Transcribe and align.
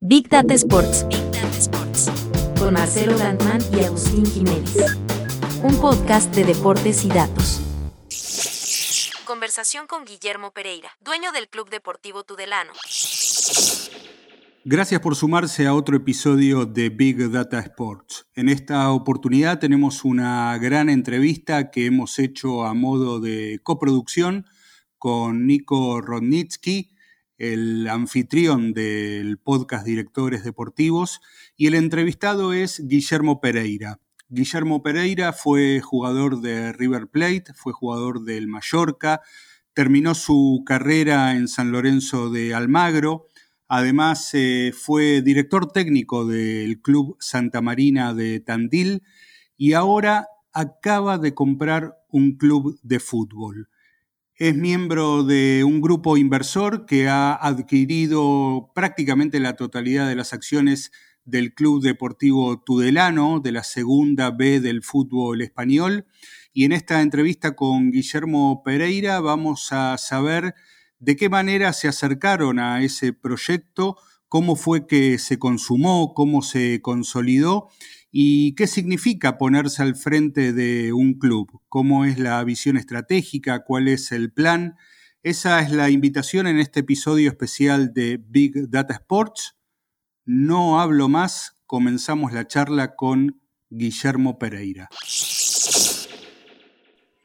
Big 0.00 0.28
Data 0.28 0.54
Sports. 0.54 1.04
Big 1.08 1.24
Data 1.32 1.58
Sports. 1.58 2.08
Con 2.56 2.74
Marcelo 2.74 3.18
Landman 3.18 3.60
y 3.72 3.80
Agustín 3.80 4.24
Jiménez. 4.24 4.76
Un 5.64 5.76
podcast 5.80 6.32
de 6.36 6.44
deportes 6.44 7.04
y 7.04 7.08
datos. 7.08 7.60
Conversación 9.24 9.88
con 9.88 10.04
Guillermo 10.04 10.52
Pereira, 10.52 10.90
dueño 11.04 11.32
del 11.32 11.48
Club 11.48 11.68
Deportivo 11.68 12.22
Tudelano. 12.22 12.70
Gracias 14.64 15.00
por 15.00 15.16
sumarse 15.16 15.66
a 15.66 15.74
otro 15.74 15.96
episodio 15.96 16.64
de 16.64 16.90
Big 16.90 17.28
Data 17.32 17.58
Sports. 17.58 18.28
En 18.36 18.48
esta 18.48 18.92
oportunidad 18.92 19.58
tenemos 19.58 20.04
una 20.04 20.56
gran 20.58 20.90
entrevista 20.90 21.72
que 21.72 21.86
hemos 21.86 22.20
hecho 22.20 22.64
a 22.64 22.72
modo 22.72 23.18
de 23.18 23.58
coproducción 23.64 24.46
con 24.96 25.48
Nico 25.48 26.00
Rodnitsky, 26.00 26.92
el 27.38 27.88
anfitrión 27.88 28.72
del 28.72 29.38
podcast 29.38 29.86
Directores 29.86 30.44
Deportivos, 30.44 31.20
y 31.56 31.68
el 31.68 31.74
entrevistado 31.74 32.52
es 32.52 32.86
Guillermo 32.86 33.40
Pereira. 33.40 34.00
Guillermo 34.28 34.82
Pereira 34.82 35.32
fue 35.32 35.80
jugador 35.80 36.42
de 36.42 36.72
River 36.72 37.08
Plate, 37.08 37.54
fue 37.54 37.72
jugador 37.72 38.24
del 38.24 38.46
Mallorca, 38.46 39.22
terminó 39.72 40.14
su 40.14 40.64
carrera 40.66 41.36
en 41.36 41.48
San 41.48 41.72
Lorenzo 41.72 42.28
de 42.30 42.52
Almagro, 42.52 43.28
además 43.68 44.28
eh, 44.34 44.74
fue 44.76 45.22
director 45.22 45.70
técnico 45.72 46.26
del 46.26 46.82
Club 46.82 47.16
Santa 47.20 47.62
Marina 47.62 48.12
de 48.12 48.40
Tandil 48.40 49.02
y 49.56 49.72
ahora 49.72 50.26
acaba 50.52 51.16
de 51.16 51.32
comprar 51.34 51.96
un 52.08 52.36
club 52.36 52.78
de 52.82 52.98
fútbol. 53.00 53.68
Es 54.40 54.54
miembro 54.54 55.24
de 55.24 55.64
un 55.64 55.80
grupo 55.80 56.16
inversor 56.16 56.86
que 56.86 57.08
ha 57.08 57.34
adquirido 57.34 58.70
prácticamente 58.72 59.40
la 59.40 59.56
totalidad 59.56 60.06
de 60.06 60.14
las 60.14 60.32
acciones 60.32 60.92
del 61.24 61.54
Club 61.54 61.82
Deportivo 61.82 62.62
Tudelano, 62.62 63.40
de 63.40 63.50
la 63.50 63.64
segunda 63.64 64.30
B 64.30 64.60
del 64.60 64.84
fútbol 64.84 65.42
español. 65.42 66.06
Y 66.52 66.66
en 66.66 66.70
esta 66.70 67.02
entrevista 67.02 67.56
con 67.56 67.90
Guillermo 67.90 68.62
Pereira 68.62 69.18
vamos 69.18 69.72
a 69.72 69.98
saber 69.98 70.54
de 71.00 71.16
qué 71.16 71.28
manera 71.28 71.72
se 71.72 71.88
acercaron 71.88 72.60
a 72.60 72.84
ese 72.84 73.12
proyecto, 73.12 73.96
cómo 74.28 74.54
fue 74.54 74.86
que 74.86 75.18
se 75.18 75.40
consumó, 75.40 76.14
cómo 76.14 76.42
se 76.42 76.80
consolidó 76.80 77.70
¿Y 78.10 78.54
qué 78.54 78.66
significa 78.66 79.36
ponerse 79.36 79.82
al 79.82 79.94
frente 79.94 80.52
de 80.52 80.92
un 80.92 81.14
club? 81.14 81.60
¿Cómo 81.68 82.06
es 82.06 82.18
la 82.18 82.42
visión 82.42 82.76
estratégica? 82.76 83.64
¿Cuál 83.64 83.88
es 83.88 84.12
el 84.12 84.32
plan? 84.32 84.76
Esa 85.22 85.60
es 85.60 85.72
la 85.72 85.90
invitación 85.90 86.46
en 86.46 86.58
este 86.58 86.80
episodio 86.80 87.28
especial 87.28 87.92
de 87.92 88.16
Big 88.16 88.70
Data 88.70 88.94
Sports. 88.94 89.56
No 90.24 90.80
hablo 90.80 91.08
más, 91.08 91.56
comenzamos 91.66 92.32
la 92.32 92.46
charla 92.46 92.96
con 92.96 93.42
Guillermo 93.68 94.38
Pereira. 94.38 94.88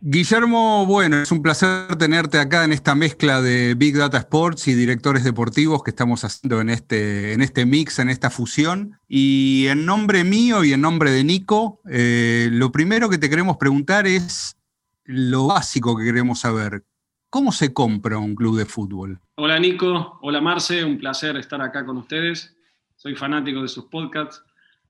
Guillermo, 0.06 0.86
bueno, 0.86 1.22
es 1.22 1.32
un 1.32 1.42
placer 1.42 1.96
tenerte 1.96 2.38
acá 2.38 2.66
en 2.66 2.74
esta 2.74 2.94
mezcla 2.94 3.42
de 3.42 3.74
Big 3.74 3.96
Data 3.96 4.18
Sports 4.18 4.68
y 4.68 4.74
directores 4.74 5.24
deportivos 5.24 5.82
que 5.82 5.92
estamos 5.92 6.26
haciendo 6.26 6.60
en 6.60 6.70
este, 6.70 7.32
en 7.32 7.42
este 7.42 7.66
mix, 7.66 8.00
en 8.00 8.10
esta 8.10 8.30
fusión. 8.30 9.00
Y 9.08 9.68
en 9.68 9.86
nombre 9.86 10.26
mío 10.26 10.66
y 10.66 10.74
en 10.74 10.82
nombre 10.82 11.10
de 11.10 11.24
Nico, 11.24 11.80
eh, 11.90 12.50
lo 12.52 12.70
primero 12.70 13.10
que 13.10 13.18
te 13.18 13.30
queremos 13.30 13.56
preguntar 13.56 14.06
es 14.06 14.58
lo 15.06 15.48
básico 15.48 15.96
que 15.96 16.04
queremos 16.04 16.42
saber. 16.42 16.84
¿Cómo 17.30 17.54
se 17.54 17.72
compra 17.72 18.18
un 18.18 18.36
club 18.36 18.58
de 18.58 18.66
fútbol? 18.66 19.22
Hola 19.36 19.58
Nico, 19.58 20.20
hola 20.22 20.42
Marce, 20.42 20.84
un 20.84 20.98
placer 20.98 21.38
estar 21.38 21.62
acá 21.62 21.86
con 21.86 21.96
ustedes. 21.96 22.54
Soy 22.98 23.16
fanático 23.16 23.62
de 23.62 23.70
sus 23.70 23.86
podcasts, 23.86 24.44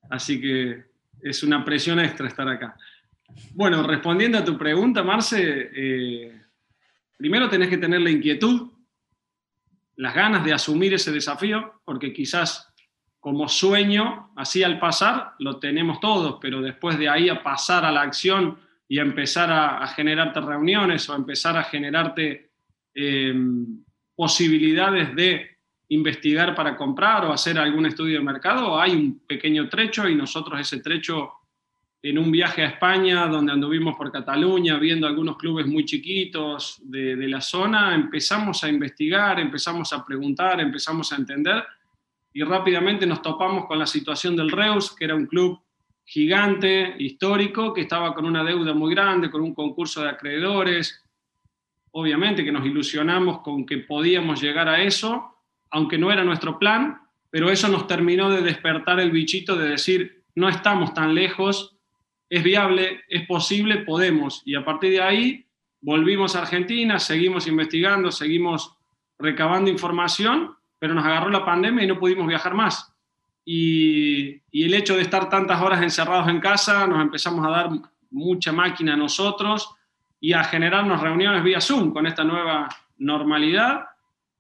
así 0.10 0.42
que 0.42 0.86
es 1.22 1.44
una 1.44 1.64
presión 1.64 2.00
extra 2.00 2.28
estar 2.28 2.50
acá. 2.50 2.76
Bueno, 3.54 3.84
respondiendo 3.84 4.38
a 4.38 4.44
tu 4.44 4.58
pregunta, 4.58 5.04
Marce, 5.04 5.70
eh, 5.76 6.42
primero 7.18 7.50
tenés 7.50 7.70
que 7.70 7.78
tener 7.78 8.02
la 8.02 8.10
inquietud, 8.10 8.72
las 9.96 10.16
ganas 10.16 10.44
de 10.44 10.54
asumir 10.54 10.94
ese 10.94 11.12
desafío, 11.12 11.82
porque 11.86 12.12
quizás 12.12 12.74
como 13.20 13.48
sueño, 13.48 14.32
así 14.36 14.64
al 14.64 14.80
pasar, 14.80 15.34
lo 15.40 15.58
tenemos 15.58 16.00
todos, 16.00 16.40
pero 16.42 16.62
después 16.62 16.98
de 16.98 17.08
ahí 17.08 17.30
a 17.30 17.42
pasar 17.42 17.86
a 17.86 17.92
la 17.92 18.02
acción 18.02 18.58
y 18.88 19.00
a 19.00 19.04
empezar 19.04 19.50
a, 19.52 19.88
generarte 19.88 20.42
reuniones 20.42 21.08
o 21.08 21.14
a 21.14 21.16
empezar 21.16 21.56
a 21.56 21.64
generarte 21.64 22.52
em, 22.94 23.84
posibilidades 24.16 25.16
de 25.16 25.58
investigar 25.90 26.54
para 26.54 26.76
comprar 26.76 27.26
o 27.26 27.32
hacer 27.32 27.58
algún 27.58 27.86
estudio 27.86 28.18
de 28.18 28.26
mercado, 28.26 28.80
hay 28.80 28.92
un 28.92 29.20
pequeño 29.26 29.70
trecho 29.70 30.10
y 30.10 30.16
nosotros 30.16 30.60
ese 30.60 30.82
trecho 30.82 31.32
en 32.04 32.18
un 32.18 32.32
viaje 32.32 32.62
a 32.62 32.68
España 32.68 33.28
donde 33.28 33.54
anduvimos 33.54 33.96
por 33.96 34.12
Cataluña 34.12 34.78
viendo 34.78 35.08
algunos 35.08 35.38
clubes 35.38 35.66
muy 35.66 35.86
chiquitos 35.86 36.82
de, 36.84 37.16
la 37.30 37.40
zona, 37.40 37.96
empezamos 37.96 38.62
a 38.66 38.70
investigar, 38.70 39.40
empezamos 39.40 39.94
a 39.94 40.06
preguntar, 40.06 40.60
empezamos 40.60 41.14
a 41.14 41.16
entender 41.16 41.64
y 42.34 42.44
rápidamente 42.44 43.06
nos 43.08 43.22
topamos 43.22 43.68
con 43.68 43.80
la 43.80 43.88
situación 43.88 44.36
del 44.36 44.52
Reus, 44.52 44.94
que 44.94 45.06
era 45.06 45.16
un 45.16 45.28
club 45.28 45.62
gigante, 46.04 46.94
histórico, 47.00 47.74
que 47.74 47.82
estaba 47.82 48.14
con 48.14 48.26
una 48.26 48.44
deuda 48.44 48.74
muy 48.74 48.94
grande, 48.94 49.32
con 49.32 49.42
un 49.42 49.54
concurso 49.54 50.02
de 50.02 50.10
acreedores. 50.10 51.02
Obviamente 51.92 52.44
que 52.44 52.52
nos 52.52 52.66
ilusionamos 52.66 53.40
con 53.40 53.66
que 53.66 53.78
podíamos 53.78 54.42
llegar 54.42 54.68
a 54.68 54.84
eso, 54.84 55.38
aunque 55.70 55.98
no 55.98 56.12
era 56.12 56.26
nuestro 56.26 56.60
plan, 56.60 57.00
pero 57.30 57.50
eso 57.50 57.70
nos 57.70 57.88
terminó 57.88 58.30
de 58.30 58.42
despertar 58.42 59.00
el 59.00 59.12
bichito 59.12 59.56
de 59.56 59.70
decir, 59.70 60.26
no 60.36 60.50
estamos 60.50 60.94
tan 60.94 61.16
lejos, 61.16 61.73
es 62.30 62.44
viable, 62.44 63.02
es 63.08 63.28
posible, 63.28 63.78
podemos. 63.80 64.42
Y 64.46 64.56
a 64.56 64.66
partir 64.66 64.92
de 64.92 65.02
ahí 65.02 65.46
volvimos 65.82 66.36
a 66.36 66.42
Argentina, 66.42 66.98
seguimos 67.00 67.46
investigando, 67.48 68.12
seguimos 68.12 68.76
recabando 69.20 69.70
información, 69.70 70.56
pero 70.80 70.94
nos 70.94 71.06
agarró 71.06 71.30
la 71.30 71.46
pandemia 71.46 71.84
y 71.84 71.88
no 71.88 72.00
pudimos 72.00 72.28
viajar 72.28 72.54
más. 72.54 72.92
Y, 73.46 74.42
el 74.52 74.74
hecho 74.74 74.96
de 74.96 75.02
estar 75.02 75.30
tantas 75.30 75.62
horas 75.62 75.82
encerrados 75.82 76.30
en 76.30 76.40
casa, 76.40 76.88
nos 76.88 77.02
empezamos 77.02 77.46
a 77.46 77.50
dar 77.50 77.70
mucha 78.10 78.52
máquina 78.52 78.94
a 78.94 78.98
nosotros 78.98 79.76
y 80.20 80.34
a 80.34 80.44
generarnos 80.44 81.02
reuniones 81.02 81.44
vía 81.44 81.60
Zoom 81.60 81.92
con 81.92 82.08
esta 82.08 82.24
nueva 82.24 82.70
normalidad. 82.98 83.86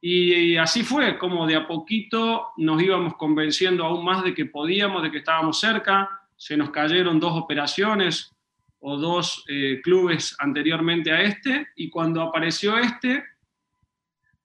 y, 0.01 0.57
así 0.57 0.83
fue, 0.83 1.17
como 1.17 1.45
de 1.45 1.55
a 1.55 1.67
poquito 1.67 2.49
nos 2.57 2.81
íbamos 2.81 3.15
convenciendo 3.15 3.85
aún 3.85 4.03
más 4.03 4.23
de 4.23 4.33
que 4.33 4.45
podíamos, 4.45 5.03
de 5.03 5.11
que 5.11 5.19
estábamos 5.19 5.59
cerca, 5.59 6.22
se 6.43 6.57
nos 6.57 6.71
cayeron 6.71 7.21
dos 7.21 7.41
operaciones 7.41 8.35
o 8.79 8.97
dos 8.97 9.45
eh, 9.47 9.79
clubes 9.81 10.35
anteriormente 10.39 11.09
a 11.09 11.21
este, 11.21 11.69
y 11.77 11.89
cuando 11.89 12.21
apareció 12.21 12.77
este, 12.77 13.23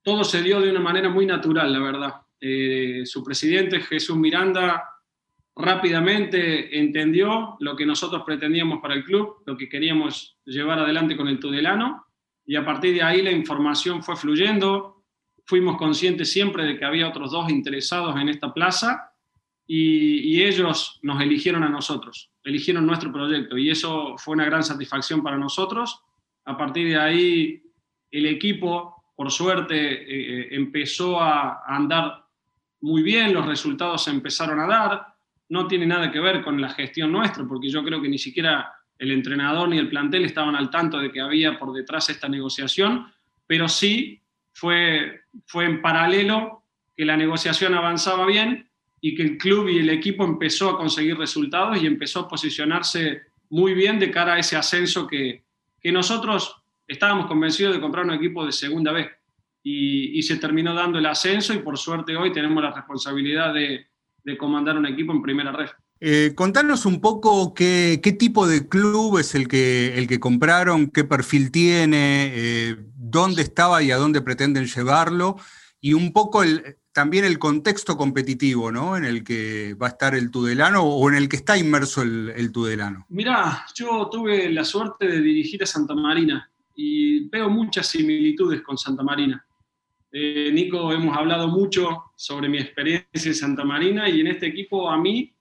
todo 0.01 0.23
se 0.23 0.41
dio 0.41 0.61
de 0.61 0.71
una 0.71 0.79
manera 0.79 1.09
muy 1.09 1.27
natural, 1.27 1.73
la 1.73 1.81
verdad. 1.81 2.15
Eh, 2.41 3.03
su 3.05 3.25
presidente, 3.25 3.81
Jesús 3.81 4.17
Miranda, 4.17 4.85
rápidamente 5.57 6.79
entendió 6.79 7.57
lo 7.59 7.75
que 7.75 7.85
nosotros 7.85 8.23
pretendíamos 8.25 8.81
para 8.81 8.95
el 8.95 9.03
club, 9.03 9.43
lo 9.45 9.57
que 9.57 9.69
queríamos 9.69 10.39
llevar 10.45 10.79
adelante 10.79 11.17
con 11.17 11.27
el 11.27 11.41
Tudelano, 11.41 12.07
y 12.47 12.55
a 12.55 12.65
partir 12.65 12.95
de 12.95 13.03
ahí 13.03 13.23
la 13.23 13.33
información 13.33 14.05
fue 14.05 14.15
fluyendo. 14.15 15.03
Fuimos 15.47 15.77
conscientes 15.77 16.31
siempre 16.31 16.63
de 16.65 16.79
que 16.79 16.85
había 16.85 17.09
otros 17.09 17.33
dos 17.33 17.51
interesados 17.51 18.15
en 18.21 18.29
esta 18.29 18.55
plaza 18.55 19.09
y, 19.71 20.43
ellos 20.43 20.99
nos 21.03 21.21
eligieron 21.21 21.63
a 21.63 21.69
nosotros, 21.69 22.31
eligieron 22.43 22.87
nuestro 22.87 23.13
proyecto 23.13 23.59
y 23.59 23.69
eso 23.69 24.17
fue 24.17 24.33
una 24.35 24.47
gran 24.47 24.63
satisfacción 24.63 25.23
para 25.23 25.37
nosotros. 25.37 26.03
A 26.47 26.57
partir 26.57 26.89
de 26.89 26.97
ahí, 26.97 27.63
el 28.11 28.27
equipo, 28.27 29.13
por 29.15 29.31
suerte, 29.31 29.77
eh, 29.77 30.07
eh, 30.41 30.49
empezó 30.53 31.21
a, 31.21 31.65
andar 31.67 32.25
muy 32.81 33.03
bien, 33.03 33.35
los 33.35 33.45
resultados 33.45 34.09
empezaron 34.09 34.59
a 34.59 34.67
dar. 34.67 35.07
No 35.51 35.67
tiene 35.67 35.85
nada 35.85 36.11
que 36.11 36.21
ver 36.21 36.43
con 36.43 36.59
la 36.59 36.71
gestión 36.71 37.13
nuestra, 37.13 37.47
porque 37.47 37.69
yo 37.69 37.85
creo 37.85 38.01
que 38.01 38.09
ni 38.09 38.19
siquiera 38.19 38.73
el 38.99 39.11
entrenador 39.11 39.69
ni 39.69 39.77
el 39.77 39.91
plantel 39.91 40.25
estaban 40.25 40.57
al 40.57 40.71
tanto 40.71 40.99
de 40.99 41.13
que 41.13 41.21
había 41.21 41.59
por 41.59 41.75
detrás 41.75 42.09
esta 42.09 42.29
negociación, 42.29 43.13
pero 43.47 43.69
sí 43.69 44.23
fue, 44.53 45.25
fue 45.45 45.67
en 45.67 45.83
paralelo 45.83 46.65
que 46.97 47.05
la 47.05 47.19
negociación 47.19 47.75
avanzaba 47.75 48.25
bien 48.25 48.68
y 49.01 49.15
que 49.15 49.23
el 49.23 49.39
club 49.39 49.69
y 49.69 49.79
el 49.79 49.91
equipo 49.91 50.25
empezó 50.25 50.71
a 50.71 50.77
conseguir 50.77 51.17
resultados 51.17 51.81
y 51.83 51.87
empezó 51.87 52.21
a 52.21 52.29
posicionarse 52.29 53.23
muy 53.51 53.75
bien 53.75 53.99
de 53.99 54.11
cara 54.11 54.35
a 54.35 54.39
ese 54.39 54.57
ascenso 54.57 55.07
que, 55.07 55.45
que 55.81 55.93
nosotros 55.93 56.63
estábamos 56.87 57.27
convencidos 57.27 57.75
de 57.75 57.81
comprar 57.81 58.05
un 58.05 58.13
equipo 58.13 58.45
de 58.45 58.53
segunda 58.53 58.93
vez 58.93 59.09
y, 59.63 60.19
y, 60.19 60.23
se 60.23 60.37
terminó 60.37 60.75
dando 60.75 60.99
el 60.99 61.07
ascenso 61.07 61.53
y 61.53 61.59
por 61.59 61.77
suerte 61.79 62.17
hoy 62.17 62.33
tenemos 62.33 62.63
la 62.63 62.73
responsabilidad 62.73 63.53
de, 63.53 63.87
de 64.25 64.39
comandar 64.39 64.77
un 64.77 64.87
equipo 64.87 65.13
en 65.13 65.23
primera 65.23 65.53
red. 65.53 65.69
Eh, 66.01 66.33
contanos 66.37 66.87
un 66.87 67.01
poco 67.01 67.55
qué, 67.55 68.01
qué, 68.03 68.13
tipo 68.13 68.47
de 68.47 68.69
club 68.69 69.19
es 69.19 69.35
el 69.35 69.49
que, 69.49 69.99
el 69.99 70.07
que 70.07 70.21
compraron, 70.21 70.91
qué 70.91 71.03
perfil 71.03 71.51
tiene, 71.51 72.31
eh, 72.35 72.77
dónde 72.95 73.43
estaba 73.43 73.83
y 73.83 73.91
a 73.91 73.97
dónde 73.97 74.23
pretenden 74.23 74.67
llevarlo, 74.67 75.37
y 75.81 75.95
un 75.95 76.13
poco 76.13 76.45
el, 76.45 76.78
también 76.99 77.25
el 77.25 77.39
contexto 77.39 77.97
competitivo, 77.97 78.73
¿no? 78.73 78.97
En 78.97 79.05
el 79.05 79.23
que 79.23 79.75
va 79.81 79.87
a 79.87 79.91
estar 79.91 80.17
el 80.17 80.33
Tudelano 80.33 80.83
o 80.83 81.09
en 81.09 81.15
el 81.15 81.29
que 81.29 81.37
está 81.37 81.57
inmerso 81.57 82.03
el, 82.03 82.51
Tudelano. 82.51 83.07
Mirá, 83.11 83.65
yo 83.73 84.09
tuve 84.11 84.51
la 84.51 84.65
suerte 84.65 85.07
de 85.07 85.21
dirigir 85.21 85.63
a 85.63 85.67
Santa 85.67 85.95
Marina 85.95 86.51
y 86.75 87.29
veo 87.29 87.49
muchas 87.51 87.87
similitudes 87.87 88.63
con 88.63 88.77
Santa 88.77 89.05
Marina. 89.05 89.47
Eh, 90.11 90.51
Nico, 90.53 90.93
hemos 90.93 91.17
hablado 91.17 91.47
mucho 91.47 92.11
sobre 92.17 92.49
mi 92.49 92.59
experiencia 92.59 93.29
en 93.29 93.35
Santa 93.37 93.63
Marina 93.63 94.09
y 94.09 94.21
en 94.21 94.27
este 94.27 94.47
equipo 94.47 94.91
a 94.91 94.99
mí, 94.99 95.33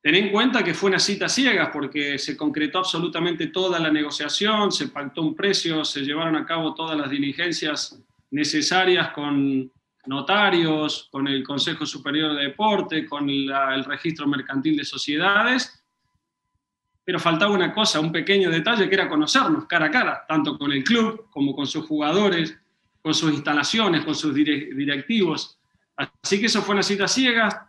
ten 0.00 0.14
en 0.14 0.32
cuenta 0.32 0.64
que 0.64 0.72
fue 0.72 0.88
una 0.88 0.98
cita 0.98 1.28
ciega 1.28 1.70
porque 1.70 2.18
se 2.18 2.34
concretó 2.34 2.78
absolutamente 2.78 3.48
toda 3.48 3.78
la 3.78 3.90
negociación, 3.90 4.72
se 4.72 4.88
pactó 4.88 5.20
un 5.20 5.34
precio, 5.34 5.84
se 5.84 6.00
llevaron 6.00 6.34
a 6.34 6.46
cabo 6.46 6.72
todas 6.72 6.96
las 6.96 7.10
diligencias 7.10 8.02
necesarias 8.30 9.10
con 9.10 9.70
notarios, 10.06 11.08
con 11.10 11.28
el 11.28 11.44
Consejo 11.44 11.86
Superior 11.86 12.34
de 12.34 12.44
Deporte, 12.44 13.06
con 13.06 13.28
el 13.30 13.84
registro 13.84 14.26
mercantil 14.26 14.76
de 14.76 14.84
sociedades, 14.84 15.82
pero 17.04 17.18
faltaba 17.18 17.52
una 17.52 17.72
cosa, 17.72 18.00
un 18.00 18.12
pequeño 18.12 18.50
detalle 18.50 18.88
que 18.88 18.94
era 18.94 19.08
conocernos 19.08 19.66
cara 19.66 19.86
a 19.86 19.90
cara, 19.90 20.24
tanto 20.28 20.56
con 20.56 20.72
el 20.72 20.84
club 20.84 21.28
como 21.30 21.54
con 21.54 21.66
sus 21.66 21.86
jugadores, 21.86 22.56
con 23.00 23.14
sus 23.14 23.32
instalaciones, 23.32 24.04
con 24.04 24.14
sus 24.14 24.34
directivos. 24.34 25.58
Así 25.96 26.38
que 26.38 26.46
eso 26.46 26.62
fue 26.62 26.74
una 26.74 26.82
cita 26.82 27.08
ciega, 27.08 27.68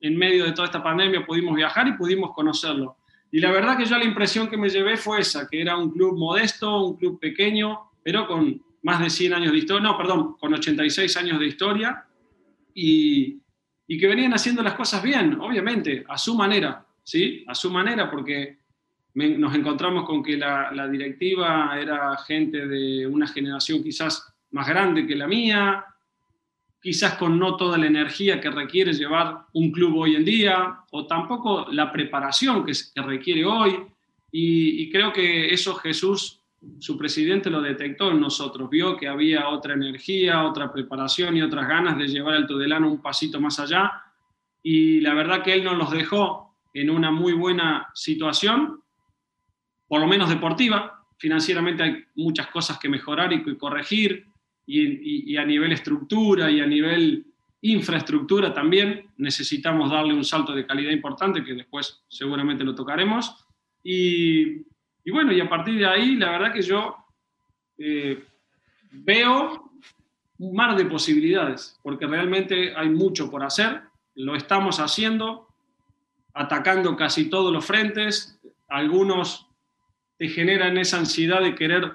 en 0.00 0.16
medio 0.16 0.44
de 0.44 0.52
toda 0.52 0.66
esta 0.66 0.82
pandemia 0.82 1.24
pudimos 1.24 1.56
viajar 1.56 1.88
y 1.88 1.92
pudimos 1.92 2.32
conocerlo. 2.34 2.98
Y 3.30 3.40
la 3.40 3.50
verdad 3.50 3.76
que 3.76 3.86
yo 3.86 3.96
la 3.96 4.04
impresión 4.04 4.48
que 4.48 4.56
me 4.56 4.68
llevé 4.68 4.96
fue 4.96 5.20
esa, 5.20 5.48
que 5.48 5.60
era 5.60 5.76
un 5.76 5.90
club 5.90 6.16
modesto, 6.16 6.84
un 6.84 6.96
club 6.96 7.18
pequeño, 7.18 7.90
pero 8.02 8.26
con 8.26 8.62
más 8.86 9.00
de 9.00 9.10
100 9.10 9.34
años 9.34 9.50
de 9.50 9.58
historia, 9.58 9.82
no, 9.82 9.98
perdón, 9.98 10.36
con 10.38 10.54
86 10.54 11.16
años 11.16 11.40
de 11.40 11.46
historia, 11.48 12.06
y, 12.72 13.36
y, 13.88 13.98
que 13.98 14.06
venían 14.06 14.32
haciendo 14.32 14.62
las 14.62 14.74
cosas 14.74 15.02
bien, 15.02 15.40
obviamente, 15.40 16.04
a 16.08 16.16
su 16.16 16.36
manera, 16.36 16.86
¿sí? 17.02 17.44
A 17.48 17.54
su 17.56 17.68
manera, 17.68 18.08
porque 18.08 18.58
nos 19.14 19.52
encontramos 19.56 20.04
con 20.04 20.22
que 20.22 20.36
la, 20.36 20.70
la, 20.70 20.86
directiva 20.86 21.76
era 21.80 22.16
gente 22.18 22.64
de 22.68 23.08
una 23.08 23.26
generación 23.26 23.82
quizás 23.82 24.32
más 24.52 24.68
grande 24.68 25.04
que 25.04 25.16
la 25.16 25.26
mía, 25.26 25.84
quizás 26.80 27.14
con 27.14 27.40
no 27.40 27.56
toda 27.56 27.78
la 27.78 27.88
energía 27.88 28.40
que 28.40 28.50
requiere 28.50 28.92
llevar 28.92 29.46
un 29.54 29.72
club 29.72 29.96
hoy 29.96 30.14
en 30.14 30.24
día, 30.24 30.78
o 30.92 31.08
tampoco 31.08 31.66
la 31.72 31.90
preparación 31.90 32.64
que, 32.64 32.72
que 32.94 33.02
requiere 33.02 33.44
hoy, 33.44 33.80
y, 34.30 34.82
y 34.82 34.90
creo 34.92 35.12
que 35.12 35.52
eso 35.52 35.74
Jesús 35.74 36.35
su 36.78 36.96
presidente 36.96 37.50
lo 37.50 37.60
detectó 37.60 38.10
en 38.10 38.20
nosotros, 38.20 38.68
vio 38.68 38.96
que 38.96 39.08
había 39.08 39.48
otra 39.48 39.74
energía, 39.74 40.44
otra 40.44 40.72
preparación 40.72 41.36
y 41.36 41.42
otras 41.42 41.68
ganas 41.68 41.96
de 41.98 42.08
llevar 42.08 42.34
al 42.34 42.46
Tudelano 42.46 42.90
un 42.90 43.02
pasito 43.02 43.40
más 43.40 43.58
allá. 43.60 43.92
Y 44.62 45.00
la 45.00 45.14
verdad 45.14 45.42
que 45.42 45.52
él 45.52 45.64
nos 45.64 45.76
los 45.76 45.90
dejó 45.90 46.56
en 46.74 46.90
una 46.90 47.10
muy 47.10 47.32
buena 47.32 47.88
situación, 47.94 48.80
por 49.86 50.00
lo 50.00 50.06
menos 50.06 50.28
deportiva. 50.28 51.04
Financieramente 51.18 51.82
hay 51.82 52.04
muchas 52.16 52.48
cosas 52.48 52.78
que 52.78 52.88
mejorar 52.88 53.32
y 53.32 53.56
corregir, 53.56 54.26
y, 54.68 55.32
y 55.32 55.36
a 55.36 55.44
nivel 55.44 55.70
estructura 55.72 56.50
y 56.50 56.60
a 56.60 56.66
nivel 56.66 57.24
infraestructura 57.60 58.52
también 58.52 59.06
necesitamos 59.16 59.90
darle 59.90 60.12
un 60.12 60.24
salto 60.24 60.52
de 60.52 60.66
calidad 60.66 60.90
importante, 60.90 61.44
que 61.44 61.54
después 61.54 62.04
seguramente 62.08 62.64
lo 62.64 62.74
tocaremos. 62.74 63.46
Y, 63.82 64.66
y 65.06 65.12
bueno, 65.12 65.30
y 65.32 65.40
a 65.40 65.48
partir 65.48 65.78
de 65.78 65.86
ahí, 65.86 66.16
la 66.16 66.32
verdad 66.32 66.52
que 66.52 66.62
yo 66.62 66.96
eh, 67.78 68.24
veo 68.90 69.70
un 70.38 70.52
mar 70.52 70.76
de 70.76 70.84
posibilidades, 70.84 71.78
porque 71.80 72.08
realmente 72.08 72.74
hay 72.74 72.88
mucho 72.88 73.30
por 73.30 73.44
hacer, 73.44 73.82
lo 74.16 74.34
estamos 74.34 74.80
haciendo, 74.80 75.46
atacando 76.34 76.96
casi 76.96 77.30
todos 77.30 77.52
los 77.52 77.64
frentes, 77.64 78.40
algunos 78.66 79.46
te 80.18 80.26
generan 80.28 80.76
esa 80.76 80.98
ansiedad 80.98 81.40
de 81.40 81.54
querer 81.54 81.92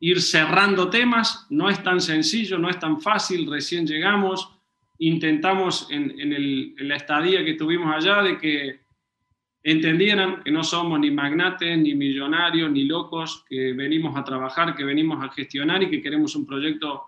ir 0.00 0.22
cerrando 0.22 0.88
temas, 0.88 1.46
no 1.50 1.68
es 1.68 1.82
tan 1.82 2.00
sencillo, 2.00 2.56
no 2.56 2.70
es 2.70 2.78
tan 2.78 2.98
fácil, 3.02 3.50
recién 3.50 3.86
llegamos, 3.86 4.56
intentamos 4.98 5.86
en, 5.90 6.18
en 6.18 6.88
la 6.88 6.96
estadía 6.96 7.44
que 7.44 7.54
tuvimos 7.54 7.94
allá 7.94 8.22
de 8.22 8.38
que 8.38 8.87
entendieran 9.70 10.42
que 10.42 10.50
no 10.50 10.64
somos 10.64 10.98
ni 10.98 11.10
magnates, 11.10 11.76
ni 11.78 11.94
millonarios, 11.94 12.70
ni 12.70 12.84
locos, 12.84 13.44
que 13.48 13.72
venimos 13.72 14.16
a 14.16 14.24
trabajar, 14.24 14.74
que 14.74 14.84
venimos 14.84 15.22
a 15.22 15.30
gestionar 15.30 15.82
y 15.82 15.90
que 15.90 16.00
queremos 16.00 16.34
un 16.36 16.46
proyecto 16.46 17.04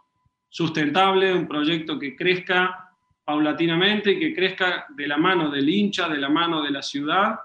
sustentable, 0.48 1.32
un 1.32 1.48
proyecto 1.48 1.98
que 1.98 2.14
crezca 2.14 2.90
paulatinamente 3.24 4.12
y 4.12 4.18
que 4.18 4.34
crezca 4.34 4.86
de 4.90 5.06
la 5.06 5.16
mano 5.16 5.50
del 5.50 5.68
hincha, 5.68 6.08
de 6.08 6.18
la 6.18 6.28
mano 6.28 6.62
de 6.62 6.70
la 6.70 6.82
ciudad 6.82 7.36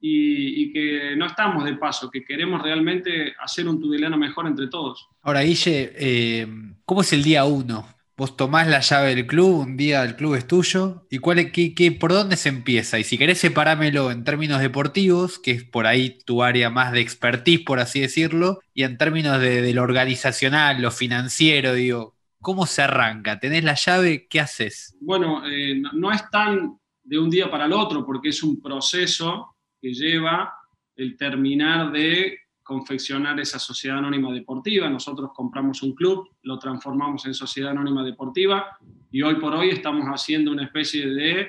y, 0.00 0.72
que 0.72 1.16
no 1.16 1.26
estamos 1.26 1.64
de 1.64 1.74
paso, 1.74 2.10
que 2.10 2.24
queremos 2.24 2.62
realmente 2.62 3.34
hacer 3.40 3.68
un 3.68 3.80
Tudelano 3.80 4.16
mejor 4.16 4.46
entre 4.46 4.68
todos. 4.68 5.08
Ahora, 5.22 5.42
Guille, 5.42 5.92
eh, 5.96 6.46
¿cómo 6.84 7.00
es 7.00 7.12
el 7.12 7.22
día 7.22 7.44
uno? 7.44 7.86
Vos 8.18 8.36
tomás 8.36 8.66
la 8.66 8.80
llave 8.80 9.14
del 9.14 9.28
club, 9.28 9.60
un 9.60 9.76
día 9.76 10.02
el 10.02 10.16
club 10.16 10.34
es 10.34 10.44
tuyo, 10.44 11.06
¿y 11.08 11.18
cuál, 11.18 11.52
qué, 11.52 11.96
por 12.00 12.12
dónde 12.12 12.34
se 12.34 12.48
empieza? 12.48 12.98
Y 12.98 13.04
si 13.04 13.16
querés 13.16 13.38
separármelo 13.38 14.10
en 14.10 14.24
términos 14.24 14.60
deportivos, 14.60 15.38
que 15.38 15.52
es 15.52 15.62
por 15.62 15.86
ahí 15.86 16.18
tu 16.26 16.42
área 16.42 16.68
más 16.68 16.90
de 16.90 16.98
expertise, 16.98 17.60
por 17.60 17.78
así 17.78 18.00
decirlo, 18.00 18.58
y 18.74 18.82
en 18.82 18.98
términos 18.98 19.40
de, 19.40 19.72
lo 19.72 19.84
organizacional, 19.84 20.82
lo 20.82 20.90
financiero, 20.90 21.74
digo, 21.74 22.16
¿cómo 22.40 22.66
se 22.66 22.82
arranca? 22.82 23.38
¿Tenés 23.38 23.62
la 23.62 23.74
llave? 23.74 24.26
¿Qué 24.28 24.40
haces? 24.40 24.96
Bueno, 25.00 25.46
eh, 25.46 25.76
no, 25.78 25.92
no 25.92 26.10
es 26.10 26.28
tan 26.28 26.76
de 27.04 27.20
un 27.20 27.30
día 27.30 27.48
para 27.48 27.66
el 27.66 27.72
otro, 27.72 28.04
porque 28.04 28.30
es 28.30 28.42
un 28.42 28.60
proceso 28.60 29.54
que 29.80 29.94
lleva 29.94 30.52
el 30.96 31.16
terminar 31.16 31.92
de 31.92 32.36
confeccionar 32.68 33.40
esa 33.40 33.58
sociedad 33.58 33.96
anónima 33.96 34.30
deportiva. 34.30 34.90
Nosotros 34.90 35.30
compramos 35.34 35.82
un 35.82 35.94
club, 35.94 36.28
lo 36.42 36.58
transformamos 36.58 37.24
en 37.24 37.32
sociedad 37.32 37.70
anónima 37.70 38.04
deportiva 38.04 38.76
y 39.10 39.22
hoy 39.22 39.36
por 39.36 39.54
hoy 39.54 39.70
estamos 39.70 40.04
haciendo 40.04 40.52
una 40.52 40.64
especie 40.64 41.08
de 41.08 41.48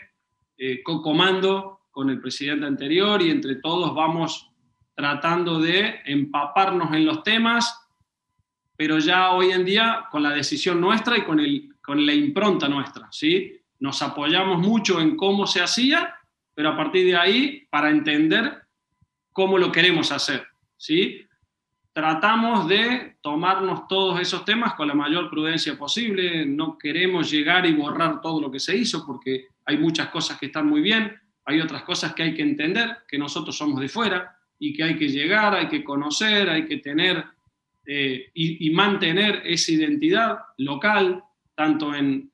eh, 0.57 0.81
co-comando 0.81 1.81
con 1.91 2.09
el 2.09 2.21
presidente 2.21 2.65
anterior 2.65 3.21
y 3.21 3.31
entre 3.31 3.55
todos 3.55 3.93
vamos 3.93 4.49
tratando 4.95 5.59
de 5.59 5.99
empaparnos 6.05 6.93
en 6.93 7.05
los 7.05 7.21
temas, 7.21 7.85
pero 8.77 8.97
ya 8.97 9.31
hoy 9.31 9.51
en 9.51 9.65
día 9.65 10.05
con 10.09 10.23
la 10.23 10.29
decisión 10.29 10.79
nuestra 10.79 11.17
y 11.17 11.25
con, 11.25 11.41
el, 11.41 11.75
con 11.81 12.05
la 12.05 12.13
impronta 12.13 12.69
nuestra. 12.69 13.09
¿sí? 13.11 13.59
Nos 13.79 14.01
apoyamos 14.01 14.57
mucho 14.57 15.01
en 15.01 15.17
cómo 15.17 15.45
se 15.45 15.61
hacía, 15.61 16.15
pero 16.55 16.69
a 16.69 16.77
partir 16.77 17.07
de 17.07 17.17
ahí 17.17 17.67
para 17.69 17.89
entender 17.89 18.61
cómo 19.33 19.57
lo 19.57 19.69
queremos 19.69 20.13
hacer. 20.13 20.48
¿Sí? 20.79 21.27
Tratamos 21.91 22.67
de 22.67 23.17
tomarnos 23.21 23.87
todos 23.87 24.19
esos 24.19 24.45
temas 24.45 24.73
con 24.75 24.87
la 24.87 24.93
mayor 24.93 25.29
prudencia 25.29 25.77
posible, 25.77 26.45
no 26.45 26.77
queremos 26.77 27.29
llegar 27.29 27.65
y 27.65 27.73
borrar 27.73 28.21
todo 28.21 28.39
lo 28.41 28.49
que 28.49 28.59
se 28.59 28.75
hizo 28.75 29.05
porque 29.05 29.47
hay 29.65 29.77
muchas 29.77 30.07
cosas 30.07 30.39
que 30.39 30.47
están 30.47 30.67
muy 30.67 30.81
bien, 30.81 31.19
hay 31.45 31.59
otras 31.59 31.83
cosas 31.83 32.13
que 32.13 32.23
hay 32.23 32.33
que 32.33 32.41
entender, 32.41 32.99
que 33.07 33.17
nosotros 33.17 33.57
somos 33.57 33.81
de 33.81 33.89
fuera 33.89 34.37
y 34.57 34.73
que 34.73 34.83
hay 34.83 34.97
que 34.97 35.09
llegar, 35.09 35.53
hay 35.53 35.67
que 35.67 35.83
conocer, 35.83 36.49
hay 36.49 36.65
que 36.65 36.77
tener 36.77 37.25
eh, 37.85 38.31
y, 38.33 38.67
y 38.67 38.69
mantener 38.71 39.41
esa 39.45 39.71
identidad 39.71 40.39
local, 40.57 41.23
tanto 41.55 41.93
en 41.93 42.31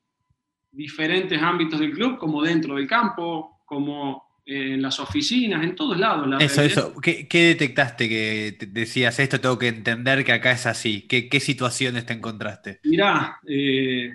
diferentes 0.70 1.40
ámbitos 1.42 1.80
del 1.80 1.92
club 1.92 2.18
como 2.18 2.42
dentro 2.42 2.76
del 2.76 2.86
campo, 2.86 3.62
como 3.64 4.25
en 4.46 4.80
las 4.80 5.00
oficinas, 5.00 5.64
en 5.64 5.74
todos 5.74 5.98
lados. 5.98 6.40
eso, 6.40 6.62
eso. 6.62 6.94
¿Qué, 7.00 7.26
detectaste 7.28 8.08
que 8.08 8.56
decías 8.68 9.18
esto? 9.18 9.40
Tengo 9.40 9.58
que 9.58 9.68
entender 9.68 10.24
que 10.24 10.32
acá 10.32 10.52
es 10.52 10.66
así. 10.66 11.02
¿Qué, 11.08 11.28
qué 11.28 11.40
situaciones 11.40 12.06
te 12.06 12.12
encontraste? 12.12 12.78
Mirá, 12.84 13.40
eh, 13.46 14.12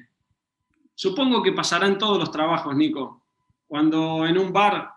supongo 0.95 1.43
que 1.43 1.51
pasará 1.51 1.85
en 1.85 1.97
todos 1.97 2.17
los 2.17 2.31
trabajos, 2.31 2.73
Nico. 2.75 3.25
Cuando 3.67 4.25
en 4.25 4.38
un 4.38 4.53
bar 4.53 4.89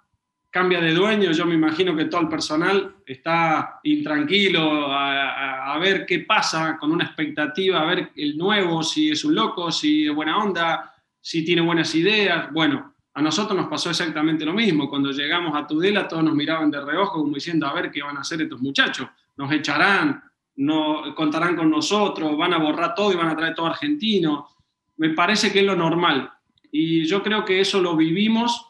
cambia 0.50 0.81
de 0.81 0.95
dueño, 0.95 1.33
yo 1.33 1.47
me 1.47 1.55
imagino 1.55 1.97
que 1.97 2.05
todo 2.05 2.21
el 2.21 2.29
personal 2.29 2.95
está 3.05 3.81
intranquilo 3.83 4.93
a, 4.93 5.73
a, 5.75 5.79
ver 5.81 6.07
qué 6.07 6.21
pasa, 6.21 6.76
con 6.79 6.93
una 6.93 7.07
expectativa, 7.07 7.81
a 7.81 7.87
ver 7.87 8.12
el 8.14 8.38
nuevo, 8.38 8.85
si 8.85 9.11
es 9.11 9.25
un 9.25 9.35
loco, 9.35 9.73
si 9.73 10.07
es 10.07 10.14
buena 10.14 10.38
onda, 10.38 10.95
si 11.21 11.45
tiene 11.45 11.61
buenas 11.61 11.93
ideas. 11.97 12.53
Bueno, 12.53 12.94
a 13.16 13.23
nosotros 13.23 13.56
nos 13.56 13.68
pasó 13.68 13.90
exactamente 13.90 14.44
lo 14.44 14.52
mismo. 14.52 14.88
Cuando 14.88 15.12
llegamos 15.12 15.56
a 15.56 15.66
Tudela, 15.66 16.09
todos 16.09 16.25
nos 16.25 16.35
miraban 16.35 16.68
de 16.71 16.80
reojo 16.80 17.21
como 17.21 17.35
diciendo, 17.35 17.66
a 17.66 17.73
ver 17.73 17.90
qué 17.92 18.02
van 18.02 18.16
a 18.16 18.21
hacer 18.21 18.42
estos 18.42 18.61
muchachos. 18.61 19.06
Nos 19.37 19.52
echarán, 19.52 20.21
no 20.56 21.14
contarán 21.14 21.54
con 21.54 21.71
nosotros, 21.71 22.37
van 22.37 22.54
a 22.54 22.59
borrar 22.59 22.92
todo 22.92 23.12
y 23.12 23.16
van 23.16 23.28
a 23.28 23.37
traer 23.37 23.54
todo 23.54 23.66
argentino. 23.66 24.49
Me 24.97 25.11
parece 25.11 25.52
que 25.52 25.61
es 25.61 25.64
lo 25.64 25.76
normal. 25.76 26.28
Y 26.73 27.04
yo 27.04 27.23
creo 27.23 27.44
que 27.44 27.61
eso 27.61 27.80
lo 27.80 27.97
vivimos 27.97 28.66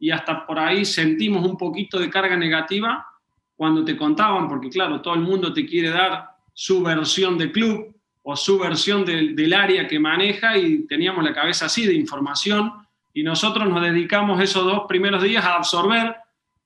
y 0.00 0.10
hasta 0.10 0.44
por 0.44 0.58
ahí 0.58 0.84
sentimos 0.84 1.46
un 1.46 1.56
poquito 1.56 2.00
de 2.00 2.10
carga 2.10 2.36
negativa 2.36 3.06
cuando 3.54 3.84
te 3.84 3.96
contaban, 3.96 4.48
porque 4.48 4.70
claro, 4.70 5.00
todo 5.00 5.14
el 5.14 5.20
mundo 5.20 5.52
te 5.52 5.64
quiere 5.64 5.90
dar 5.90 6.30
su 6.52 6.82
versión 6.82 7.38
de 7.38 7.52
club 7.52 7.94
o 8.24 8.34
su 8.34 8.58
versión 8.58 9.04
del, 9.04 9.36
del 9.36 9.52
área 9.52 9.86
que 9.86 10.00
maneja 10.00 10.58
y 10.58 10.84
teníamos 10.88 11.22
la 11.22 11.32
cabeza 11.32 11.66
así 11.66 11.86
de 11.86 11.94
información 11.94 12.83
y 13.14 13.22
nosotros 13.22 13.68
nos 13.68 13.80
dedicamos 13.80 14.42
esos 14.42 14.64
dos 14.64 14.82
primeros 14.88 15.22
días 15.22 15.44
a 15.44 15.54
absorber, 15.54 16.16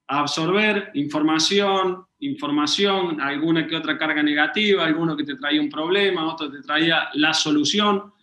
a 0.09 0.21
absorber 0.21 0.91
información, 0.95 2.07
información, 2.21 3.21
alguna 3.21 3.67
que 3.67 3.77
otra 3.77 3.99
carga 3.99 4.23
negativa, 4.23 4.87
alguno 4.87 5.15
que 5.15 5.25
te 5.25 5.37
traía 5.37 5.61
un 5.61 5.69
problema, 5.69 6.27
otro 6.27 6.51
te 6.51 6.63
traía 6.63 7.11
la 7.13 7.35
solución. 7.35 8.15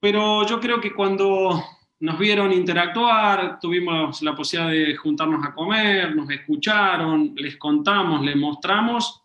Pero 0.00 0.44
yo 0.44 0.58
creo 0.58 0.80
que 0.80 0.92
cuando 0.92 1.62
nos 2.00 2.18
vieron 2.18 2.52
interactuar, 2.52 3.60
tuvimos 3.60 4.20
la 4.22 4.34
posibilidad 4.34 4.72
de 4.72 4.96
juntarnos 4.96 5.46
a 5.46 5.54
comer, 5.54 6.16
nos 6.16 6.28
escucharon, 6.30 7.32
les 7.36 7.56
contamos, 7.58 8.22
les 8.22 8.34
mostramos, 8.34 9.22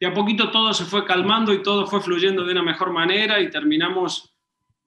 de 0.00 0.06
a 0.06 0.14
poquito 0.14 0.50
todo 0.50 0.72
se 0.72 0.86
fue 0.86 1.04
calmando 1.04 1.52
y 1.52 1.62
todo 1.62 1.86
fue 1.86 2.00
fluyendo 2.00 2.42
de 2.42 2.52
una 2.52 2.62
mejor 2.62 2.90
manera 2.90 3.38
y 3.38 3.50
terminamos 3.50 4.29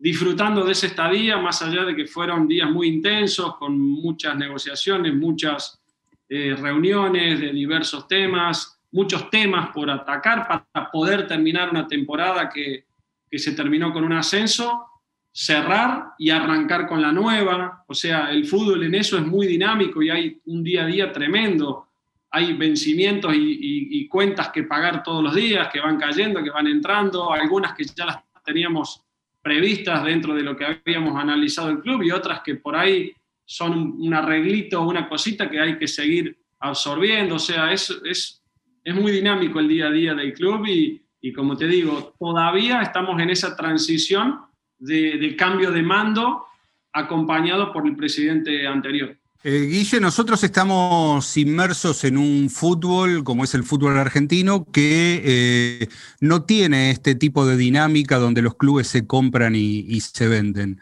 disfrutando 0.04 0.66
de 0.66 0.74
esa 0.74 0.88
estadía, 0.88 1.38
más 1.38 1.62
allá 1.62 1.86
de 1.86 1.96
que 1.96 2.06
fueron 2.06 2.46
días 2.46 2.70
muy 2.70 2.90
intensos, 2.90 3.56
con 3.56 3.80
muchas 3.80 4.36
negociaciones, 4.36 5.16
muchas 5.16 5.82
eh, 6.28 6.58
reuniones 6.60 7.40
de 7.40 7.54
diversos 7.54 8.06
temas, 8.06 8.78
muchos 8.92 9.30
temas 9.30 9.70
por 9.70 9.90
atacar 9.90 10.46
para 10.46 10.92
poder 10.92 11.26
terminar 11.26 11.70
una 11.70 11.88
temporada 11.88 12.50
que, 12.50 12.84
que 13.32 13.40
se 13.40 13.54
terminó 13.54 13.94
con 13.94 14.04
un 14.04 14.12
ascenso 14.12 14.88
cerrar 15.32 16.08
y 16.20 16.32
arrancar 16.32 16.86
con 16.86 17.02
la 17.02 17.14
nueva. 17.14 17.86
O 17.88 17.94
sea, 17.94 18.30
el 18.30 18.46
fútbol 18.46 18.84
en 18.84 18.96
eso 18.96 19.18
es 19.18 19.26
muy 19.26 19.48
dinámico 19.48 20.04
y 20.04 20.10
hay 20.10 20.42
un 20.48 20.66
día 20.66 20.84
a 20.84 20.88
día 20.88 21.14
tremendo. 21.14 21.88
Hay 22.30 22.52
vencimientos 22.58 23.32
y, 23.34 24.06
cuentas 24.10 24.50
que 24.50 24.64
pagar 24.64 25.02
todos 25.02 25.24
los 25.24 25.34
días, 25.34 25.70
que 25.72 25.80
van 25.80 25.98
cayendo, 25.98 26.44
que 26.44 26.50
van 26.50 26.68
entrando, 26.68 27.32
algunas 27.32 27.74
que 27.74 27.86
ya 27.86 28.06
las 28.06 28.18
teníamos 28.44 29.03
previstas 29.44 30.04
dentro 30.04 30.34
de 30.34 30.42
lo 30.42 30.56
que 30.56 30.66
habíamos 30.66 31.16
analizado 31.22 31.70
el 31.70 31.82
club 31.82 32.02
y 32.02 32.12
otras 32.12 32.42
que 32.42 32.56
por 32.56 32.76
ahí 32.76 33.14
son 33.46 33.96
un 34.00 34.14
arreglito, 34.14 34.82
una 34.82 35.08
cosita 35.08 35.50
que 35.50 35.60
hay 35.60 35.78
que 35.78 35.88
seguir 35.88 36.36
absorbiendo. 36.60 37.36
O 37.36 37.40
sea, 37.40 37.72
es, 37.72 37.96
es, 38.06 38.42
es 38.84 38.96
muy 38.96 39.12
dinámico 39.12 39.60
el 39.60 39.68
día 39.68 39.88
a 39.88 39.92
día 39.92 40.14
del 40.16 40.34
club 40.34 40.66
y, 40.66 41.04
y 41.22 41.32
como 41.32 41.56
te 41.56 41.68
digo, 41.68 42.16
todavía 42.20 42.82
estamos 42.82 43.22
en 43.22 43.30
esa 43.30 43.56
transición 43.56 44.42
de, 44.78 45.36
cambio 45.38 45.72
de 45.72 45.82
mando 45.82 46.46
acompañado 46.92 47.72
por 47.72 47.88
el 47.88 47.96
presidente 47.96 48.68
anterior. 48.68 49.18
Eh, 49.46 49.68
Guille, 49.70 50.00
nosotros 50.00 50.42
estamos 50.46 51.36
inmersos 51.36 52.06
en 52.06 52.18
un 52.18 52.50
fútbol, 52.50 53.26
como 53.26 53.44
es 53.44 53.54
el 53.54 53.66
fútbol 53.66 53.98
argentino, 53.98 54.64
que 54.72 55.22
eh, 55.26 55.88
no 56.22 56.46
tiene 56.46 56.92
este 56.92 57.14
tipo 57.14 57.46
de 57.46 57.58
dinámica 57.58 58.20
donde 58.20 58.42
los 58.42 58.56
clubes 58.56 58.88
se 58.88 59.06
compran 59.06 59.54
y, 59.54 60.00
se 60.00 60.30
venden. 60.30 60.80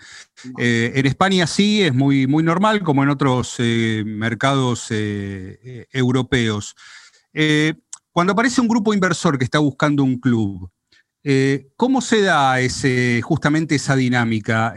Eh, 0.59 0.91
en 0.93 1.07
España 1.07 1.47
sí, 1.47 1.81
es 1.81 1.95
muy, 1.95 2.27
muy 2.27 2.43
normal, 2.43 2.83
como 2.83 3.01
en 3.01 3.09
otros 3.09 3.55
mercados 4.05 4.89
europeos. 5.91 6.75
cuando 8.11 8.33
aparece 8.33 8.61
un 8.61 8.67
grupo 8.67 8.93
inversor 8.93 9.39
que 9.39 9.45
está 9.45 9.57
buscando 9.57 10.03
un 10.03 10.19
club, 10.19 10.69
¿Cómo 11.75 12.01
se 12.01 12.21
da 12.21 12.57
justamente 13.23 13.75
esa 13.75 13.95
dinámica? 13.95 14.75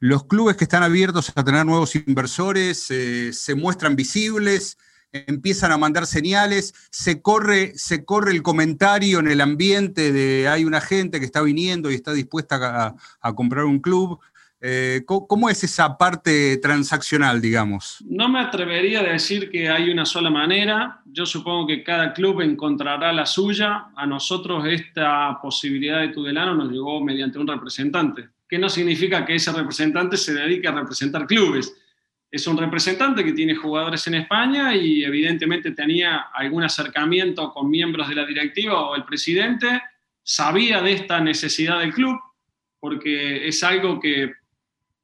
¿Los 0.00 0.24
clubes 0.24 0.56
que 0.56 0.64
están 0.64 0.82
abiertos 0.82 1.32
a 1.34 1.44
tener 1.44 1.66
nuevos 1.66 1.94
inversores 1.96 2.90
eh, 2.90 3.32
se 3.32 3.54
muestran 3.54 3.96
visibles? 3.96 4.78
empiezan 5.10 5.72
a 5.72 5.78
mandar 5.78 6.04
señales, 6.04 6.74
se 6.90 7.22
corre, 7.22 7.72
se 7.76 8.04
corre 8.04 8.30
el 8.30 8.42
comentario 8.42 9.20
en 9.20 9.28
el 9.28 9.40
ambiente 9.40 10.12
de 10.12 10.46
hay 10.48 10.66
una 10.66 10.82
gente 10.82 11.18
que 11.18 11.24
está 11.24 11.40
viniendo 11.40 11.90
y 11.90 11.94
está 11.94 12.12
dispuesta 12.12 12.94
a 13.18 13.34
comprar 13.34 13.64
un 13.64 13.80
club. 13.80 14.20
Eh, 14.60 15.02
¿Cómo 15.06 15.48
es 15.48 15.62
esa 15.62 15.96
parte 15.96 16.56
transaccional, 16.56 17.40
digamos? 17.40 18.04
No 18.04 18.28
me 18.28 18.40
atrevería 18.40 19.00
a 19.00 19.04
decir 19.04 19.50
que 19.50 19.68
hay 19.68 19.88
una 19.88 20.04
sola 20.04 20.30
manera. 20.30 21.00
Yo 21.06 21.26
supongo 21.26 21.68
que 21.68 21.84
cada 21.84 22.12
club 22.12 22.40
encontrará 22.40 23.12
la 23.12 23.24
suya. 23.24 23.90
A 23.94 24.04
nosotros 24.04 24.66
esta 24.66 25.38
posibilidad 25.40 26.00
de 26.00 26.08
Tudelano 26.08 26.54
nos 26.54 26.72
llegó 26.72 27.00
mediante 27.00 27.38
un 27.38 27.46
representante, 27.46 28.30
que 28.48 28.58
no 28.58 28.68
significa 28.68 29.24
que 29.26 29.34
ese 29.34 29.52
representante 29.52 30.16
se 30.16 30.32
dedique 30.34 30.66
a 30.68 30.72
representar 30.72 31.26
clubes. 31.26 31.74
Es 32.30 32.46
un 32.46 32.56
representante 32.56 33.24
que 33.24 33.32
tiene 33.32 33.54
jugadores 33.54 34.06
en 34.06 34.14
España 34.14 34.74
y 34.74 35.04
evidentemente 35.04 35.72
tenía 35.72 36.28
algún 36.32 36.62
acercamiento 36.62 37.52
con 37.52 37.70
miembros 37.70 38.08
de 38.08 38.14
la 38.14 38.26
directiva 38.26 38.88
o 38.88 38.96
el 38.96 39.04
presidente, 39.04 39.82
sabía 40.22 40.80
de 40.80 40.92
esta 40.92 41.20
necesidad 41.20 41.80
del 41.80 41.92
club, 41.92 42.18
porque 42.80 43.46
es 43.46 43.62
algo 43.62 44.00
que 44.00 44.32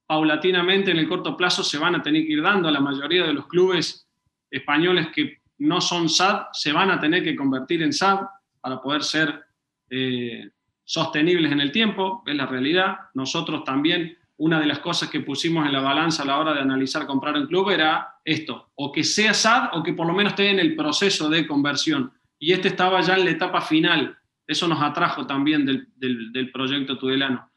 paulatinamente 0.07 0.91
en 0.91 0.99
el 0.99 1.09
corto 1.09 1.37
plazo 1.37 1.63
se 1.63 1.79
van 1.79 1.95
a 1.95 2.03
tener 2.03 2.27
que 2.27 2.33
ir 2.33 2.43
dando. 2.43 2.69
a 2.69 2.73
La 2.73 2.81
mayoría 2.81 3.25
de 3.25 3.33
los 3.33 3.47
clubes 3.47 4.07
españoles 4.51 5.09
que 5.15 5.39
no 5.59 5.81
son 5.81 6.09
SAD 6.09 6.47
se 6.53 6.73
van 6.73 6.91
a 6.91 7.01
tener 7.01 7.23
que 7.23 7.37
convertir 7.37 7.83
en 7.83 7.93
SAD 7.93 8.21
para 8.61 8.81
poder 8.81 9.03
ser 9.03 9.45
eh, 9.91 10.51
sostenibles 10.85 11.51
en 11.53 11.61
el 11.61 11.73
tiempo, 11.73 12.23
es 12.27 12.35
la 12.35 12.47
realidad. 12.47 12.97
Nosotros 13.15 13.65
también, 13.65 14.17
una 14.37 14.61
de 14.61 14.67
las 14.67 14.81
cosas 14.81 15.11
que 15.11 15.21
pusimos 15.21 15.67
en 15.67 15.73
la 15.73 15.81
balanza 15.81 16.23
a 16.23 16.27
la 16.27 16.39
hora 16.39 16.53
de 16.53 16.61
analizar 16.61 17.07
comprar 17.07 17.37
un 17.37 17.47
club 17.47 17.71
era 17.71 18.19
esto, 18.25 18.71
o 18.75 18.93
que 18.93 19.05
sea 19.05 19.35
SAD 19.35 19.71
o 19.73 19.83
que 19.83 19.93
por 19.93 20.07
lo 20.07 20.15
menos 20.15 20.33
esté 20.33 20.51
en 20.51 20.59
el 20.59 20.75
proceso 20.77 21.29
de 21.29 21.47
conversión. 21.47 22.13
Y 22.39 22.53
este 22.53 22.69
estaba 22.69 23.01
ya 23.01 23.15
en 23.15 23.25
la 23.25 23.31
etapa 23.31 23.61
final. 23.61 24.17
Eso 24.47 24.69
nos 24.69 24.83
atrajo 24.83 25.27
también 25.27 25.65
del, 25.65 25.89
del 25.97 26.51
proyecto 26.51 26.99
Tudelano. 26.99 27.51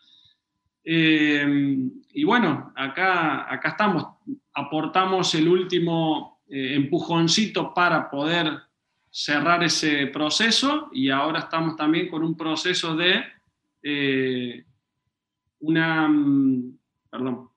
Eh, 0.89 1.46
y 2.13 2.24
bueno, 2.24 2.72
acá, 2.74 3.51
acá 3.51 3.69
estamos, 3.69 4.05
aportamos 4.53 5.36
el 5.36 5.50
último 5.50 6.39
eh, 6.50 6.75
empujoncito 6.75 7.74
para 7.74 8.10
poder 8.10 8.57
cerrar 9.18 9.64
ese 9.64 10.06
proceso 10.08 10.90
y 10.94 11.10
ahora 11.10 11.40
estamos 11.40 11.76
también 11.76 12.08
con 12.08 12.24
un 12.24 12.38
proceso 12.38 12.96
de 12.96 13.24
eh, 13.82 14.64
una, 15.62 16.08
mm, 16.08 16.78
perdón, 17.10 17.50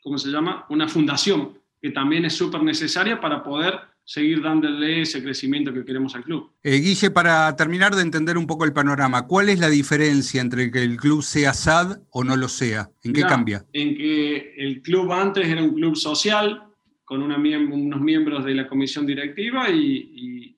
¿cómo 0.00 0.16
se 0.18 0.28
llama? 0.28 0.66
Una 0.68 0.86
fundación 0.86 1.58
que 1.82 1.90
también 1.90 2.26
es 2.26 2.34
súper 2.34 2.62
necesaria 2.62 3.20
para 3.20 3.42
poder 3.42 3.74
seguir 4.04 4.40
dándole 4.40 5.02
ese 5.02 5.20
crecimiento 5.20 5.74
que 5.74 5.84
queremos 5.84 6.14
al 6.14 6.22
club. 6.22 6.52
Eh, 6.62 6.78
Guille, 6.78 7.10
para 7.10 7.56
terminar 7.56 7.96
de 7.96 8.02
entender 8.02 8.38
un 8.38 8.46
poco 8.46 8.64
el 8.64 8.72
panorama, 8.72 9.26
¿cuál 9.26 9.48
es 9.48 9.58
la 9.58 9.68
diferencia 9.68 10.40
entre 10.40 10.70
que 10.70 10.84
el 10.84 10.96
club 10.96 11.24
sea 11.24 11.54
SAD 11.54 12.02
o 12.10 12.22
no 12.22 12.36
lo 12.36 12.46
sea? 12.46 12.88
¿En 13.02 13.12
qué 13.12 13.22
cambia? 13.22 13.66
En 13.72 13.96
que 13.96 14.54
el 14.56 14.80
club 14.82 15.10
antes 15.10 15.44
era 15.44 15.60
un 15.60 15.74
club 15.74 15.96
social, 15.96 16.62
con 17.04 17.20
unos 17.20 18.00
miembros 18.00 18.44
de 18.44 18.54
la 18.54 18.68
comisión 18.68 19.06
directiva, 19.06 19.70
y, 19.70 20.54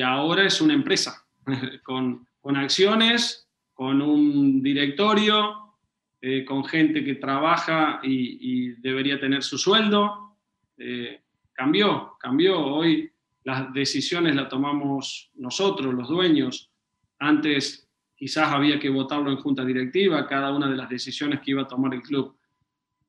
ahora 0.00 0.46
es 0.46 0.60
una 0.60 0.74
empresa, 0.74 1.26
con, 1.82 2.26
acciones, 2.56 3.48
con 3.72 4.00
un 4.02 4.62
directorio, 4.62 5.74
eh, 6.20 6.44
con 6.44 6.64
gente 6.64 7.04
que 7.04 7.16
trabaja 7.16 8.00
y, 8.02 8.72
debería 8.80 9.20
tener 9.20 9.42
su 9.42 9.58
sueldo. 9.58 10.36
Eh, 10.76 11.22
cambió, 11.52 12.16
cambió. 12.18 12.58
Hoy 12.58 13.10
las 13.44 13.72
decisiones 13.72 14.34
las 14.34 14.48
tomamos 14.48 15.30
nosotros, 15.34 15.94
los 15.94 16.08
dueños. 16.08 16.70
Antes 17.18 17.88
quizás 18.16 18.52
había 18.52 18.78
que 18.78 18.88
votarlo 18.88 19.30
en 19.30 19.36
junta 19.36 19.64
directiva, 19.64 20.26
cada 20.26 20.52
una 20.52 20.68
de 20.68 20.76
las 20.76 20.88
decisiones 20.88 21.40
que 21.40 21.50
iba 21.52 21.62
a 21.62 21.68
tomar 21.68 21.94
el 21.94 22.02
club. 22.02 22.36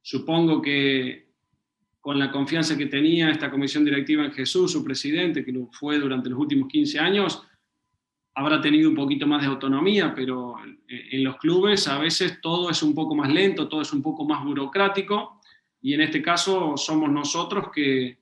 Supongo 0.01 0.61
que 0.61 1.24
con 2.05 2.19
la 2.19 2.29
confianza 2.29 2.77
que 2.77 2.85
tenía 2.85 3.31
esta 3.31 3.49
comisión 3.49 3.83
directiva 3.83 4.23
en 4.23 4.31
Jesús, 4.31 4.71
su 4.71 4.83
presidente, 4.83 5.43
que 5.43 5.51
lo 5.51 5.69
fue 5.71 5.97
durante 5.97 6.29
los 6.29 6.37
últimos 6.37 6.67
15 6.67 6.99
años, 6.99 7.41
habrá 8.35 8.61
tenido 8.61 8.87
un 8.91 8.95
poquito 8.95 9.25
más 9.25 9.41
de 9.41 9.47
autonomía, 9.47 10.13
pero 10.13 10.53
en 10.87 11.23
los 11.23 11.37
clubes 11.37 11.87
a 11.87 11.97
veces 11.97 12.39
todo 12.41 12.69
es 12.69 12.83
un 12.83 12.93
poco 12.93 13.15
más 13.15 13.33
lento, 13.33 13.67
todo 13.67 13.81
es 13.81 13.91
un 13.91 14.03
poco 14.03 14.23
más 14.23 14.45
burocrático, 14.45 15.41
y 15.81 15.95
en 15.95 16.01
este 16.01 16.21
caso 16.21 16.77
somos 16.77 17.09
nosotros 17.09 17.71
que, 17.73 18.19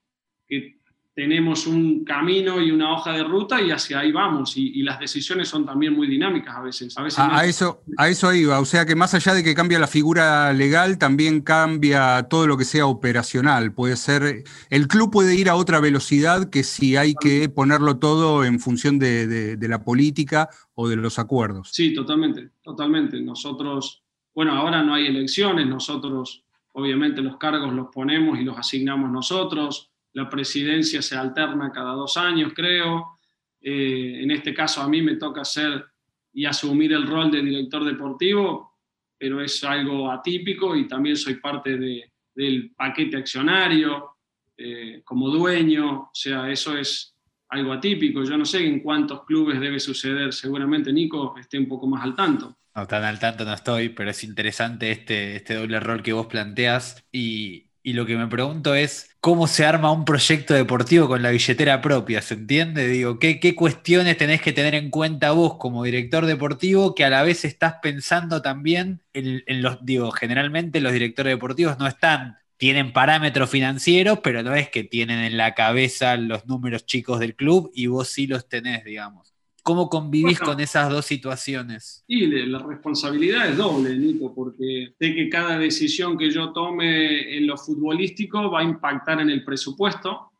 que 0.47 0.79
tenemos 1.15 1.67
un 1.67 2.03
camino 2.03 2.59
y 2.59 2.71
una 2.71 2.91
hoja 2.91 3.11
de 3.11 3.23
ruta 3.23 3.61
y 3.61 3.69
hacia 3.69 3.99
ahí 3.99 4.11
vamos. 4.11 4.57
Y, 4.57 4.81
las 4.81 4.99
decisiones 4.99 5.47
son 5.47 5.65
también 5.65 5.93
muy 5.93 6.07
dinámicas 6.07 6.55
a 6.55 6.61
veces. 6.61 6.97
A, 6.97 7.03
veces 7.03 7.19
a, 7.19 7.45
eso, 7.45 7.83
a 7.97 8.09
eso 8.09 8.33
iba. 8.33 8.59
O 8.59 8.65
sea 8.65 8.85
que 8.85 8.95
más 8.95 9.13
allá 9.13 9.33
de 9.33 9.43
que 9.43 9.53
cambia 9.53 9.77
la 9.77 9.87
figura 9.87 10.51
legal, 10.53 10.97
también 10.97 11.41
cambia 11.41 12.23
todo 12.23 12.47
lo 12.47 12.57
que 12.57 12.65
sea 12.65 12.87
operacional. 12.87 13.73
Puede 13.73 13.95
ser, 13.95 14.43
el 14.69 14.87
club 14.87 15.11
puede 15.11 15.35
ir 15.35 15.49
a 15.49 15.55
otra 15.55 15.79
velocidad 15.79 16.49
que 16.49 16.63
si 16.63 16.97
hay 16.97 17.13
que 17.13 17.47
ponerlo 17.47 17.97
todo 17.97 18.43
en 18.43 18.59
función 18.59 18.97
de, 18.97 19.55
de 19.55 19.67
la 19.67 19.83
política 19.83 20.49
o 20.73 20.89
de 20.89 20.95
los 20.95 21.19
acuerdos. 21.19 21.69
Sí, 21.71 21.93
totalmente, 21.93 22.49
totalmente. 22.63 23.21
Nosotros, 23.21 24.03
bueno, 24.33 24.53
ahora 24.53 24.81
no 24.81 24.95
hay 24.95 25.05
elecciones, 25.05 25.67
nosotros 25.67 26.43
obviamente 26.71 27.21
los 27.21 27.37
cargos 27.37 27.71
los 27.71 27.89
ponemos 27.93 28.39
y 28.39 28.43
los 28.43 28.57
asignamos 28.57 29.11
nosotros 29.11 29.92
la 30.13 30.29
presidencia 30.29 31.01
se 31.01 31.15
alterna 31.15 31.71
cada 31.71 31.93
dos 31.93 32.17
años, 32.17 32.53
creo. 32.55 33.19
Eh, 33.59 34.21
en 34.21 34.31
este 34.31 34.53
caso 34.53 34.81
a 34.81 34.87
mí 34.87 35.01
me 35.01 35.15
toca 35.15 35.43
ser 35.43 35.85
y 36.33 36.45
asumir 36.45 36.93
el 36.93 37.07
rol 37.07 37.31
de 37.31 37.41
director 37.41 37.83
deportivo, 37.83 38.79
pero 39.17 39.41
es 39.41 39.63
algo 39.63 40.11
atípico 40.11 40.75
y 40.75 40.87
también 40.87 41.15
soy 41.15 41.35
parte 41.35 41.77
del 41.77 42.73
paquete 42.75 43.17
accionario 43.17 44.17
eh, 44.57 45.01
como 45.03 45.29
dueño, 45.29 46.01
o 46.01 46.11
sea, 46.13 46.49
eso 46.49 46.77
es 46.77 47.15
algo 47.49 47.73
atípico. 47.73 48.23
Yo 48.23 48.37
no 48.37 48.45
sé 48.45 48.65
en 48.65 48.81
cuántos 48.81 49.25
clubes 49.25 49.59
debe 49.59 49.79
suceder, 49.79 50.33
seguramente 50.33 50.91
Nico 50.91 51.35
esté 51.39 51.57
un 51.57 51.67
poco 51.67 51.87
más 51.87 52.03
al 52.03 52.15
tanto. 52.15 52.57
No, 52.75 52.87
tan 52.87 53.03
al 53.03 53.19
tanto 53.19 53.45
no 53.45 53.53
estoy, 53.53 53.89
pero 53.89 54.09
es 54.09 54.23
interesante 54.23 54.91
este, 54.91 55.35
este 55.35 55.55
doble 55.55 55.79
rol 55.79 56.01
que 56.01 56.13
vos 56.13 56.25
planteas 56.25 57.05
y, 57.11 57.67
y 57.83 57.93
lo 57.93 58.05
que 58.05 58.15
me 58.15 58.27
pregunto 58.27 58.73
es 58.75 59.09
cómo 59.19 59.45
se 59.47 59.65
arma 59.65 59.91
un 59.91 60.05
proyecto 60.05 60.53
deportivo 60.53 61.07
con 61.07 61.21
la 61.21 61.31
billetera 61.31 61.81
propia, 61.81 62.21
¿se 62.21 62.35
entiende? 62.35 62.87
Digo, 62.87 63.19
¿qué, 63.19 63.39
qué 63.41 63.55
cuestiones 63.55 64.17
tenés 64.17 64.41
que 64.41 64.53
tener 64.53 64.73
en 64.73 64.89
cuenta 64.89 65.31
vos 65.31 65.57
como 65.57 65.83
director 65.83 66.25
deportivo 66.25 66.95
que 66.95 67.03
a 67.03 67.09
la 67.09 67.23
vez 67.23 67.43
estás 67.43 67.75
pensando 67.81 68.41
también 68.41 69.01
en, 69.13 69.43
los, 69.61 69.85
digo, 69.85 70.11
generalmente 70.11 70.79
los 70.81 70.93
directores 70.93 71.33
deportivos 71.33 71.77
no 71.77 71.87
están 71.87 72.37
tienen 72.57 72.93
parámetros 72.93 73.49
financieros, 73.49 74.19
pero 74.23 74.41
no 74.41 74.55
es 74.55 74.69
que 74.69 74.85
tienen 74.85 75.19
en 75.19 75.35
la 75.35 75.53
cabeza 75.53 76.15
los 76.15 76.45
números 76.45 76.85
chicos 76.85 77.19
del 77.19 77.35
club 77.35 77.69
y 77.73 77.87
vos 77.87 78.07
sí 78.07 78.25
los 78.27 78.47
tenés, 78.47 78.85
digamos. 78.85 79.32
¿Cómo 79.63 79.89
convivís 79.89 80.41
con 80.41 80.59
esas 80.59 80.89
dos 80.89 81.05
situaciones? 81.05 82.03
Y 82.05 82.27
la 82.27 82.59
responsabilidad 82.59 83.47
es 83.47 83.55
doble, 83.55 83.97
Nico, 83.97 84.35
porque 84.35 84.93
sé 84.99 85.15
que 85.15 85.29
cada 85.29 85.57
decisión 85.57 86.17
que 86.17 86.29
yo 86.29 86.51
tome 86.51 87.37
en 87.37 87.47
lo 87.47 87.57
futbolístico 87.57 88.51
va 88.51 88.59
a 88.59 88.63
impactar 88.63 89.21
en 89.21 89.29
el 89.29 89.45
presupuesto 89.45 90.31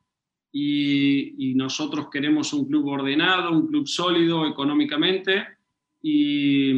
y, 0.52 1.54
nosotros 1.56 2.10
queremos 2.12 2.52
un 2.52 2.66
club 2.66 2.88
ordenado, 2.88 3.52
un 3.52 3.68
club 3.68 3.88
sólido 3.88 4.46
económicamente 4.46 5.46
y, 6.02 6.74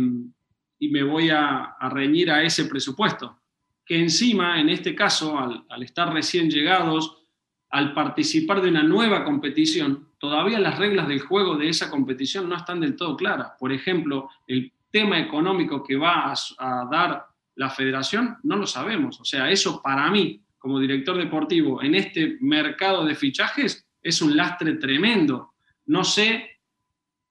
me 0.79 1.01
voy 1.01 1.31
a, 1.31 1.75
reñir 1.89 2.29
a 2.29 2.43
ese 2.43 2.65
presupuesto. 2.65 3.39
Que 3.83 3.99
encima, 3.99 4.61
en 4.61 4.69
este 4.69 4.93
caso, 4.93 5.39
al 5.39 5.83
estar 5.83 6.13
recién 6.13 6.51
llegados, 6.51 7.23
al 7.71 7.95
participar 7.95 8.61
de 8.61 8.69
una 8.69 8.83
nueva 8.83 9.23
competición, 9.23 10.04
todavía 10.19 10.60
las 10.60 10.77
reglas 10.77 11.07
del 11.07 11.22
juego 11.22 11.55
de 11.55 11.69
esa 11.69 11.89
competición 11.89 12.50
no 12.50 12.55
están 12.55 12.79
del 12.79 12.95
todo 12.95 13.15
claras. 13.15 13.51
Por 13.60 13.72
ejemplo, 13.72 14.29
el 14.48 14.72
tema 14.91 15.19
económico 15.19 15.84
que 15.84 15.95
va 15.95 16.34
a, 16.57 16.88
dar 16.89 17.27
la 17.55 17.69
federación, 17.69 18.38
no 18.43 18.55
lo 18.57 18.67
sabemos. 18.67 19.19
O 19.19 19.25
sea, 19.25 19.50
eso 19.50 19.81
para 19.81 20.10
mí, 20.10 20.41
como 20.57 20.79
director 20.79 21.17
deportivo, 21.17 21.81
en 21.81 21.95
este 21.95 22.38
mercado 22.41 23.05
de 23.05 23.15
fichajes, 23.15 23.88
es 24.01 24.22
un 24.22 24.36
lastre 24.36 24.75
tremendo. 24.75 25.53
No 25.86 26.03
sé 26.03 26.60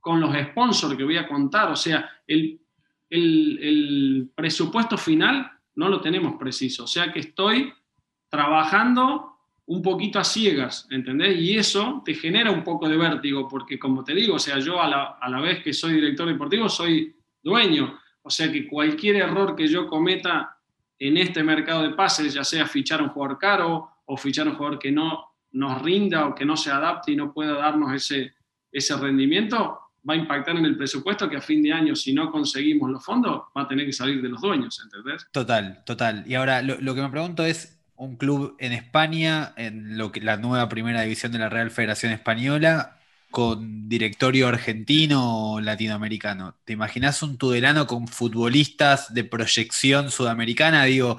con 0.01 0.21
los 0.21 0.35
sponsors 0.37 0.97
que 0.97 1.05
voy 1.05 1.17
a 1.17 1.27
contar, 1.27 1.71
o 1.71 1.77
sea, 1.77 2.11
el, 2.27 2.61
el 3.09 4.31
presupuesto 4.35 4.99
final 4.99 5.51
no 5.77 5.89
lo 5.89 6.01
tenemos 6.01 6.37
preciso. 6.37 6.85
O 6.85 6.87
sea 6.89 7.13
que 7.13 7.21
estoy 7.21 7.73
trabajando 8.29 9.34
un 9.67 9.81
poquito 9.81 10.19
a 10.19 10.25
ciegas, 10.25 10.87
¿entendés? 10.91 11.39
Y 11.39 11.57
eso 11.57 12.03
te 12.05 12.15
genera 12.15 12.51
un 12.51 12.63
poco 12.63 12.89
de 12.89 12.97
vértigo, 12.97 13.49
porque 13.49 13.79
como 13.79 14.05
te 14.05 14.15
digo, 14.15 14.35
o 14.35 14.39
sea, 14.39 14.59
yo 14.59 14.81
a 14.81 14.89
la, 14.89 15.41
vez 15.41 15.63
que 15.63 15.73
soy 15.73 15.95
director 15.95 16.29
deportivo, 16.29 16.69
soy 16.69 17.15
dueño, 17.43 17.99
o 18.23 18.31
sea 18.31 18.51
que 18.53 18.69
cualquier 18.69 19.17
error 19.17 19.57
que 19.57 19.67
yo 19.67 19.87
cometa 19.87 20.59
en 20.99 21.17
este 21.17 21.43
mercado 21.43 21.83
de 21.83 21.91
pases, 21.91 22.35
ya 22.35 22.45
sea 22.45 22.67
fichar 22.67 23.03
un 23.03 23.09
jugador 23.09 23.39
caro 23.39 23.91
o 24.05 24.17
fichar 24.17 24.47
un 24.49 24.55
jugador 24.55 24.79
que 24.79 24.93
no 24.93 25.33
nos 25.53 25.81
rinda 25.83 26.27
o 26.27 26.35
que 26.35 26.45
no 26.45 26.57
se 26.57 26.71
adapte 26.71 27.13
y 27.13 27.17
no 27.17 27.33
pueda 27.33 27.55
darnos 27.55 27.93
ese, 27.93 28.35
ese 28.71 28.97
rendimiento, 28.97 29.81
va 30.09 30.15
a 30.15 30.17
impactar 30.17 30.57
en 30.57 30.65
el 30.67 30.77
presupuesto 30.77 31.29
que 31.29 31.37
a 31.37 31.41
fin 31.41 31.63
de 31.63 31.73
año, 31.73 31.97
si 31.97 32.13
no 32.13 32.31
conseguimos 32.31 32.91
los 32.91 33.03
fondos, 33.03 33.45
va 33.57 33.63
a 33.63 33.69
tener 33.69 33.87
que 33.87 33.93
salir 33.93 34.21
de 34.21 34.29
los 34.29 34.43
dueños, 34.43 34.79
¿entendés? 34.85 35.27
Total, 35.33 35.83
total. 35.87 36.25
Y 36.27 36.35
ahora 36.35 36.61
lo 36.61 36.95
que 36.95 37.01
me 37.01 37.09
pregunto 37.09 37.45
es, 37.45 37.84
un 37.97 38.17
club 38.17 38.57
en 38.59 38.73
España, 38.73 39.53
en 39.57 39.97
lo 39.97 40.13
que, 40.13 40.21
la 40.21 40.37
nueva 40.37 40.69
primera 40.69 41.03
división 41.03 41.33
de 41.33 41.39
la 41.39 41.49
Real 41.49 41.71
Federación 41.71 42.13
Española, 42.13 42.99
con 43.31 43.89
directorio 43.89 44.49
argentino 44.49 45.55
o 45.55 45.61
latinoamericano. 45.61 46.57
¿Te 46.65 46.73
imaginas 46.73 47.23
un 47.23 47.37
Tudelano 47.37 47.87
con 47.87 48.07
futbolistas 48.07 49.13
de 49.13 49.25
proyección 49.25 50.11
sudamericana? 50.11 50.85
Digo, 50.85 51.19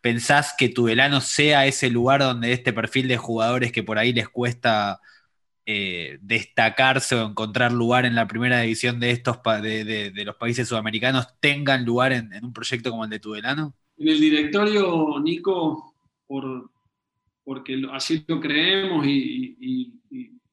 ¿pensás 0.00 0.54
que 0.56 0.68
Tudelano 0.68 1.20
sea 1.20 1.66
ese 1.66 1.90
lugar 1.90 2.20
donde 2.20 2.52
este 2.52 2.72
perfil 2.72 3.08
de 3.08 3.16
jugadores 3.16 3.72
que 3.72 3.82
por 3.82 3.98
ahí 3.98 4.12
les 4.12 4.28
cuesta 4.28 5.00
eh, 5.64 6.18
destacarse 6.20 7.16
o 7.16 7.26
encontrar 7.26 7.72
lugar 7.72 8.06
en 8.06 8.14
la 8.14 8.28
primera 8.28 8.60
división 8.60 9.00
de, 9.00 9.10
estos 9.10 9.38
de, 9.42 10.12
los 10.24 10.36
países 10.36 10.68
sudamericanos 10.68 11.26
tengan 11.40 11.84
lugar 11.84 12.12
en, 12.12 12.32
en 12.32 12.44
un 12.44 12.52
proyecto 12.52 12.90
como 12.90 13.04
el 13.04 13.10
de 13.10 13.18
Tudelano? 13.18 13.74
En 13.98 14.08
el 14.08 14.20
directorio, 14.20 15.18
Nico, 15.20 15.85
por, 16.26 16.70
porque 17.44 17.82
así 17.92 18.24
lo 18.26 18.40
creemos 18.40 19.06
y, 19.06 19.92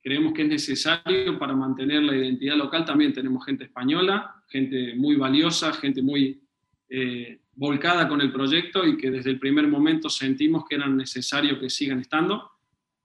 creemos 0.01 0.33
que 0.33 0.41
es 0.41 0.49
necesario 0.49 1.39
para 1.39 1.55
mantener 1.55 2.03
la 2.03 2.13
identidad 2.13 2.57
local. 2.57 2.83
También 2.83 3.13
tenemos 3.13 3.45
gente 3.45 3.63
española, 3.63 4.35
gente 4.49 4.95
muy 4.95 5.15
valiosa, 5.15 5.71
gente 5.71 6.01
muy 6.01 6.41
eh, 6.89 7.39
volcada 7.55 8.07
con 8.09 8.19
el 8.19 8.29
proyecto 8.29 8.85
y 8.85 8.97
que 8.97 9.09
desde 9.09 9.29
el 9.29 9.39
primer 9.39 9.65
momento 9.67 10.09
sentimos 10.09 10.65
que 10.67 10.75
era 10.75 10.87
necesario 10.87 11.57
que 11.57 11.69
sigan 11.69 12.01
estando. 12.01 12.51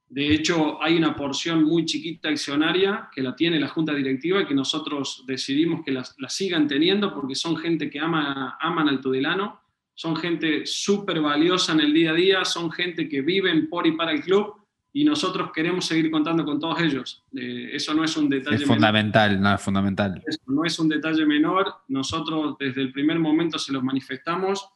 De 0.09 0.35
hecho, 0.35 0.83
hay 0.83 0.97
una 0.97 1.15
porción 1.15 1.63
muy 1.63 1.85
chiquita 1.85 2.31
accionaria 2.31 3.09
que 3.15 3.23
la 3.23 3.37
tiene 3.37 3.61
la 3.61 3.69
Junta 3.69 3.95
Directiva 3.95 4.43
y 4.43 4.47
que 4.47 4.55
nosotros 4.55 5.25
decidimos 5.27 5.85
que 5.85 5.93
la, 5.93 6.05
sigan 6.29 6.67
teniendo 6.67 7.15
porque 7.15 7.35
son 7.35 7.57
gente 7.57 7.89
que 7.91 8.01
ama, 8.01 8.57
aman 8.61 8.89
al 8.89 9.01
Tudelano 9.01 9.61
son 9.99 10.15
gente 10.15 10.65
súper 10.65 11.21
valiosa 11.21 11.73
en 11.73 11.81
el 11.81 11.93
día 11.93 12.13
a 12.13 12.15
día, 12.15 12.45
son 12.45 12.71
gente 12.71 13.09
que 13.09 13.21
viven 13.21 13.69
por 13.69 13.85
y 13.85 13.97
para 13.97 14.13
el 14.13 14.21
club 14.21 14.55
y 14.93 15.05
nosotros 15.05 15.51
queremos 15.53 15.87
seguir 15.87 16.09
contando 16.09 16.45
con 16.45 16.61
todos 16.61 16.81
ellos. 16.81 17.25
Eh, 17.35 17.71
eso 17.73 17.93
no 17.95 18.05
es 18.05 18.17
un 18.17 18.29
detalle 18.29 18.59
es 18.59 18.65
fundamental, 18.65 19.41
no 19.41 19.53
es 19.53 19.61
fundamental. 19.61 20.23
no 20.47 20.65
es 20.65 20.79
un 20.79 20.89
detalle 20.89 21.27
menor. 21.27 21.75
Nosotros 21.89 22.55
desde 22.61 22.81
el 22.81 22.93
primer 22.93 23.19
momento 23.19 23.59
se 23.59 23.73
los 23.73 23.83
manifestamos 23.83 24.69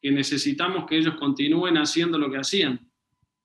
que 0.00 0.10
necesitamos 0.10 0.86
que 0.86 0.96
ellos 0.96 1.16
continúen 1.16 1.76
haciendo 1.76 2.16
lo 2.16 2.30
que 2.30 2.38
hacían, 2.38 2.80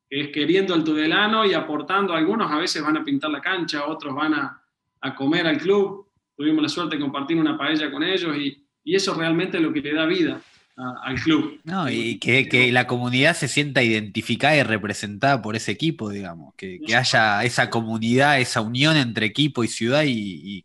que 0.09 0.21
es 0.21 0.27
queriendo 0.29 0.75
el 0.75 0.85
tudelano 0.85 1.45
y 1.45 1.53
aportando. 1.53 2.13
Algunos 2.13 2.49
a 2.49 2.57
veces 2.57 2.81
van 2.81 2.95
a 2.95 3.03
pintar 3.03 3.31
la 3.31 3.41
cancha, 3.41 3.85
otros 3.85 4.15
van 4.15 4.33
a, 4.33 4.63
a 5.01 5.13
comer 5.13 5.45
al 5.45 5.57
club. 5.57 6.07
Tuvimos 6.37 6.63
la 6.63 6.69
suerte 6.69 6.95
de 6.95 7.01
compartir 7.01 7.35
una 7.35 7.57
paella 7.57 7.91
con 7.91 8.01
ellos 8.01 8.33
y, 8.37 8.65
y 8.85 8.95
eso 8.95 9.13
realmente 9.13 9.57
es 9.57 9.63
lo 9.63 9.73
que 9.73 9.81
le 9.81 9.93
da 9.93 10.05
vida 10.05 10.41
al 10.77 11.19
club. 11.19 11.59
No, 11.63 11.89
y 11.89 12.19
que, 12.19 12.71
la 12.71 12.85
comunidad 12.85 13.35
se 13.35 13.47
sienta 13.47 13.83
identificada 13.83 14.55
y 14.55 14.63
representada 14.63 15.41
por 15.41 15.55
ese 15.55 15.71
equipo, 15.71 16.09
digamos, 16.09 16.53
que, 16.55 16.79
haya 16.95 17.43
esa 17.43 17.69
comunidad, 17.69 18.39
esa 18.39 18.61
unión 18.61 18.95
entre 18.95 19.25
equipo 19.25 19.63
y 19.63 19.67
ciudad 19.67 20.03
y, 20.05 20.63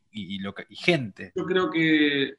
gente. 0.71 1.33
Yo 1.35 1.45
creo 1.47 1.71
que 1.71 2.35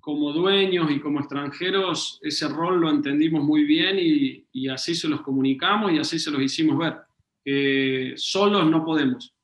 como 0.00 0.32
dueños 0.32 0.90
y 0.90 1.00
como 1.00 1.20
extranjeros 1.20 2.20
ese 2.22 2.46
rol 2.48 2.78
lo 2.78 2.90
entendimos 2.90 3.42
muy 3.42 3.64
bien 3.64 3.96
y, 3.98 4.44
y 4.52 4.68
así 4.68 4.94
se 4.94 5.08
los 5.08 5.22
comunicamos 5.22 5.92
y 5.92 5.98
así 5.98 6.18
se 6.18 6.30
los 6.30 6.42
hicimos 6.42 6.78
ver. 6.78 6.96
Que 7.42 8.14
solos 8.16 8.70
no 8.70 8.84
podemos. 8.84 9.34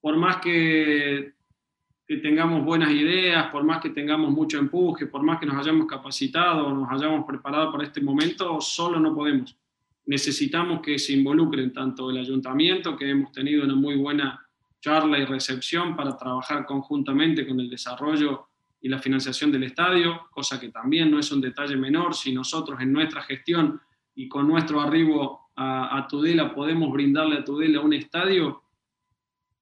Por 0.00 0.16
más 0.16 0.36
que 0.36 1.35
que 2.06 2.18
tengamos 2.18 2.64
buenas 2.64 2.90
ideas, 2.92 3.48
por 3.50 3.64
más 3.64 3.80
que 3.80 3.90
tengamos 3.90 4.30
mucho 4.30 4.58
empuje, 4.58 5.06
por 5.06 5.22
más 5.22 5.40
que 5.40 5.46
nos 5.46 5.56
hayamos 5.56 5.86
capacitado, 5.86 6.72
nos 6.72 6.88
hayamos 6.90 7.26
preparado 7.26 7.72
para 7.72 7.84
este 7.84 8.00
momento, 8.00 8.60
solo 8.60 9.00
no 9.00 9.12
podemos. 9.12 9.56
Necesitamos 10.04 10.80
que 10.80 11.00
se 11.00 11.14
involucren 11.14 11.72
tanto 11.72 12.08
el 12.10 12.18
ayuntamiento, 12.18 12.96
que 12.96 13.10
hemos 13.10 13.32
tenido 13.32 13.64
una 13.64 13.74
muy 13.74 13.96
buena 13.96 14.40
charla 14.80 15.18
y 15.18 15.24
recepción 15.24 15.96
para 15.96 16.16
trabajar 16.16 16.64
conjuntamente 16.64 17.44
con 17.44 17.58
el 17.58 17.68
desarrollo 17.68 18.46
y 18.80 18.88
la 18.88 19.00
financiación 19.00 19.50
del 19.50 19.64
estadio, 19.64 20.28
cosa 20.30 20.60
que 20.60 20.68
también 20.68 21.10
no 21.10 21.18
es 21.18 21.32
un 21.32 21.40
detalle 21.40 21.76
menor. 21.76 22.14
Si 22.14 22.32
nosotros 22.32 22.80
en 22.80 22.92
nuestra 22.92 23.22
gestión 23.22 23.80
y 24.14 24.28
con 24.28 24.46
nuestro 24.46 24.80
arribo 24.80 25.50
a, 25.56 25.98
a 25.98 26.06
Tudela 26.06 26.54
podemos 26.54 26.92
brindarle 26.92 27.38
a 27.38 27.44
Tudela 27.44 27.80
un 27.80 27.94
estadio, 27.94 28.62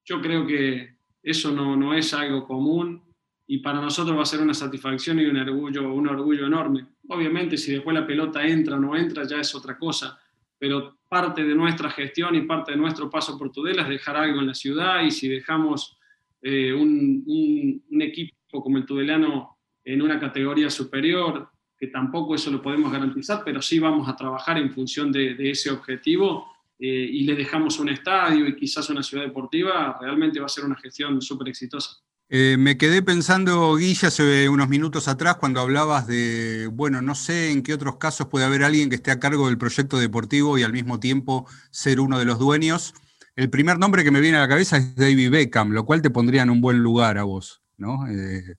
yo 0.03 0.21
creo 0.21 0.45
que 0.45 0.94
eso 1.25 1.51
no, 1.51 1.75
no 1.75 1.93
es 1.95 2.13
algo 2.13 2.45
común 2.45 3.01
y 3.47 3.57
para 3.57 3.81
nosotros 3.81 4.15
va 4.15 4.21
a 4.21 4.27
ser 4.27 4.41
una 4.41 4.53
satisfacción 4.53 5.19
y 5.19 5.25
un 5.25 5.37
orgullo, 5.37 5.91
un 5.91 6.07
orgullo 6.07 6.45
enorme. 6.45 6.85
Obviamente, 7.09 7.57
si 7.57 7.73
después 7.73 7.95
la 7.95 8.05
pelota 8.05 8.45
entra 8.45 8.77
o 8.77 8.79
no 8.79 8.95
entra, 8.95 9.23
ya 9.27 9.39
es 9.39 9.53
otra 9.55 9.77
cosa, 9.77 10.19
pero 10.57 10.97
parte 11.09 11.43
de 11.43 11.55
nuestra 11.55 11.89
gestión 11.89 12.35
y 12.35 12.41
parte 12.41 12.71
de 12.71 12.77
nuestro 12.77 13.09
paso 13.09 13.37
por 13.37 13.51
Tudela 13.51 13.81
es 13.83 13.89
dejar 13.89 14.17
algo 14.17 14.39
en 14.39 14.47
la 14.47 14.53
ciudad 14.53 15.03
y 15.03 15.09
si 15.09 15.27
dejamos 15.27 15.97
eh, 16.41 16.73
un, 16.73 17.83
equipo 18.01 18.61
como 18.61 18.77
el 18.77 18.85
Tudelano 18.85 19.57
en 19.83 20.01
una 20.01 20.19
categoría 20.19 20.69
superior, 20.69 21.49
que 21.77 21.87
tampoco 21.87 22.35
eso 22.35 22.51
lo 22.51 22.61
podemos 22.61 22.91
garantizar, 22.91 23.41
pero 23.43 23.61
sí 23.61 23.79
vamos 23.79 24.07
a 24.07 24.15
trabajar 24.15 24.57
en 24.59 24.71
función 24.71 25.11
de 25.11 25.49
ese 25.49 25.71
objetivo 25.71 26.54
eh, 26.77 27.09
y 27.11 27.23
le 27.23 27.35
dejamos 27.35 27.79
un 27.79 27.89
estadio 27.89 28.47
y 28.47 28.55
quizás 28.55 28.89
una 28.89 29.01
ciudad 29.01 29.23
deportiva, 29.23 29.97
realmente 29.99 30.39
va 30.39 30.47
a 30.47 30.49
ser 30.49 30.65
una 30.65 30.75
gestión 30.75 31.21
súper 31.21 31.49
exitosa. 31.49 31.91
Eh, 32.27 32.55
me 32.57 32.77
quedé 32.77 33.03
pensando, 33.03 33.75
Guilla, 33.75 34.07
hace 34.07 34.49
unos 34.49 34.67
minutos 34.67 35.07
atrás 35.07 35.35
cuando 35.35 35.61
hablabas 35.61 36.07
de, 36.07 36.67
bueno, 36.73 37.01
no 37.01 37.13
sé 37.13 37.51
en 37.51 37.61
qué 37.61 37.73
otros 37.73 37.97
casos 37.97 38.27
puede 38.27 38.45
haber 38.45 38.63
alguien 38.63 38.89
que 38.89 38.95
esté 38.95 39.11
a 39.11 39.19
cargo 39.19 39.47
del 39.47 39.59
proyecto 39.59 39.99
deportivo 39.99 40.57
y 40.57 40.63
al 40.63 40.73
mismo 40.73 40.99
tiempo 40.99 41.47
ser 41.69 41.99
uno 41.99 42.17
de 42.17 42.25
los 42.25 42.39
dueños. 42.39 42.95
El 43.35 43.49
primer 43.49 43.77
nombre 43.77 44.03
que 44.03 44.11
me 44.11 44.21
viene 44.21 44.37
a 44.37 44.41
la 44.41 44.47
cabeza 44.47 44.77
es 44.77 44.95
David 44.95 45.29
Beckham, 45.29 45.71
lo 45.71 45.85
cual 45.85 46.01
te 46.01 46.09
pondría 46.09 46.41
en 46.41 46.49
un 46.49 46.61
buen 46.61 46.79
lugar 46.79 47.17
a 47.19 47.23
vos, 47.23 47.61
¿no? 47.77 48.07
Eh, 48.07 48.55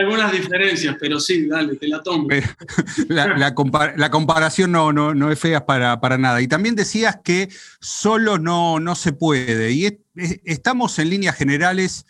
algunas 0.00 0.32
diferencias, 0.32 0.96
pero 0.98 1.20
sí, 1.20 1.46
dale, 1.46 1.76
te 1.76 1.88
la 1.88 2.02
tomo. 2.02 2.28
La, 3.08 4.10
comparación 4.10 4.72
no, 4.72 4.92
no, 4.92 5.30
es 5.30 5.38
fea 5.38 5.66
para, 5.66 6.18
nada. 6.18 6.40
Y 6.40 6.48
también 6.48 6.74
decías 6.74 7.18
que 7.22 7.48
solo 7.80 8.38
no, 8.38 8.80
no 8.80 8.94
se 8.94 9.12
puede. 9.12 9.70
Y 9.72 10.00
estamos 10.44 10.98
en 10.98 11.10
líneas 11.10 11.36
generales, 11.36 12.06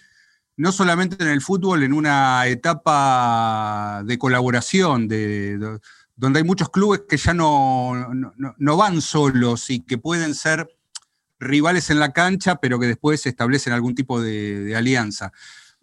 no 0.57 0.73
solamente 0.73 1.23
en 1.23 1.31
el 1.31 1.42
fútbol, 1.42 1.83
en 1.83 1.92
una 1.92 2.47
etapa 2.47 4.03
de 4.05 4.18
colaboración, 4.18 5.09
de, 5.09 5.79
donde 6.16 6.38
hay 6.38 6.44
muchos 6.44 6.70
clubes 6.70 7.03
que 7.09 7.16
ya 7.16 7.35
no, 7.35 7.94
no, 8.12 8.77
van 8.77 9.03
solos 9.03 9.68
y 9.70 9.81
que 9.81 9.99
pueden 9.99 10.35
ser 10.35 10.68
rivales 11.38 11.90
en 11.90 11.99
la 11.99 12.12
cancha, 12.12 12.57
pero 12.57 12.79
que 12.79 12.87
después 12.87 13.27
establecen 13.27 13.73
algún 13.73 13.94
tipo 13.94 14.20
de 14.23 14.75
alianza. 14.77 15.33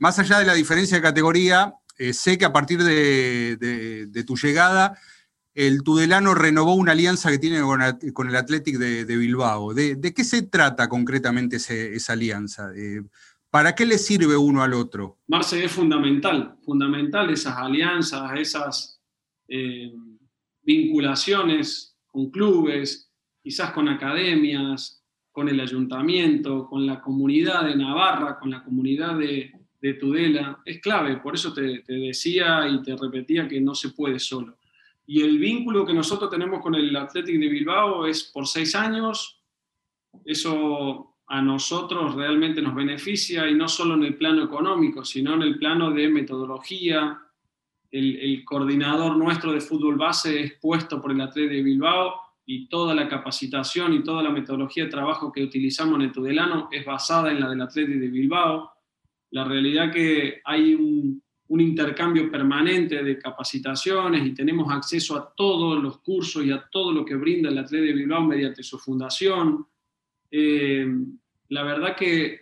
Más 0.01 0.17
allá 0.17 0.39
de 0.39 0.45
la 0.45 0.55
diferencia 0.55 0.97
de 0.97 1.03
categoría, 1.03 1.75
eh, 2.01 2.13
sé 2.13 2.39
que 2.39 2.45
a 2.45 2.51
partir 2.51 2.81
de, 2.81 4.23
tu 4.25 4.35
llegada, 4.35 4.97
el 5.53 5.83
Tudelano 5.83 6.33
renovó 6.33 6.73
una 6.73 6.93
alianza 6.93 7.29
que 7.29 7.37
tiene 7.37 7.61
con, 7.61 8.27
el 8.27 8.35
Athletic 8.35 8.77
de, 8.77 9.17
Bilbao. 9.17 9.75
¿De, 9.75 10.13
qué 10.15 10.23
se 10.23 10.41
trata 10.41 10.89
concretamente 10.89 11.57
esa 11.57 12.13
alianza? 12.13 12.71
Eh, 12.75 13.03
¿Para 13.51 13.75
qué 13.75 13.85
le 13.85 13.99
sirve 13.99 14.35
uno 14.35 14.63
al 14.63 14.73
otro? 14.73 15.19
Marce, 15.27 15.63
es 15.63 15.71
fundamental, 15.71 16.55
fundamental 16.65 17.29
esas 17.29 17.55
alianzas, 17.55 18.31
esas 18.35 18.99
eh, 19.47 19.93
vinculaciones 20.63 21.95
con 22.07 22.31
clubes, 22.31 23.11
quizás 23.43 23.73
con 23.73 23.87
academias, 23.89 25.03
con 25.31 25.49
el 25.49 25.59
ayuntamiento, 25.59 26.65
con 26.67 26.87
la 26.87 26.99
comunidad 26.99 27.65
de 27.65 27.75
Navarra, 27.75 28.39
con 28.39 28.49
la 28.49 28.63
comunidad 28.63 29.19
de, 29.19 29.61
de 29.81 29.95
Tudela 29.95 30.61
es 30.63 30.79
clave, 30.79 31.17
por 31.17 31.33
eso 31.33 31.51
te, 31.51 31.83
decía 31.87 32.67
y 32.67 32.83
te 32.83 32.95
repetía 32.95 33.47
que 33.47 33.59
no 33.59 33.73
se 33.73 33.89
puede 33.89 34.19
solo. 34.19 34.57
Y 35.07 35.21
el 35.21 35.39
vínculo 35.39 35.85
que 35.85 35.93
nosotros 35.93 36.29
tenemos 36.29 36.61
con 36.61 36.75
el 36.75 36.95
Athletic 36.95 37.39
de 37.39 37.49
Bilbao 37.49 38.05
es 38.05 38.23
por 38.23 38.47
seis 38.47 38.75
años, 38.75 39.41
eso 40.23 41.17
a 41.27 41.41
nosotros 41.41 42.13
realmente 42.13 42.61
nos 42.61 42.75
beneficia 42.75 43.49
y 43.49 43.55
no 43.55 43.67
solo 43.67 43.95
en 43.95 44.03
el 44.03 44.15
plano 44.15 44.43
económico, 44.43 45.03
sino 45.03 45.33
en 45.33 45.41
el 45.41 45.57
plano 45.57 45.91
de 45.91 46.09
metodología. 46.09 47.19
El, 47.89 48.17
el 48.17 48.45
coordinador 48.45 49.17
nuestro 49.17 49.51
de 49.51 49.59
fútbol 49.59 49.97
base 49.97 50.41
es 50.41 50.53
puesto 50.61 51.01
por 51.01 51.11
el 51.11 51.21
Athletic 51.21 51.51
de 51.51 51.63
Bilbao 51.63 52.13
y 52.45 52.67
toda 52.67 52.93
la 52.93 53.09
capacitación 53.09 53.93
y 53.93 54.03
toda 54.03 54.23
la 54.23 54.29
metodología 54.29 54.85
de 54.85 54.91
trabajo 54.91 55.31
que 55.31 55.43
utilizamos 55.43 55.95
en 55.95 56.03
el 56.03 56.11
Tudelano 56.11 56.69
es 56.71 56.85
basada 56.85 57.31
en 57.31 57.39
la 57.39 57.49
del 57.49 57.61
Athletic 57.61 57.97
de 57.97 58.07
Bilbao 58.07 58.70
la 59.31 59.43
realidad 59.43 59.91
que 59.91 60.41
hay 60.43 60.75
un, 60.75 61.21
intercambio 61.49 62.31
permanente 62.31 63.03
de 63.03 63.19
capacitaciones 63.19 64.25
y 64.25 64.33
tenemos 64.33 64.71
acceso 64.71 65.17
a 65.17 65.33
todos 65.35 65.83
los 65.83 65.99
cursos 65.99 66.45
y 66.45 66.51
a 66.51 66.65
todo 66.71 66.93
lo 66.93 67.03
que 67.03 67.15
brinda 67.15 67.49
el 67.49 67.57
Atleta 67.57 67.87
de 67.87 67.91
Bilbao 67.91 68.23
mediante 68.23 68.63
su 68.63 68.79
fundación. 68.79 69.67
Eh, 70.31 70.87
la 71.49 71.63
verdad 71.63 71.93
que 71.93 72.39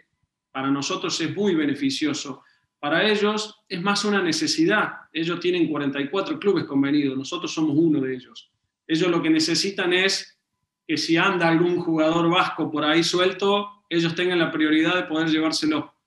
para 0.51 0.69
nosotros 0.69 1.19
es 1.21 1.35
muy 1.35 1.55
beneficioso. 1.55 2.43
Para 2.79 3.09
ellos 3.09 3.63
es 3.67 3.81
más 3.81 4.05
una 4.05 4.21
necesidad. 4.21 4.93
Ellos 5.11 5.39
tienen 5.39 5.67
44 5.67 6.39
clubes 6.39 6.65
convenidos, 6.65 7.17
nosotros 7.17 7.51
somos 7.51 7.75
uno 7.75 8.01
de 8.01 8.13
ellos. 8.13 8.51
Ellos 8.85 9.09
lo 9.09 9.23
que 9.23 9.31
necesitan 9.31 9.91
es 9.91 10.39
que 10.87 10.97
si 10.97 11.17
anda 11.17 11.47
algún 11.47 11.79
jugador 11.79 12.29
vasco 12.29 12.71
por 12.71 12.83
ahí 12.85 13.03
suelto, 13.03 13.83
ellos 13.89 14.13
tengan 14.13 14.37
la 14.37 14.51
prioridad 14.51 14.95
de 14.95 15.03
poder 15.03 15.29
llevárselo 15.29 15.98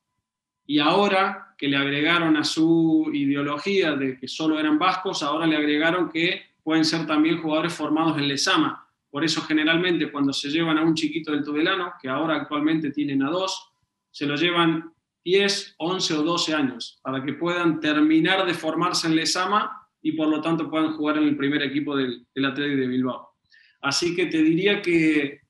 y 0.72 0.78
ahora 0.78 1.54
que 1.58 1.68
le 1.68 1.76
agregaron 1.76 2.34
a 2.38 2.44
su 2.44 3.10
ideología 3.12 3.94
de 3.94 4.16
que 4.16 4.26
solo 4.26 4.58
eran 4.58 4.78
vascos, 4.78 5.22
ahora 5.22 5.46
le 5.46 5.58
agregaron 5.58 6.08
que 6.08 6.46
pueden 6.62 6.86
ser 6.86 7.06
también 7.06 7.42
jugadores 7.42 7.74
formados 7.74 8.16
en 8.16 8.26
Lesama. 8.26 8.88
Por 9.10 9.22
eso 9.22 9.42
generalmente 9.42 10.10
cuando 10.10 10.32
se 10.32 10.48
llevan 10.48 10.78
a 10.78 10.82
un 10.82 10.94
chiquito 10.94 11.30
del 11.30 11.44
Tudelano, 11.44 11.92
que 12.00 12.08
ahora 12.08 12.36
actualmente 12.36 12.90
tienen 12.90 13.22
a 13.22 13.28
dos, 13.28 13.70
se 14.10 14.24
lo 14.24 14.34
llevan 14.34 14.94
10, 15.22 15.74
11 15.76 16.14
o 16.14 16.22
12 16.22 16.54
años 16.54 16.98
para 17.02 17.22
que 17.22 17.34
puedan 17.34 17.78
terminar 17.78 18.46
de 18.46 18.54
formarse 18.54 19.08
en 19.08 19.16
Lesama 19.16 19.86
y 20.00 20.12
por 20.12 20.28
lo 20.28 20.40
tanto 20.40 20.70
puedan 20.70 20.94
jugar 20.94 21.18
en 21.18 21.24
el 21.24 21.36
primer 21.36 21.62
equipo 21.64 21.94
del, 21.94 22.26
del 22.34 22.46
Atlético 22.46 22.80
de 22.80 22.86
Bilbao. 22.86 23.34
Así 23.82 24.16
que 24.16 24.24
te 24.24 24.42
diría 24.42 24.80
que 24.80 25.42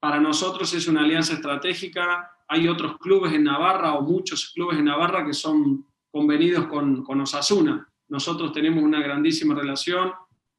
para 0.00 0.18
nosotros 0.18 0.74
es 0.74 0.88
una 0.88 1.02
alianza 1.02 1.34
estratégica, 1.34 2.28
hay 2.48 2.68
otros 2.68 2.98
clubes 2.98 3.32
en 3.32 3.44
Navarra 3.44 3.94
o 3.94 4.02
muchos 4.02 4.52
clubes 4.54 4.78
en 4.78 4.86
Navarra 4.86 5.24
que 5.24 5.32
son 5.32 5.86
convenidos 6.10 6.66
con, 6.66 7.02
con 7.02 7.20
Osasuna. 7.20 7.88
Nosotros 8.08 8.52
tenemos 8.52 8.84
una 8.84 9.00
grandísima 9.00 9.54
relación, 9.54 10.12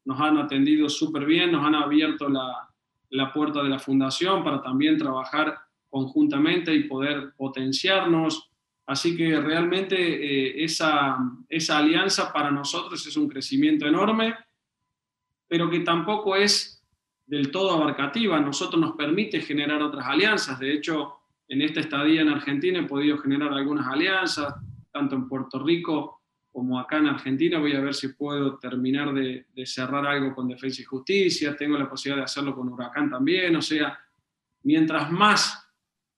nos 0.06 0.20
han 0.20 0.38
atendido 0.38 0.90
súper 0.90 1.26
bien, 1.26 1.52
nos 1.52 1.64
han 1.64 1.76
abierto 1.76 2.28
la, 2.28 2.70
la, 3.10 3.32
puerta 3.32 3.62
de 3.62 3.70
la 3.70 3.80
fundación 3.80 4.44
para 4.44 4.62
también 4.62 4.98
trabajar 4.98 5.58
conjuntamente 5.90 6.74
y 6.74 6.86
poder 6.86 7.34
potenciarnos. 7.38 8.50
Así 8.88 9.16
que 9.16 9.40
realmente 9.40 9.96
eh, 9.96 10.64
esa, 10.64 11.18
esa 11.48 11.78
alianza 11.78 12.34
para 12.34 12.50
nosotros 12.50 13.06
es 13.06 13.16
un 13.16 13.30
crecimiento 13.30 13.86
enorme, 13.86 14.36
pero 15.48 15.70
que 15.70 15.82
tampoco 15.82 16.36
es 16.36 16.84
del 17.28 17.52
todo 17.52 17.72
abarcativa. 17.72 18.40
Nosotros 18.40 18.82
nos 18.82 18.96
permite 18.96 19.42
generar 19.42 19.82
otras 19.82 20.08
alianzas. 20.08 20.60
De 20.60 20.74
hecho, 20.74 21.20
en 21.54 21.62
esta 21.62 21.82
estadía 21.82 22.22
en 22.22 22.30
Argentina 22.30 22.80
he 22.80 22.88
podido 22.88 23.20
generar 23.20 23.54
algunas 23.54 23.86
alianzas, 23.86 24.56
tanto 24.92 25.16
en 25.16 25.28
Puerto 25.28 25.64
Rico 25.64 26.22
como 26.52 26.80
acá 26.80 26.98
en 26.98 27.06
Argentina. 27.06 27.60
Voy 27.60 27.74
a 27.74 27.80
ver 27.80 27.94
si 27.94 28.08
puedo 28.08 28.58
terminar 28.58 29.14
de, 29.14 29.46
cerrar 29.64 30.04
algo 30.08 30.34
con 30.34 30.48
Defensa 30.48 30.82
y 30.82 30.86
Justicia. 30.86 31.56
Tengo 31.56 31.78
la 31.78 31.88
posibilidad 31.88 32.22
de 32.22 32.26
hacerlo 32.26 32.56
con 32.56 32.70
Huracán 32.70 33.08
también. 33.08 33.56
O 33.56 33.62
sea, 33.62 33.96
mientras 34.64 35.12
más 35.12 35.72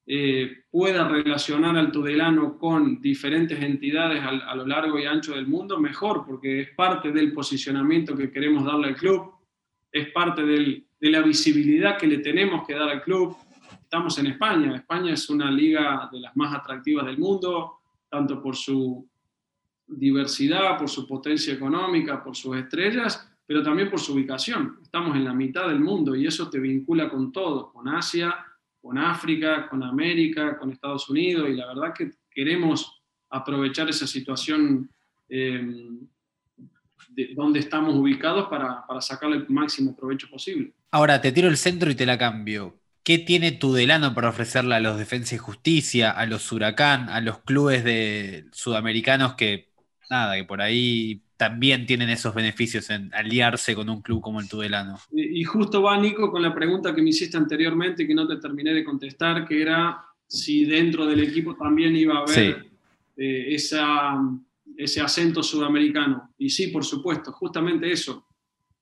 eh, 0.08 0.64
pueda 0.72 1.06
relacionar 1.06 1.76
al 1.76 1.92
Tudelano 1.92 2.58
con 2.58 3.02
diferentes 3.02 3.62
entidades 3.62 4.24
a, 4.24 4.56
lo 4.56 4.66
largo 4.66 4.98
y 4.98 5.06
ancho 5.06 5.36
del 5.36 5.48
mundo, 5.48 5.78
mejor, 5.82 6.24
porque 6.26 6.62
es 6.62 6.70
parte 6.70 7.12
del 7.12 7.34
posicionamiento 7.34 8.16
que 8.16 8.32
queremos 8.32 8.64
darle 8.64 8.88
al 8.88 8.96
club, 8.96 9.34
es 9.92 10.10
parte 10.12 10.46
de 10.46 10.86
la 11.02 11.22
visibilidad 11.22 11.98
que 11.98 12.08
le 12.08 12.20
tenemos 12.20 12.66
que 12.66 12.74
dar 12.74 12.88
al 12.88 13.02
club, 13.02 13.36
estamos 13.96 14.18
en 14.18 14.28
España. 14.28 14.76
España 14.76 15.14
es 15.14 15.30
una 15.30 15.50
liga 15.50 16.10
de 16.12 16.20
las 16.20 16.36
más 16.36 16.54
atractivas 16.54 17.06
del 17.06 17.18
mundo, 17.18 17.80
tanto 18.10 18.42
por 18.42 18.54
su 18.54 19.08
diversidad, 19.88 20.78
por 20.78 20.90
su 20.90 21.08
potencia 21.08 21.54
económica, 21.54 22.22
por 22.22 22.36
sus 22.36 22.58
estrellas, 22.58 23.26
pero 23.46 23.64
también 23.64 23.90
por 23.90 24.02
su 24.02 24.14
ubicación. 24.14 24.80
Estamos 24.84 25.16
en 25.16 25.24
la 25.24 25.34
mitad 25.34 25.70
del 25.70 25.80
mundo 25.80 26.14
y 26.14 26.28
eso 26.28 26.50
te 26.50 26.60
vincula 26.60 27.10
con 27.10 27.32
todo, 27.32 27.72
con 27.72 27.88
Asia, 27.88 28.36
con 28.82 28.98
África, 28.98 29.70
con 29.70 29.82
América, 29.82 30.58
con 30.58 30.72
Estados 30.72 31.10
Unidos, 31.10 31.48
y 31.50 31.54
la 31.54 31.68
verdad 31.68 31.94
que 31.94 32.12
queremos 32.30 33.02
aprovechar 33.30 33.88
esa 33.88 34.08
situación 34.08 34.90
eh, 35.30 35.88
de 37.12 37.34
donde 37.34 37.60
estamos 37.60 37.96
ubicados 37.96 38.50
para, 38.50 38.86
para 38.86 39.00
sacarle 39.00 39.38
el 39.38 39.48
máximo 39.48 39.96
provecho 39.96 40.30
posible. 40.30 40.74
Ahora 40.92 41.22
te 41.22 41.32
tiro 41.32 41.48
el 41.48 41.56
centro 41.56 41.90
y 41.90 41.96
te 41.96 42.06
la 42.06 42.18
cambio. 42.18 42.76
¿Qué 43.06 43.20
tiene 43.20 43.52
Tudelano 43.52 44.16
para 44.16 44.30
ofrecerle 44.30 44.74
a 44.74 44.80
los 44.80 44.98
Defensa 44.98 45.36
y 45.36 45.38
Justicia, 45.38 46.10
a 46.10 46.26
los 46.26 46.52
Huracán, 46.52 47.08
a 47.10 47.22
los 47.22 47.38
clubes 47.38 47.84
de 47.84 48.46
sudamericanos 48.52 49.36
que, 49.36 49.70
nada, 50.10 50.36
que 50.36 50.44
por 50.44 50.60
ahí 50.60 51.22
también 51.38 51.86
tienen 51.86 52.10
esos 52.10 52.34
beneficios 52.34 52.90
en 52.90 53.14
aliarse 53.14 53.76
con 53.76 53.92
un 53.92 54.02
club 54.02 54.22
como 54.22 54.40
el 54.40 54.50
Tudelano? 54.50 54.98
Y, 55.12 55.44
justo 55.44 55.84
va, 55.84 55.96
Nico, 56.00 56.32
con 56.32 56.42
la 56.42 56.52
pregunta 56.52 56.96
que 56.96 57.04
me 57.04 57.12
hiciste 57.12 57.38
anteriormente 57.38 58.02
y 58.02 58.08
que 58.08 58.16
no 58.16 58.28
te 58.28 58.38
terminé 58.38 58.74
de 58.74 58.84
contestar, 58.84 59.48
que 59.48 59.62
era 59.62 60.04
si 60.26 60.66
dentro 60.66 61.06
del 61.06 61.20
equipo 61.20 61.56
también 61.56 61.96
iba 61.96 62.16
a 62.16 62.24
haber 62.24 62.66
eh, 63.18 63.56
ese 63.56 65.00
acento 65.00 65.44
sudamericano. 65.44 66.34
Y 66.40 66.50
sí, 66.50 66.70
por 66.70 66.84
supuesto, 66.84 67.32
justamente 67.34 67.92
eso. 67.92 68.26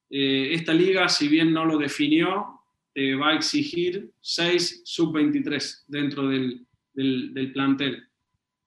Eh, 0.10 0.54
esta 0.54 0.74
liga, 0.74 1.10
si 1.10 1.28
bien 1.28 1.52
no 1.52 1.66
lo 1.66 1.78
definió, 1.78 2.62
te 2.93 3.15
va 3.15 3.29
a 3.29 3.36
exigir 3.36 4.12
6 4.21 4.84
sub-23 4.86 5.84
dentro 5.88 6.27
del, 6.27 6.65
del, 6.93 7.51
plantel. 7.51 8.03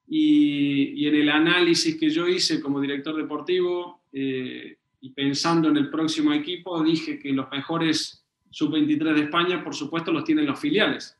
Y, 0.09 1.03
y, 1.03 1.09
en 1.09 1.15
el 1.15 1.29
análisis 1.29 1.97
que 1.99 2.11
yo 2.11 2.29
hice 2.29 2.61
como 2.61 2.81
director 2.81 3.17
deportivo 3.17 4.03
eh, 4.13 4.79
y 5.01 5.11
pensando 5.11 5.69
en 5.69 5.77
el 5.77 5.91
próximo 5.91 6.33
equipo, 6.33 6.83
dije 6.83 7.19
que 7.19 7.33
los 7.33 7.51
mejores 7.51 8.25
sub-23 8.51 9.15
de 9.15 9.23
España, 9.23 9.63
por 9.63 9.75
supuesto, 9.75 10.13
los 10.13 10.25
tienen 10.25 10.47
los 10.47 10.59
filiales. 10.59 11.19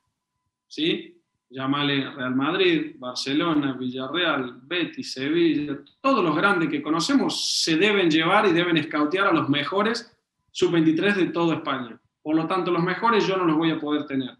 ¿sí? 0.67 1.17
llamale 1.49 2.11
Real 2.11 2.35
Madrid, 2.35 2.97
Barcelona, 2.99 3.75
Villarreal, 3.75 4.61
Betis, 4.63 5.13
Sevilla, 5.13 5.79
todos 6.01 6.25
los 6.25 6.37
grandes 6.37 6.69
que 6.69 6.83
conocemos 6.83 7.63
se 7.63 7.77
deben 7.77 8.11
llevar 8.11 8.47
y 8.47 8.53
deben 8.53 8.77
escautear 8.77 9.29
a 9.29 9.33
los 9.33 9.49
mejores 9.49 10.13
sub-23 10.51 11.15
de 11.15 11.27
toda 11.27 11.57
España. 11.57 12.01
Por 12.27 12.35
lo 12.35 12.49
tanto, 12.49 12.73
los 12.73 12.83
mejores 12.83 13.25
yo 13.25 13.37
no 13.37 13.45
los 13.45 13.57
voy 13.57 13.71
a 13.71 13.79
poder 13.79 14.05
tener. 14.05 14.37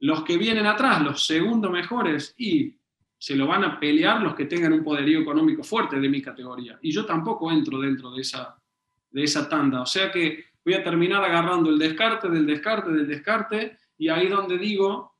Los 0.00 0.24
que 0.24 0.36
vienen 0.36 0.66
atrás, 0.66 1.00
los 1.00 1.24
segundos 1.24 1.70
mejores, 1.70 2.34
y 2.36 2.76
se 3.16 3.36
lo 3.36 3.46
van 3.46 3.62
a 3.62 3.78
pelear 3.78 4.20
los 4.20 4.34
que 4.34 4.46
tengan 4.46 4.72
un 4.72 4.82
poderío 4.82 5.20
económico 5.20 5.62
fuerte 5.62 6.00
de 6.00 6.08
mi 6.08 6.20
categoría. 6.20 6.80
Y 6.82 6.90
yo 6.90 7.06
tampoco 7.06 7.52
entro 7.52 7.78
dentro 7.78 8.10
de 8.10 8.22
esa, 8.22 8.60
de 9.08 9.22
esa 9.22 9.48
tanda. 9.48 9.82
O 9.82 9.86
sea 9.86 10.10
que 10.10 10.46
voy 10.64 10.74
a 10.74 10.82
terminar 10.82 11.22
agarrando 11.22 11.70
el 11.70 11.78
descarte 11.78 12.28
del 12.28 12.44
descarte 12.44 12.90
del 12.90 13.06
descarte, 13.06 13.78
y 13.96 14.08
ahí 14.08 14.26
donde 14.26 14.58
digo 14.58 15.14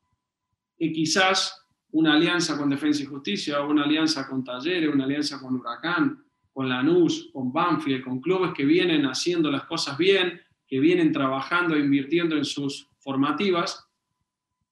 que 0.77 0.91
quizás 0.91 1.69
una 1.93 2.15
alianza 2.15 2.59
con 2.59 2.69
Defensa 2.69 3.05
y 3.05 3.07
Justicia, 3.07 3.61
una 3.63 3.85
alianza 3.85 4.27
con 4.27 4.43
Talleres, 4.43 4.93
una 4.93 5.05
alianza 5.05 5.41
con 5.41 5.55
Huracán, 5.55 6.21
con 6.53 6.69
Lanús, 6.69 7.31
con 7.33 7.53
Banfield, 7.53 8.03
con 8.03 8.21
clubes 8.21 8.55
que 8.55 8.65
vienen 8.65 9.07
haciendo 9.07 9.53
las 9.53 9.67
cosas 9.67 9.97
bien, 9.97 10.41
que 10.71 10.79
vienen 10.79 11.11
trabajando 11.11 11.75
e 11.75 11.81
invirtiendo 11.81 12.37
en 12.37 12.45
sus 12.45 12.89
formativas, 13.01 13.89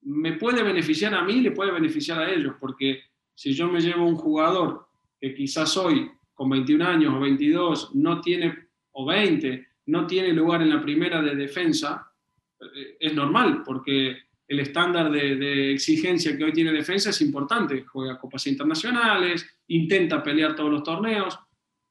me 0.02 0.34
puede 0.34 0.62
beneficiar 0.62 1.12
a 1.12 1.24
mí, 1.24 1.40
le 1.40 1.50
puede 1.50 1.72
beneficiar 1.72 2.20
a 2.20 2.30
ellos, 2.30 2.54
porque 2.60 3.00
si 3.34 3.52
yo 3.52 3.66
me 3.66 3.80
llevo 3.80 4.06
un 4.06 4.14
jugador 4.14 4.86
que 5.20 5.34
quizás 5.34 5.76
hoy, 5.76 6.08
con 6.34 6.50
21 6.50 6.84
años 6.86 7.14
o 7.14 7.18
22, 7.18 7.96
no 7.96 8.20
tiene, 8.20 8.68
o 8.92 9.04
20, 9.04 9.66
no 9.86 10.06
tiene 10.06 10.32
lugar 10.32 10.62
en 10.62 10.70
la 10.70 10.80
primera 10.80 11.20
de 11.20 11.34
defensa, 11.34 12.12
eh, 12.60 12.96
es 13.00 13.12
normal, 13.12 13.64
porque 13.64 14.16
el 14.46 14.60
estándar 14.60 15.10
de, 15.10 15.34
de, 15.34 15.72
exigencia 15.72 16.36
que 16.38 16.44
hoy 16.44 16.52
tiene 16.52 16.72
defensa 16.72 17.10
es 17.10 17.20
importante. 17.20 17.84
Juega 17.84 18.18
copas 18.18 18.46
internacionales, 18.46 19.60
intenta 19.66 20.22
pelear 20.22 20.54
todos 20.54 20.70
los 20.70 20.82
torneos, 20.84 21.38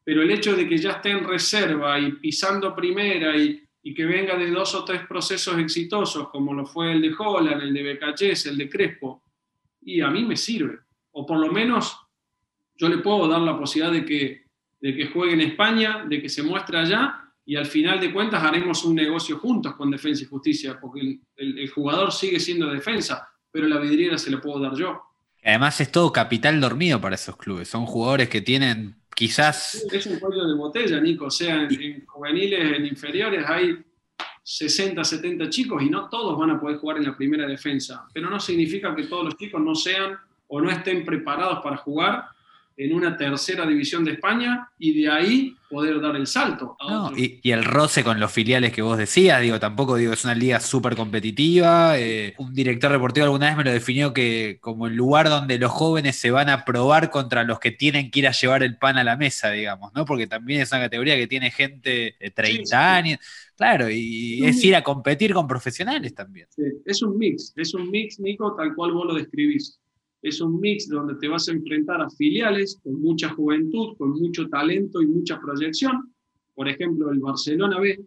pero 0.04 0.22
el 0.22 0.32
hecho 0.32 0.56
de 0.56 0.68
que 0.68 0.78
ya 0.78 0.92
esté 0.92 1.12
en 1.12 1.28
reserva 1.28 2.00
y 2.00 2.14
pisando 2.14 2.74
primera 2.74 3.36
y, 3.36 3.67
y 3.84 3.94
que 3.94 4.06
venga 4.06 4.36
de 4.36 4.52
dos 4.52 4.76
o 4.76 4.84
tres 4.84 5.06
procesos 5.08 5.58
exitosos, 5.60 6.30
como 6.30 6.54
lo 6.54 6.66
fue 6.66 6.92
el 6.92 7.02
de 7.02 7.14
Holland, 7.18 7.62
el 7.62 7.74
de 7.74 7.84
Becachés, 7.84 8.46
el 8.48 8.58
de 8.58 8.70
Crespo, 8.70 9.24
y 9.82 10.02
a 10.02 10.10
mí 10.10 10.26
me 10.26 10.36
sirve. 10.36 10.80
O 11.12 11.26
por 11.26 11.40
lo 11.40 11.52
menos 11.52 11.98
yo 12.76 12.90
le 12.90 12.98
puedo 13.00 13.28
dar 13.28 13.42
la 13.42 13.58
posibilidad 13.58 13.94
de 13.94 14.06
que, 14.06 14.46
de 14.80 14.96
que 14.96 15.08
juegue 15.08 15.34
en 15.34 15.42
España, 15.42 16.06
de 16.08 16.22
que 16.22 16.30
se 16.30 16.44
muestre 16.44 16.78
allá, 16.78 17.24
y 17.46 17.56
al 17.56 17.66
final 17.66 18.00
de 18.02 18.12
cuentas 18.12 18.44
haremos 18.44 18.84
un 18.84 18.96
negocio 18.96 19.40
juntos 19.40 19.76
con 19.76 19.90
Defensa 19.90 20.24
y 20.24 20.28
Justicia, 20.28 20.78
porque 20.80 21.00
el, 21.38 21.60
el, 21.60 21.70
jugador 21.70 22.12
sigue 22.12 22.42
siendo 22.42 22.68
defensa, 22.68 23.30
pero 23.50 23.68
la 23.68 23.80
vidriera 23.80 24.18
se 24.18 24.30
la 24.30 24.42
puedo 24.42 24.60
dar 24.60 24.76
yo. 24.76 25.02
Además 25.48 25.80
es 25.80 25.90
todo 25.94 26.12
capital 26.12 26.60
dormido 26.60 27.00
para 27.00 27.16
esos 27.16 27.38
clubes. 27.38 27.70
Son 27.70 27.86
jugadores 27.86 28.28
que 28.28 28.42
tienen 28.42 28.98
quizás... 29.16 29.88
Es 29.90 30.06
un 30.06 30.20
cuello 30.20 30.46
de 30.46 30.54
botella, 30.56 31.00
Nico. 31.00 31.28
O 31.28 31.32
sea, 31.32 31.64
en, 31.64 31.82
en, 31.82 32.06
juveniles, 32.06 32.78
en 32.78 32.86
inferiores 32.86 33.46
hay 33.48 33.78
60, 34.44 35.02
70 35.02 35.50
chicos 35.50 35.82
y 35.82 35.90
no 35.90 36.10
todos 36.10 36.38
van 36.38 36.50
a 36.50 36.60
poder 36.60 36.80
jugar 36.80 36.98
en 36.98 37.06
la 37.06 37.16
primera 37.16 37.48
defensa. 37.48 38.06
Pero 38.14 38.30
no 38.30 38.42
significa 38.42 38.94
que 38.94 39.04
todos 39.04 39.24
los 39.24 39.38
chicos 39.38 39.62
no 39.62 39.74
sean 39.74 40.18
o 40.48 40.60
no 40.60 40.70
estén 40.70 41.06
preparados 41.06 41.60
para 41.64 41.78
jugar 41.78 42.26
en 42.78 42.94
una 42.94 43.18
tercera 43.18 43.66
división 43.66 44.06
de 44.06 44.12
España 44.12 44.70
y 44.78 45.02
de 45.02 45.10
ahí 45.10 45.56
poder 45.68 46.00
dar 46.00 46.16
el 46.16 46.28
salto. 46.28 46.78
No, 46.88 47.12
y, 47.18 47.40
y, 47.42 47.52
el 47.52 47.66
roce 47.66 48.04
con 48.04 48.20
los 48.20 48.32
filiales 48.32 48.72
que 48.72 48.84
vos 48.84 49.00
decías, 49.00 49.42
digo, 49.42 49.60
tampoco 49.60 49.96
digo, 49.96 50.14
es 50.14 50.24
una 50.24 50.36
liga 50.36 50.60
súper 50.60 50.96
competitiva. 50.96 52.00
Eh, 52.00 52.36
un 52.38 52.54
director 52.54 52.92
deportivo 52.92 53.26
alguna 53.26 53.48
vez 53.48 53.58
me 53.58 53.64
lo 53.64 53.72
definió 53.72 54.14
que 54.14 54.60
como 54.62 54.86
el 54.86 54.96
lugar 54.96 55.28
donde 55.28 55.58
los 55.58 55.72
jóvenes 55.72 56.18
se 56.18 56.30
van 56.30 56.50
a 56.50 56.66
probar 56.66 57.10
contra 57.10 57.44
los 57.44 57.60
que 57.60 57.72
tienen 57.72 58.12
que 58.12 58.20
ir 58.20 58.28
a 58.28 58.32
llevar 58.32 58.62
el 58.62 58.78
pan 58.78 58.98
a 58.98 59.04
la 59.04 59.18
mesa, 59.18 59.50
digamos, 59.50 59.92
¿no? 59.96 60.06
Porque 60.06 60.28
también 60.28 60.62
es 60.62 60.72
una 60.72 60.82
categoría 60.82 61.16
que 61.16 61.28
tiene 61.28 61.50
gente 61.50 62.16
de 62.20 62.32
30 62.32 62.58
sí, 62.58 62.66
sí. 62.68 62.76
años. 62.76 63.20
Claro, 63.56 63.90
y 63.90 64.46
es 64.46 64.64
ir 64.64 64.76
a 64.76 64.84
competir 64.84 65.34
con 65.34 65.48
profesionales 65.48 66.14
también. 66.14 66.48
Sí, 66.52 66.62
es 66.86 67.02
un 67.02 67.18
mix, 67.18 67.54
es 67.56 67.74
un 67.74 67.90
mix, 67.90 68.20
Nico, 68.20 68.56
tal 68.56 68.76
cual 68.76 68.92
vos 68.92 69.08
lo 69.08 69.16
describís 69.16 69.80
es 70.28 70.42
un 70.42 70.60
mix 70.60 70.88
donde 70.88 71.16
te 71.16 71.28
vas 71.28 71.48
a 71.48 71.54
enfrentar 71.54 72.02
a 72.02 72.10
filiales 72.10 72.80
con 72.84 73.02
mucha 73.02 73.30
juventud, 73.30 73.96
con 73.98 74.12
mucho 74.12 74.48
talento 74.50 75.02
y 75.02 75.08
mucha 75.08 75.40
proyección. 75.40 76.14
Por 76.54 76.68
ejemplo, 76.68 77.12
el 77.12 77.20
Barcelona 77.20 77.80
B, 77.80 78.00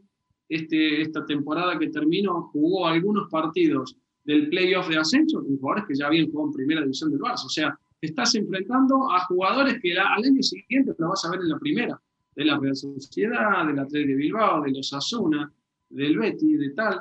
este, 0.48 1.02
esta 1.02 1.24
temporada 1.24 1.78
que 1.78 1.88
terminó, 1.88 2.50
jugó 2.52 2.86
algunos 2.86 3.28
partidos 3.30 3.96
del 4.24 4.48
playoff 4.48 4.88
de 4.88 4.98
ascenso 4.98 5.42
con 5.42 5.58
jugadores 5.58 5.84
que 5.88 5.94
ya 5.94 6.06
habían 6.06 6.30
jugado 6.30 6.48
en 6.48 6.54
primera 6.54 6.80
división 6.82 7.10
del 7.10 7.20
Barça. 7.20 7.46
O 7.46 7.50
sea, 7.50 7.78
estás 8.00 8.34
enfrentando 8.34 9.10
a 9.10 9.20
jugadores 9.26 9.78
que 9.80 9.98
al 9.98 10.24
año 10.24 10.42
siguiente 10.42 10.92
lo 10.98 11.08
vas 11.10 11.24
a 11.24 11.30
ver 11.30 11.40
en 11.40 11.48
la 11.48 11.58
primera, 11.58 12.00
de 12.34 12.44
la 12.44 12.58
Real 12.58 12.76
Sociedad, 12.76 13.66
del 13.66 13.78
Atlético 13.78 14.08
de 14.08 14.14
Bilbao, 14.14 14.62
de 14.62 14.72
los 14.72 14.92
Asuna, 14.92 15.52
del 15.88 16.18
Betis, 16.18 16.58
de 16.58 16.70
tal. 16.70 17.00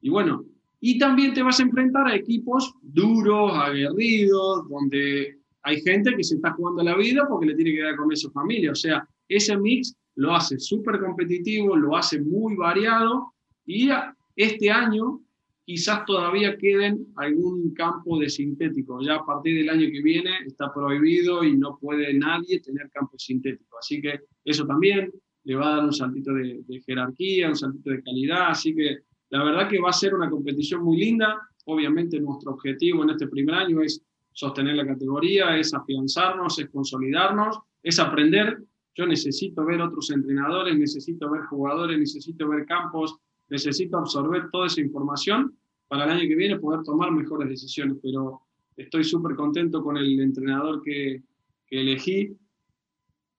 Y 0.00 0.10
bueno, 0.10 0.44
y 0.80 0.98
también 0.98 1.34
te 1.34 1.42
vas 1.42 1.60
a 1.60 1.64
enfrentar 1.64 2.06
a 2.06 2.16
equipos 2.16 2.74
duros, 2.82 3.52
aguerridos, 3.54 4.66
donde 4.68 5.38
hay 5.62 5.80
gente 5.82 6.16
que 6.16 6.24
se 6.24 6.36
está 6.36 6.52
jugando 6.52 6.82
la 6.82 6.96
vida 6.96 7.26
porque 7.28 7.46
le 7.46 7.54
tiene 7.54 7.72
que 7.72 7.82
dar 7.82 7.96
con 7.96 8.16
su 8.16 8.30
familia. 8.30 8.72
O 8.72 8.74
sea, 8.74 9.06
ese 9.28 9.56
mix 9.58 9.94
lo 10.16 10.34
hace 10.34 10.58
súper 10.58 10.98
competitivo, 11.00 11.76
lo 11.76 11.96
hace 11.96 12.20
muy 12.20 12.56
variado 12.56 13.34
y 13.66 13.90
este 14.36 14.70
año 14.70 15.20
quizás 15.66 16.04
todavía 16.06 16.56
queden 16.56 17.06
algún 17.16 17.74
campo 17.74 18.18
de 18.18 18.30
sintético. 18.30 19.02
Ya 19.02 19.16
a 19.16 19.26
partir 19.26 19.58
del 19.58 19.68
año 19.68 19.86
que 19.92 20.02
viene 20.02 20.30
está 20.46 20.72
prohibido 20.72 21.44
y 21.44 21.58
no 21.58 21.78
puede 21.78 22.14
nadie 22.14 22.60
tener 22.60 22.90
campo 22.90 23.18
sintético. 23.18 23.78
Así 23.78 24.00
que 24.00 24.20
eso 24.44 24.66
también 24.66 25.12
le 25.44 25.54
va 25.54 25.74
a 25.74 25.76
dar 25.76 25.84
un 25.84 25.92
saltito 25.92 26.32
de, 26.32 26.62
de 26.66 26.80
jerarquía, 26.80 27.50
un 27.50 27.56
saltito 27.56 27.90
de 27.90 28.02
calidad. 28.02 28.48
Así 28.48 28.74
que 28.74 29.09
la 29.30 29.44
verdad 29.44 29.68
que 29.68 29.80
va 29.80 29.90
a 29.90 29.94
ser 29.94 30.14
una 30.14 30.28
competición 30.28 30.82
muy 30.82 30.98
linda. 30.98 31.40
Obviamente 31.66 32.20
nuestro 32.20 32.52
objetivo 32.52 33.04
en 33.04 33.10
este 33.10 33.28
primer 33.28 33.54
año 33.54 33.80
es 33.80 34.02
sostener 34.32 34.74
la 34.74 34.86
categoría, 34.86 35.56
es 35.56 35.72
afianzarnos, 35.72 36.58
es 36.58 36.68
consolidarnos, 36.68 37.58
es 37.82 37.98
aprender. 37.98 38.62
Yo 38.94 39.06
necesito 39.06 39.64
ver 39.64 39.80
otros 39.80 40.10
entrenadores, 40.10 40.76
necesito 40.76 41.30
ver 41.30 41.42
jugadores, 41.42 41.98
necesito 41.98 42.48
ver 42.48 42.66
campos, 42.66 43.16
necesito 43.48 43.98
absorber 43.98 44.50
toda 44.50 44.66
esa 44.66 44.80
información 44.80 45.56
para 45.86 46.04
el 46.04 46.10
año 46.10 46.28
que 46.28 46.36
viene 46.36 46.58
poder 46.58 46.82
tomar 46.82 47.12
mejores 47.12 47.48
decisiones. 47.48 47.98
Pero 48.02 48.42
estoy 48.76 49.04
súper 49.04 49.36
contento 49.36 49.82
con 49.82 49.96
el 49.96 50.18
entrenador 50.18 50.82
que, 50.82 51.22
que 51.66 51.80
elegí, 51.80 52.36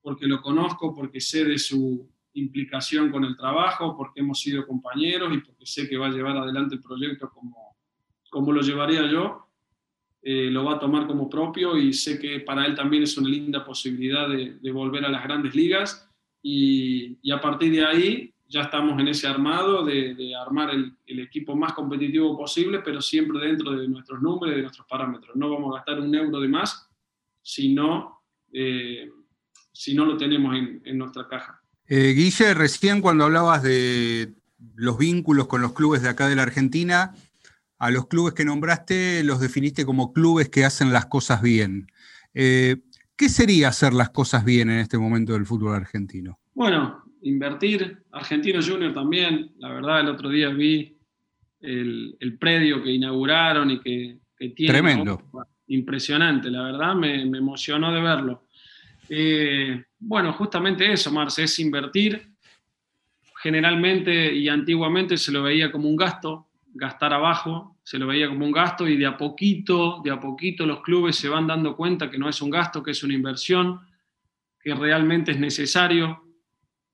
porque 0.01 0.25
lo 0.25 0.41
conozco, 0.41 0.95
porque 0.95 1.19
sé 1.19 1.43
de 1.43 1.57
su, 1.57 2.07
implicación 2.33 3.11
con 3.11 3.23
el 3.23 3.35
trabajo, 3.35 3.95
porque 3.97 4.21
hemos 4.21 4.39
sido 4.39 4.65
compañeros 4.65 5.33
y 5.33 5.39
porque 5.39 5.65
sé 5.65 5.89
que 5.89 5.97
va 5.97 6.07
a 6.07 6.11
llevar 6.11 6.37
adelante 6.37 6.75
el 6.75 6.81
proyecto 6.81 7.29
como, 7.29 7.75
como 8.29 8.51
lo 8.51 8.61
llevaría 8.61 9.05
yo, 9.09 9.47
eh, 10.23 10.49
lo 10.51 10.63
va 10.63 10.75
a 10.75 10.79
tomar 10.79 11.07
como 11.07 11.27
propio 11.27 11.75
y 11.77 11.93
sé 11.93 12.19
que 12.19 12.41
para 12.41 12.65
él 12.65 12.75
también 12.75 13.03
es 13.03 13.17
una 13.17 13.29
linda 13.29 13.65
posibilidad 13.65 14.29
de, 14.29 14.59
de 14.59 14.71
volver 14.71 15.03
a 15.03 15.09
las 15.09 15.23
grandes 15.23 15.55
ligas 15.55 16.07
y, 16.43 17.17
y, 17.23 17.31
a 17.31 17.41
partir 17.41 17.71
de 17.71 17.83
ahí 17.83 18.33
ya 18.47 18.61
estamos 18.61 18.99
en 18.99 19.07
ese 19.07 19.27
armado 19.27 19.83
de, 19.83 20.13
de 20.13 20.35
armar 20.35 20.71
el, 20.71 20.93
el, 21.07 21.21
equipo 21.21 21.55
más 21.55 21.73
competitivo 21.73 22.37
posible, 22.37 22.79
pero 22.79 23.01
siempre 23.01 23.39
dentro 23.39 23.71
de 23.71 23.87
nuestros 23.87 24.21
números 24.21 24.55
de 24.55 24.61
nuestros 24.61 24.85
parámetros. 24.87 25.35
No 25.35 25.49
vamos 25.49 25.71
a 25.71 25.77
gastar 25.77 25.99
un 25.99 26.13
euro 26.13 26.39
de 26.39 26.47
más 26.47 26.87
si 27.41 27.73
no, 27.73 28.21
eh, 28.51 29.09
si 29.71 29.95
no 29.95 30.05
lo 30.05 30.17
tenemos 30.17 30.55
en, 30.55 30.81
en 30.83 30.97
nuestra 30.97 31.27
caja. 31.27 31.60
Eh, 31.93 32.13
Guille, 32.13 32.53
recién 32.53 33.01
cuando 33.01 33.25
hablabas 33.25 33.63
de 33.63 34.31
los 34.75 34.97
vínculos 34.97 35.47
con 35.47 35.61
los 35.61 35.73
clubes 35.73 36.01
de 36.01 36.07
acá 36.07 36.29
de 36.29 36.37
la 36.37 36.43
Argentina, 36.43 37.13
a 37.79 37.91
los 37.91 38.07
clubes 38.07 38.33
que 38.33 38.45
nombraste 38.45 39.25
los 39.25 39.41
definiste 39.41 39.85
como 39.85 40.13
clubes 40.13 40.47
que 40.47 40.63
hacen 40.63 40.93
las 40.93 41.07
cosas 41.07 41.41
bien. 41.41 41.87
Eh, 42.33 42.77
¿Qué 43.17 43.27
sería 43.27 43.67
hacer 43.67 43.91
las 43.91 44.09
cosas 44.11 44.45
bien 44.45 44.69
en 44.69 44.79
este 44.79 44.97
momento 44.97 45.33
del 45.33 45.45
fútbol 45.45 45.75
argentino? 45.75 46.39
Bueno, 46.53 47.03
invertir. 47.23 48.01
Argentino 48.13 48.61
Junior 48.65 48.93
también. 48.93 49.51
La 49.57 49.73
verdad, 49.73 49.99
el 49.99 50.07
otro 50.07 50.29
día 50.29 50.47
vi 50.47 50.97
el, 51.59 52.15
el 52.21 52.37
predio 52.37 52.81
que 52.81 52.91
inauguraron 52.91 53.69
y 53.69 53.81
que, 53.81 54.17
que 54.37 54.51
tiene. 54.51 54.71
Tremendo. 54.71 55.23
Impresionante, 55.67 56.49
la 56.49 56.63
verdad, 56.63 56.95
me, 56.95 57.25
me 57.25 57.39
emocionó 57.39 57.91
de 57.91 57.99
verlo. 57.99 58.45
Eh, 59.13 59.83
bueno, 59.99 60.31
justamente 60.31 60.89
eso, 60.89 61.11
Marce, 61.11 61.43
es 61.43 61.59
invertir. 61.59 62.31
Generalmente 63.43 64.33
y 64.33 64.47
antiguamente 64.47 65.17
se 65.17 65.33
lo 65.33 65.43
veía 65.43 65.69
como 65.69 65.89
un 65.89 65.97
gasto, 65.97 66.47
gastar 66.73 67.11
abajo, 67.11 67.75
se 67.83 67.99
lo 67.99 68.07
veía 68.07 68.29
como 68.29 68.45
un 68.45 68.53
gasto 68.53 68.87
y 68.87 68.95
de 68.95 69.05
a 69.05 69.17
poquito, 69.17 69.99
de 70.01 70.11
a 70.11 70.19
poquito 70.19 70.65
los 70.65 70.81
clubes 70.81 71.17
se 71.17 71.27
van 71.27 71.45
dando 71.45 71.75
cuenta 71.75 72.09
que 72.09 72.17
no 72.17 72.29
es 72.29 72.41
un 72.41 72.51
gasto, 72.51 72.81
que 72.81 72.91
es 72.91 73.03
una 73.03 73.13
inversión, 73.13 73.81
que 74.61 74.73
realmente 74.73 75.31
es 75.31 75.39
necesario, 75.39 76.23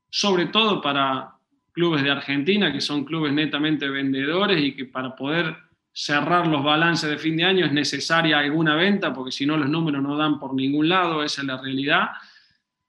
sobre 0.10 0.48
todo 0.48 0.82
para 0.82 1.36
clubes 1.72 2.02
de 2.02 2.10
Argentina, 2.10 2.74
que 2.74 2.82
son 2.82 3.06
clubes 3.06 3.32
netamente 3.32 3.88
vendedores 3.88 4.60
y 4.60 4.76
que 4.76 4.86
para 4.86 5.16
poder 5.16 5.56
cerrar 6.00 6.46
los 6.46 6.64
balances 6.64 7.10
de 7.10 7.18
fin 7.18 7.36
de 7.38 7.44
año 7.44 7.66
es 7.66 7.72
necesaria 7.72 8.38
alguna 8.38 8.76
venta, 8.76 9.12
porque 9.12 9.32
si 9.32 9.48
no 9.48 9.58
los 9.58 9.68
números 9.68 10.04
no 10.04 10.16
dan 10.16 10.38
por 10.38 10.54
ningún 10.54 10.88
lado, 10.88 11.24
esa 11.24 11.42
es 11.42 11.48
la 11.48 11.60
realidad. 11.60 12.10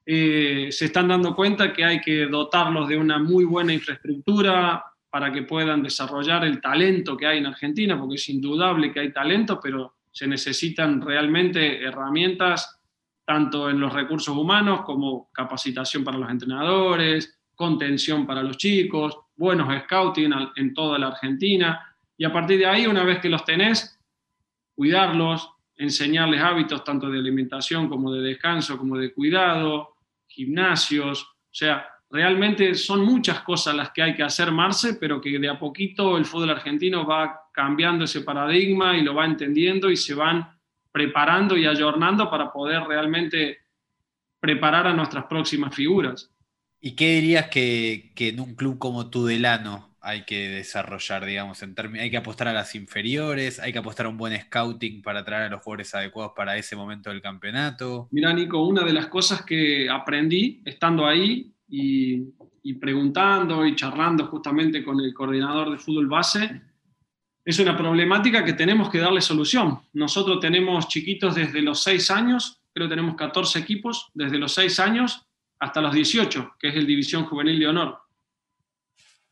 Eh, 0.05 0.68
se 0.71 0.85
están 0.85 1.09
dando 1.09 1.35
cuenta 1.35 1.73
que 1.73 1.87
hay 1.87 2.03
que 2.03 2.27
dotarlos 2.27 2.87
de 2.87 2.99
una 2.99 3.18
muy 3.18 3.47
buena 3.47 3.73
infraestructura 3.73 4.85
para 5.09 5.33
que 5.33 5.44
puedan 5.44 5.83
desarrollar 5.83 6.44
el 6.44 6.61
talento 6.61 7.16
que 7.16 7.27
hay 7.27 7.38
en 7.38 7.47
Argentina, 7.47 7.99
porque 7.99 8.16
es 8.16 8.29
indudable 8.29 8.92
que 8.92 9.01
hay 9.01 9.11
talento, 9.11 9.59
pero 9.59 9.94
se 10.12 10.27
necesitan 10.27 11.01
realmente 11.01 11.83
herramientas 11.83 12.79
tanto 13.25 13.71
en 13.71 13.81
los 13.81 13.90
recursos 13.90 14.37
humanos 14.37 14.83
como 14.83 15.31
capacitación 15.33 16.05
para 16.05 16.18
los 16.18 16.29
entrenadores, 16.29 17.40
contención 17.55 18.27
para 18.27 18.42
los 18.42 18.59
chicos, 18.59 19.16
buenos 19.35 19.75
scouting 19.85 20.35
en 20.57 20.75
toda 20.75 20.99
la 20.99 21.07
Argentina. 21.07 21.88
Y 22.18 22.24
a 22.24 22.33
partir 22.33 22.59
de 22.59 22.66
ahí, 22.66 22.87
una 22.87 23.04
vez 23.04 23.20
que 23.20 23.31
los 23.31 23.44
tenés, 23.44 23.98
cuidarlos, 24.74 25.50
enseñarles 25.76 26.42
hábitos 26.42 26.85
tanto 26.85 27.09
de 27.09 27.18
alimentación 27.18 27.88
como 27.88 28.12
de 28.12 28.20
descanso, 28.20 28.76
como 28.76 28.98
de 28.98 29.14
cuidado, 29.14 29.94
gimnasios. 30.26 31.22
O 31.22 31.54
sea, 31.54 31.87
realmente 32.11 32.74
son 32.74 33.04
muchas 33.04 33.40
cosas 33.42 33.74
las 33.74 33.90
que 33.92 34.02
hay 34.02 34.14
que 34.14 34.24
hacer, 34.24 34.50
Marce, 34.50 34.94
pero 34.94 35.20
que 35.20 35.38
de 35.38 35.48
a 35.48 35.59
poquito 35.59 36.18
el 36.18 36.24
fútbol 36.24 36.50
argentino 36.50 37.07
va 37.07 37.48
cambiando 37.52 38.04
ese 38.04 38.22
paradigma 38.22 38.96
y 38.96 39.02
lo 39.02 39.14
va 39.14 39.24
entendiendo 39.24 39.90
y 39.90 39.96
se 39.96 40.14
van 40.14 40.59
preparando 40.90 41.57
y 41.57 41.66
ayornando 41.66 42.28
para 42.28 42.52
poder 42.52 42.83
realmente 42.83 43.59
preparar 44.40 44.88
a 44.88 44.94
nuestras 44.94 45.24
próximas 45.26 45.74
figuras. 45.74 46.31
¿Y 46.81 46.92
qué 46.92 47.16
dirías 47.16 47.48
que, 47.48 48.12
en 48.16 48.40
un 48.40 48.54
club 48.54 48.78
como 48.78 49.11
Tudelano 49.11 49.88
hay 50.00 50.24
que 50.24 50.48
desarrollar, 50.48 51.24
digamos, 51.24 51.62
en 51.62 51.74
hay 51.98 52.11
que 52.11 52.16
apostar 52.16 52.48
a 52.48 52.52
las 52.52 52.74
inferiores, 52.74 53.58
hay 53.58 53.72
que 53.72 53.78
apostar 53.78 54.06
a 54.06 54.08
un 54.08 54.16
buen 54.16 54.38
scouting 54.40 55.02
para 55.02 55.24
traer 55.24 55.44
a 55.44 55.48
los 55.48 55.62
jugadores 55.62 55.94
adecuados 55.94 56.32
para 56.37 56.56
ese 56.56 56.76
momento 56.76 57.11
del 57.11 57.20
campeonato? 57.20 58.08
Mira, 58.11 58.32
Nico, 58.32 58.64
una 58.64 58.84
de 58.84 58.92
las 58.92 59.06
cosas 59.06 59.42
que 59.42 59.88
aprendí 59.90 60.62
estando 60.64 61.06
ahí 61.06 61.52
y, 61.68 62.32
preguntando 62.80 63.66
y 63.66 63.74
charlando 63.74 64.26
justamente 64.26 64.84
con 64.84 65.00
el 65.00 65.14
coordinador 65.14 65.70
de 65.70 65.78
fútbol 65.78 66.06
base, 66.06 66.62
es 67.44 67.58
una 67.58 67.76
problemática 67.76 68.44
que 68.44 68.52
tenemos 68.52 68.90
que 68.90 68.98
darle 68.98 69.22
solución. 69.22 69.80
Nosotros 69.94 70.38
tenemos 70.38 70.87
chiquitos 70.87 71.34
desde 71.34 71.62
los 71.62 71.82
6 71.82 72.11
años, 72.11 72.61
creo 72.74 72.87
que 72.87 72.94
tenemos 72.94 73.16
14 73.16 73.58
equipos, 73.58 74.11
desde 74.12 74.38
los 74.38 74.52
6 74.52 74.80
años 74.80 75.26
hasta 75.58 75.80
los 75.80 75.94
18, 75.94 76.56
que 76.58 76.68
es 76.68 76.76
el 76.76 76.87
División 76.87 77.24
Juvenil 77.24 77.58
de 77.58 77.66
Honor. 77.66 78.08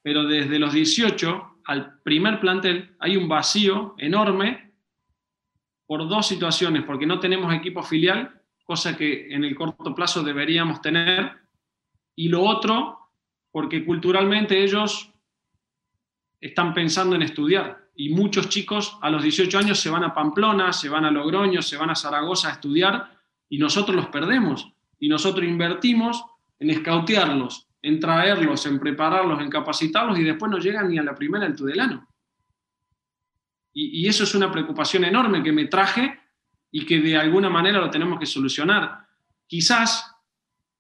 Pero 0.06 0.22
desde 0.22 0.60
los 0.60 0.72
18 0.72 1.62
al 1.64 2.00
primer 2.02 2.38
plantel 2.38 2.94
hay 3.00 3.16
un 3.16 3.26
vacío 3.26 3.96
enorme 3.98 4.72
por 5.84 6.08
dos 6.08 6.28
situaciones, 6.28 6.84
porque 6.84 7.06
no 7.06 7.18
tenemos 7.18 7.52
equipo 7.52 7.82
filial, 7.82 8.40
cosa 8.62 8.96
que 8.96 9.34
en 9.34 9.42
el 9.42 9.56
corto 9.56 9.92
plazo 9.96 10.22
deberíamos 10.22 10.80
tener, 10.80 11.32
y 12.14 12.28
lo 12.28 12.44
otro, 12.44 13.10
porque 13.50 13.84
culturalmente 13.84 14.62
ellos 14.62 15.12
están 16.40 16.72
pensando 16.72 17.16
en 17.16 17.22
estudiar. 17.22 17.88
Y 17.96 18.10
muchos 18.10 18.48
chicos 18.48 18.96
a 19.02 19.10
los 19.10 19.24
18 19.24 19.58
años 19.58 19.80
se 19.80 19.90
van 19.90 20.04
a 20.04 20.14
Pamplona, 20.14 20.72
se 20.72 20.88
van 20.88 21.04
a 21.04 21.10
Logroño, 21.10 21.62
se 21.62 21.76
van 21.76 21.90
a 21.90 21.96
Zaragoza 21.96 22.50
a 22.50 22.52
estudiar 22.52 23.10
y 23.48 23.58
nosotros 23.58 23.96
los 23.96 24.06
perdemos 24.06 24.72
y 25.00 25.08
nosotros 25.08 25.44
invertimos 25.44 26.24
en 26.60 26.70
escautearlos, 26.70 27.65
en 27.86 28.00
traerlos, 28.00 28.66
en 28.66 28.80
prepararlos, 28.80 29.40
en 29.40 29.48
capacitarlos 29.48 30.18
y 30.18 30.24
después 30.24 30.50
no 30.50 30.58
llegan 30.58 30.88
ni 30.88 30.98
a 30.98 31.04
la 31.04 31.14
primera 31.14 31.44
del 31.44 31.54
Tudelano. 31.54 32.08
Y, 33.72 34.00
y 34.00 34.08
eso 34.08 34.24
es 34.24 34.34
una 34.34 34.50
preocupación 34.50 35.04
enorme 35.04 35.40
que 35.40 35.52
me 35.52 35.66
traje 35.66 36.18
y 36.72 36.84
que 36.84 36.98
de 36.98 37.16
alguna 37.16 37.48
manera 37.48 37.78
lo 37.78 37.88
tenemos 37.88 38.18
que 38.18 38.26
solucionar. 38.26 39.06
Quizás 39.46 40.12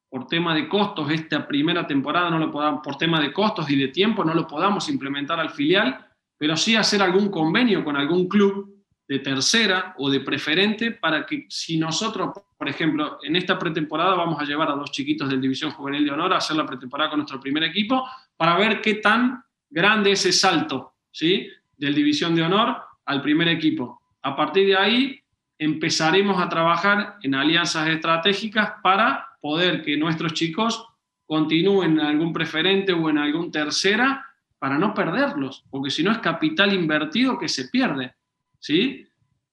por 0.08 0.26
tema 0.26 0.52
de 0.52 0.68
costos 0.68 1.08
esta 1.12 1.46
primera 1.46 1.86
temporada 1.86 2.28
no 2.28 2.40
lo 2.40 2.50
podamos, 2.50 2.80
por 2.82 2.98
tema 2.98 3.20
de 3.20 3.32
costos 3.32 3.70
y 3.70 3.76
de 3.76 3.88
tiempo 3.88 4.24
no 4.24 4.34
lo 4.34 4.48
podamos 4.48 4.88
implementar 4.88 5.38
al 5.38 5.50
filial, 5.50 6.04
pero 6.36 6.56
sí 6.56 6.74
hacer 6.74 7.02
algún 7.02 7.30
convenio 7.30 7.84
con 7.84 7.96
algún 7.96 8.28
club 8.28 8.75
de 9.08 9.20
tercera 9.20 9.94
o 9.98 10.10
de 10.10 10.20
preferente 10.20 10.90
para 10.90 11.24
que 11.24 11.46
si 11.48 11.78
nosotros, 11.78 12.30
por 12.58 12.68
ejemplo, 12.68 13.18
en 13.22 13.36
esta 13.36 13.58
pretemporada 13.58 14.14
vamos 14.14 14.40
a 14.40 14.44
llevar 14.44 14.68
a 14.70 14.74
dos 14.74 14.90
chiquitos 14.90 15.28
del 15.28 15.40
División 15.40 15.70
Juvenil 15.70 16.04
de 16.04 16.10
Honor 16.10 16.32
a 16.32 16.38
hacer 16.38 16.56
la 16.56 16.66
pretemporada 16.66 17.10
con 17.10 17.20
nuestro 17.20 17.40
primer 17.40 17.62
equipo 17.62 18.04
para 18.36 18.56
ver 18.56 18.80
qué 18.80 18.94
tan 18.94 19.44
grande 19.70 20.12
es 20.12 20.26
ese 20.26 20.38
salto, 20.38 20.94
¿sí? 21.12 21.48
Del 21.76 21.94
División 21.94 22.34
de 22.34 22.42
Honor 22.42 22.76
al 23.04 23.22
primer 23.22 23.48
equipo. 23.48 24.00
A 24.22 24.34
partir 24.34 24.66
de 24.66 24.76
ahí 24.76 25.20
empezaremos 25.58 26.40
a 26.42 26.48
trabajar 26.48 27.16
en 27.22 27.34
alianzas 27.34 27.88
estratégicas 27.88 28.74
para 28.82 29.28
poder 29.40 29.82
que 29.82 29.96
nuestros 29.96 30.34
chicos 30.34 30.84
continúen 31.26 31.92
en 31.92 32.06
algún 32.06 32.32
preferente 32.32 32.92
o 32.92 33.08
en 33.08 33.18
algún 33.18 33.50
tercera 33.50 34.26
para 34.58 34.78
no 34.78 34.94
perderlos, 34.94 35.64
porque 35.70 35.90
si 35.90 36.02
no 36.02 36.10
es 36.10 36.18
capital 36.18 36.72
invertido 36.72 37.38
que 37.38 37.48
se 37.48 37.68
pierde. 37.68 38.14
¿Sí? 38.58 39.06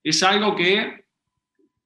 Es 0.04 0.22
algo 0.24 0.56
que 0.56 1.06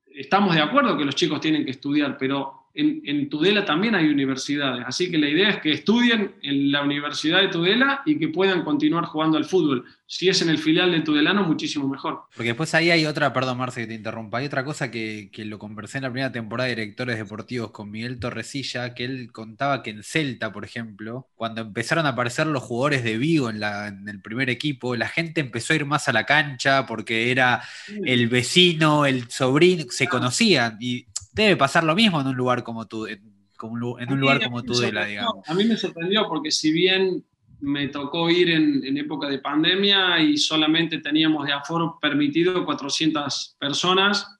estamos 0.05 0.55
de 0.55 0.61
acuerdo 0.61 0.97
que 0.97 1.05
los 1.05 1.15
chicos 1.15 1.39
tienen 1.39 1.65
que 1.65 1.71
estudiar, 1.71 2.17
pero 2.17 2.56
en, 2.77 3.29
Tudela 3.29 3.65
también 3.65 3.95
hay 3.95 4.07
universidades, 4.07 4.83
así 4.85 5.09
que 5.09 5.17
la 5.17 5.27
idea 5.27 5.49
es 5.49 5.57
que 5.57 5.71
estudien 5.71 6.35
en 6.43 6.71
la 6.71 6.83
Universidad 6.83 7.41
de 7.41 7.47
Tudela 7.47 8.03
y 8.05 8.19
que 8.19 8.27
puedan 8.27 8.63
continuar 8.63 9.05
jugando 9.05 9.37
al 9.37 9.45
fútbol. 9.45 9.85
Si 10.05 10.29
es 10.29 10.41
en 10.41 10.49
el 10.49 10.57
filial 10.57 10.91
de 10.91 11.01
Tudelano, 11.01 11.43
muchísimo 11.43 11.87
mejor. 11.87 12.21
Porque 12.33 12.49
después 12.49 12.73
ahí 12.75 12.91
hay 12.91 13.05
otra, 13.05 13.33
perdón 13.33 13.57
Marce 13.57 13.81
que 13.81 13.87
te 13.87 13.93
interrumpa, 13.95 14.37
hay 14.37 14.45
otra 14.45 14.63
cosa 14.63 14.91
que, 14.91 15.29
que 15.33 15.43
lo 15.43 15.59
conversé 15.59 15.97
en 15.97 16.03
la 16.03 16.11
primera 16.11 16.31
temporada 16.31 16.69
de 16.69 16.75
directores 16.75 17.17
deportivos 17.17 17.71
con 17.71 17.91
Miguel 17.91 18.19
Torresilla, 18.19 18.93
que 18.93 19.05
él 19.05 19.31
contaba 19.31 19.81
que 19.81 19.89
en 19.89 20.03
Celta, 20.03 20.53
por 20.53 20.63
ejemplo, 20.63 21.27
cuando 21.35 21.61
empezaron 21.61 22.05
a 22.05 22.09
aparecer 22.09 22.47
los 22.47 22.63
jugadores 22.63 23.03
de 23.03 23.17
Vigo 23.17 23.49
en, 23.49 23.59
la, 23.59 23.87
en 23.87 24.07
el 24.07 24.21
primer 24.21 24.49
equipo, 24.49 24.95
la 24.95 25.07
gente 25.07 25.41
empezó 25.41 25.73
a 25.73 25.77
ir 25.77 25.85
más 25.85 26.07
a 26.07 26.13
la 26.13 26.25
cancha 26.25 26.85
porque 26.85 27.31
era 27.31 27.63
el 28.05 28.27
vecino, 28.29 29.05
el 29.05 29.29
sobrino, 29.29 29.85
se 29.89 30.07
conocían 30.07 30.77
y 30.79 31.07
debe 31.43 31.57
pasar 31.57 31.83
lo 31.83 31.95
mismo 31.95 32.21
en 32.21 32.27
un 32.27 32.35
lugar 32.35 32.63
como 32.63 32.87
tú, 32.87 33.07
en, 33.07 33.21
un 33.59 33.79
lugar 34.19 34.43
como 34.43 34.63
Tudela, 34.63 35.05
digamos. 35.05 35.47
A 35.47 35.53
mí 35.53 35.65
me 35.65 35.77
sorprendió 35.77 36.27
porque 36.27 36.51
si 36.51 36.71
bien 36.71 37.23
me 37.59 37.87
tocó 37.87 38.29
ir 38.29 38.51
en, 38.51 38.97
época 38.97 39.27
de 39.27 39.39
pandemia 39.39 40.19
y 40.19 40.37
solamente 40.37 40.99
teníamos 40.99 41.45
de 41.45 41.53
aforo 41.53 41.97
permitido 41.99 42.63
400 42.65 43.55
personas, 43.59 44.37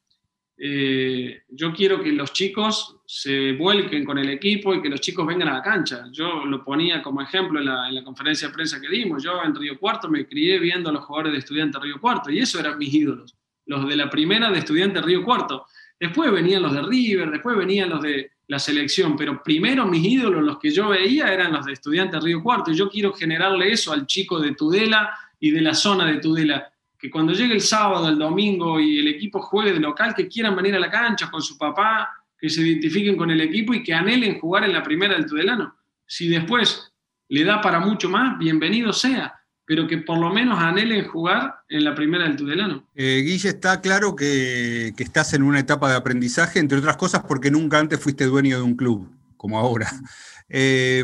eh, 0.60 1.42
yo 1.50 1.72
quiero 1.74 2.02
que 2.02 2.12
los 2.12 2.34
chicos 2.34 2.98
se 3.06 3.54
vuelquen 3.54 4.04
con 4.04 4.18
el 4.18 4.30
equipo 4.30 4.74
y 4.74 4.82
que 4.82 4.90
los 4.90 5.02
chicos 5.02 5.26
vengan 5.26 5.50
a 5.50 5.54
la 5.54 5.62
cancha. 5.62 6.06
Yo 6.12 6.46
lo 6.46 6.64
ponía 6.64 7.02
como 7.02 7.22
ejemplo 7.22 7.60
en 7.60 7.66
la, 7.66 7.88
en 7.88 7.96
la 7.96 8.04
conferencia 8.04 8.48
de 8.48 8.54
prensa 8.54 8.82
que 8.82 8.90
dimos. 8.90 9.24
Yo 9.24 9.44
en 9.44 9.56
Río 9.56 9.80
Cuarto 9.80 10.10
me 10.10 10.28
crié 10.28 10.60
viendo 10.60 10.90
a 10.90 10.94
los 10.94 11.06
jugadores 11.06 11.34
de 11.34 11.40
Estudiantes 11.40 11.82
Río 11.82 12.00
Cuarto 12.02 12.32
y 12.32 12.40
eso 12.40 12.60
eran 12.60 12.78
mis 12.78 12.94
ídolos, 12.94 13.36
los 13.66 13.88
de 13.88 13.96
la 13.96 14.10
primera 14.10 14.52
de 14.52 14.60
Estudiantes 14.60 15.04
Río 15.04 15.24
Cuarto. 15.24 15.66
Después 16.00 16.32
venían 16.32 16.62
los 16.62 16.74
de 16.74 16.82
River, 16.84 17.32
después 17.32 17.58
venían 17.58 17.90
los 17.90 18.02
de 18.02 18.32
la 18.48 18.60
selección, 18.60 19.18
pero 19.18 19.42
primero 19.44 19.86
mis 19.86 20.06
ídolos, 20.06 20.44
los 20.44 20.60
que 20.60 20.70
yo 20.72 20.90
veía, 20.90 21.34
eran 21.34 21.52
los 21.52 21.66
de 21.66 21.74
Estudiantes 21.74 22.24
Río 22.24 22.42
Cuarto. 22.42 22.72
Y 22.72 22.76
yo 22.76 22.90
quiero 22.90 23.14
generarle 23.14 23.72
eso 23.72 23.92
al 23.92 24.06
chico 24.06 24.40
de 24.40 24.54
Tudela 24.54 25.18
y 25.40 25.52
de 25.52 25.62
la 25.62 25.74
zona 25.74 26.06
de 26.06 26.20
Tudela. 26.20 26.72
Que 26.98 27.10
cuando 27.10 27.34
llegue 27.34 27.54
el 27.54 27.62
sábado, 27.62 28.10
el 28.10 28.18
domingo 28.18 28.80
y 28.80 29.00
el 29.00 29.08
equipo 29.08 29.42
juegue 29.42 29.74
de 29.74 29.80
local, 29.80 30.14
que 30.16 30.28
quieran 30.28 30.56
venir 30.56 30.76
a 30.76 30.80
la 30.80 30.90
cancha 30.90 31.30
con 31.30 31.42
su 31.42 31.58
papá, 31.58 32.10
que 32.38 32.50
se 32.50 32.62
identifiquen 32.62 33.18
con 33.18 33.32
el 33.32 33.42
equipo 33.42 33.74
y 33.74 33.84
que 33.84 33.94
anhelen 33.94 34.40
jugar 34.40 34.64
en 34.64 34.74
la 34.74 34.84
primera 34.84 35.16
del 35.16 35.26
Tudelano. 35.26 35.76
Si 36.06 36.28
después 36.28 36.94
le 37.30 37.44
da 37.44 37.60
para 37.60 37.80
mucho 37.80 38.10
más, 38.10 38.38
bienvenido 38.38 38.94
sea 38.94 39.34
pero 39.68 39.86
que 39.86 39.98
por 39.98 40.18
lo 40.18 40.30
menos 40.30 40.58
anhelen 40.58 41.06
jugar 41.10 41.58
en 41.68 41.84
la 41.84 41.94
primera 41.94 42.24
del 42.24 42.38
Tudelano. 42.38 42.86
Eh, 42.96 43.22
Guille, 43.24 43.50
está 43.50 43.82
claro 43.82 44.16
que, 44.16 44.94
estás 44.98 45.34
en 45.34 45.44
una 45.44 45.60
etapa 45.60 45.90
de 45.90 45.98
aprendizaje, 45.98 46.60
entre 46.60 46.78
otras 46.78 46.96
cosas 46.96 47.24
porque 47.28 47.52
nunca 47.52 47.78
antes 47.78 48.00
fuiste 48.00 48.26
dueño 48.26 48.58
de 48.58 48.64
un 48.64 48.76
club, 48.76 49.12
como 49.36 49.60
ahora. 49.60 49.92
Eh, 50.50 51.04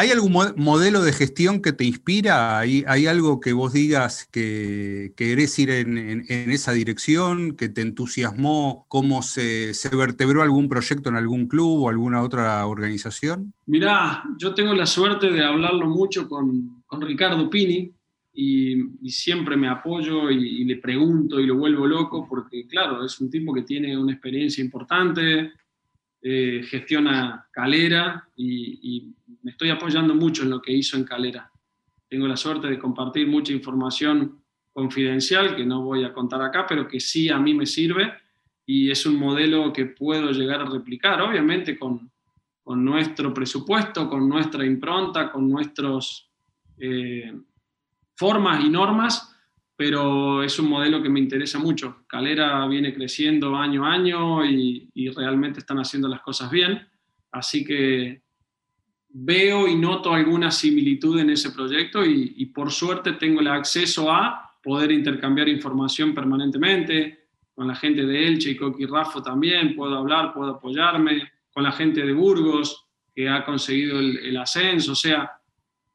¿Hay 0.00 0.12
algún 0.12 0.32
modelo 0.56 1.02
de 1.02 1.12
gestión 1.12 1.60
que 1.60 1.72
te 1.72 1.82
inspira? 1.82 2.58
¿Hay, 2.58 2.84
algo 3.08 3.40
que 3.40 3.52
vos 3.52 3.72
digas 3.72 4.28
que 4.30 5.12
querés 5.16 5.58
ir 5.58 5.70
en, 5.70 6.24
esa 6.28 6.70
dirección, 6.70 7.56
que 7.56 7.68
te 7.68 7.80
entusiasmó, 7.80 8.84
cómo 8.86 9.22
se, 9.22 9.72
vertebró 9.90 10.42
algún 10.42 10.68
proyecto 10.68 11.08
en 11.08 11.16
algún 11.16 11.48
club 11.48 11.82
o 11.82 11.88
alguna 11.88 12.22
otra 12.22 12.64
organización? 12.66 13.52
Mirá, 13.66 14.22
yo 14.36 14.54
tengo 14.54 14.72
la 14.72 14.86
suerte 14.86 15.32
de 15.32 15.44
hablarlo 15.44 15.88
mucho 15.88 16.28
con, 16.28 16.77
Ricardo 16.90 17.48
Pini 17.50 17.92
y, 18.32 19.10
siempre 19.10 19.56
me 19.56 19.68
apoyo 19.68 20.30
y, 20.30 20.64
le 20.64 20.76
pregunto 20.76 21.40
y 21.40 21.46
lo 21.46 21.56
vuelvo 21.56 21.86
loco 21.86 22.26
porque, 22.28 22.66
claro, 22.66 23.04
es 23.04 23.20
un 23.20 23.30
tipo 23.30 23.52
que 23.52 23.62
tiene 23.62 23.96
una 23.96 24.12
experiencia 24.12 24.62
importante, 24.62 25.52
eh, 26.22 26.62
gestiona 26.64 27.46
Calera 27.50 28.28
y, 28.36 29.12
me 29.42 29.52
estoy 29.52 29.70
apoyando 29.70 30.14
mucho 30.14 30.42
en 30.42 30.50
lo 30.50 30.60
que 30.60 30.72
hizo 30.72 30.96
en 30.96 31.04
Calera. 31.04 31.50
Tengo 32.08 32.26
la 32.26 32.36
suerte 32.36 32.68
de 32.68 32.78
compartir 32.78 33.26
mucha 33.26 33.52
información 33.52 34.42
confidencial 34.72 35.56
que 35.56 35.66
no 35.66 35.82
voy 35.82 36.04
a 36.04 36.12
contar 36.12 36.42
acá, 36.42 36.66
pero 36.66 36.86
que 36.86 37.00
sí 37.00 37.28
a 37.28 37.38
mí 37.38 37.54
me 37.54 37.66
sirve 37.66 38.12
y 38.64 38.90
es 38.90 39.04
un 39.06 39.16
modelo 39.16 39.72
que 39.72 39.86
puedo 39.86 40.30
llegar 40.30 40.60
a 40.60 40.70
replicar, 40.70 41.20
obviamente 41.20 41.78
con, 41.78 42.10
con 42.62 42.84
nuestro 42.84 43.32
presupuesto, 43.32 44.08
con 44.08 44.28
nuestra 44.28 44.64
impronta, 44.64 45.30
con 45.32 45.48
nuestras 45.48 46.27
eh, 46.78 47.32
formas 48.16 48.64
y 48.64 48.68
normas, 48.68 49.36
pero 49.76 50.42
es 50.42 50.58
un 50.58 50.68
modelo 50.68 51.02
que 51.02 51.08
me 51.08 51.20
interesa 51.20 51.58
mucho. 51.58 52.04
Calera 52.08 52.66
viene 52.66 52.92
creciendo 52.92 53.54
año 53.54 53.86
a 53.86 53.92
año 53.92 54.44
y, 54.44 54.90
realmente 55.14 55.60
están 55.60 55.78
haciendo 55.78 56.08
las 56.08 56.20
cosas 56.20 56.50
bien, 56.50 56.86
así 57.30 57.64
que 57.64 58.22
veo 59.10 59.68
y 59.68 59.76
noto 59.76 60.12
alguna 60.12 60.50
similitud 60.50 61.18
en 61.20 61.30
ese 61.30 61.50
proyecto 61.50 62.04
y, 62.04 62.46
por 62.46 62.70
suerte 62.70 63.12
tengo 63.12 63.40
el 63.40 63.48
acceso 63.48 64.10
a 64.10 64.56
poder 64.62 64.90
intercambiar 64.90 65.48
información 65.48 66.14
permanentemente, 66.14 67.26
con 67.54 67.66
la 67.68 67.74
gente 67.74 68.04
de 68.04 68.26
Elche 68.26 68.50
y 68.50 68.56
Coqui 68.56 68.86
Rafo 68.86 69.22
también, 69.22 69.74
puedo 69.74 69.96
hablar, 69.96 70.32
puedo 70.32 70.52
apoyarme, 70.56 71.30
con 71.52 71.64
la 71.64 71.72
gente 71.72 72.04
de 72.04 72.12
Burgos, 72.12 72.86
que 73.14 73.28
ha 73.28 73.44
conseguido 73.44 73.98
el, 73.98 74.36
ascenso, 74.36 74.92
o 74.92 74.94
sea, 74.94 75.37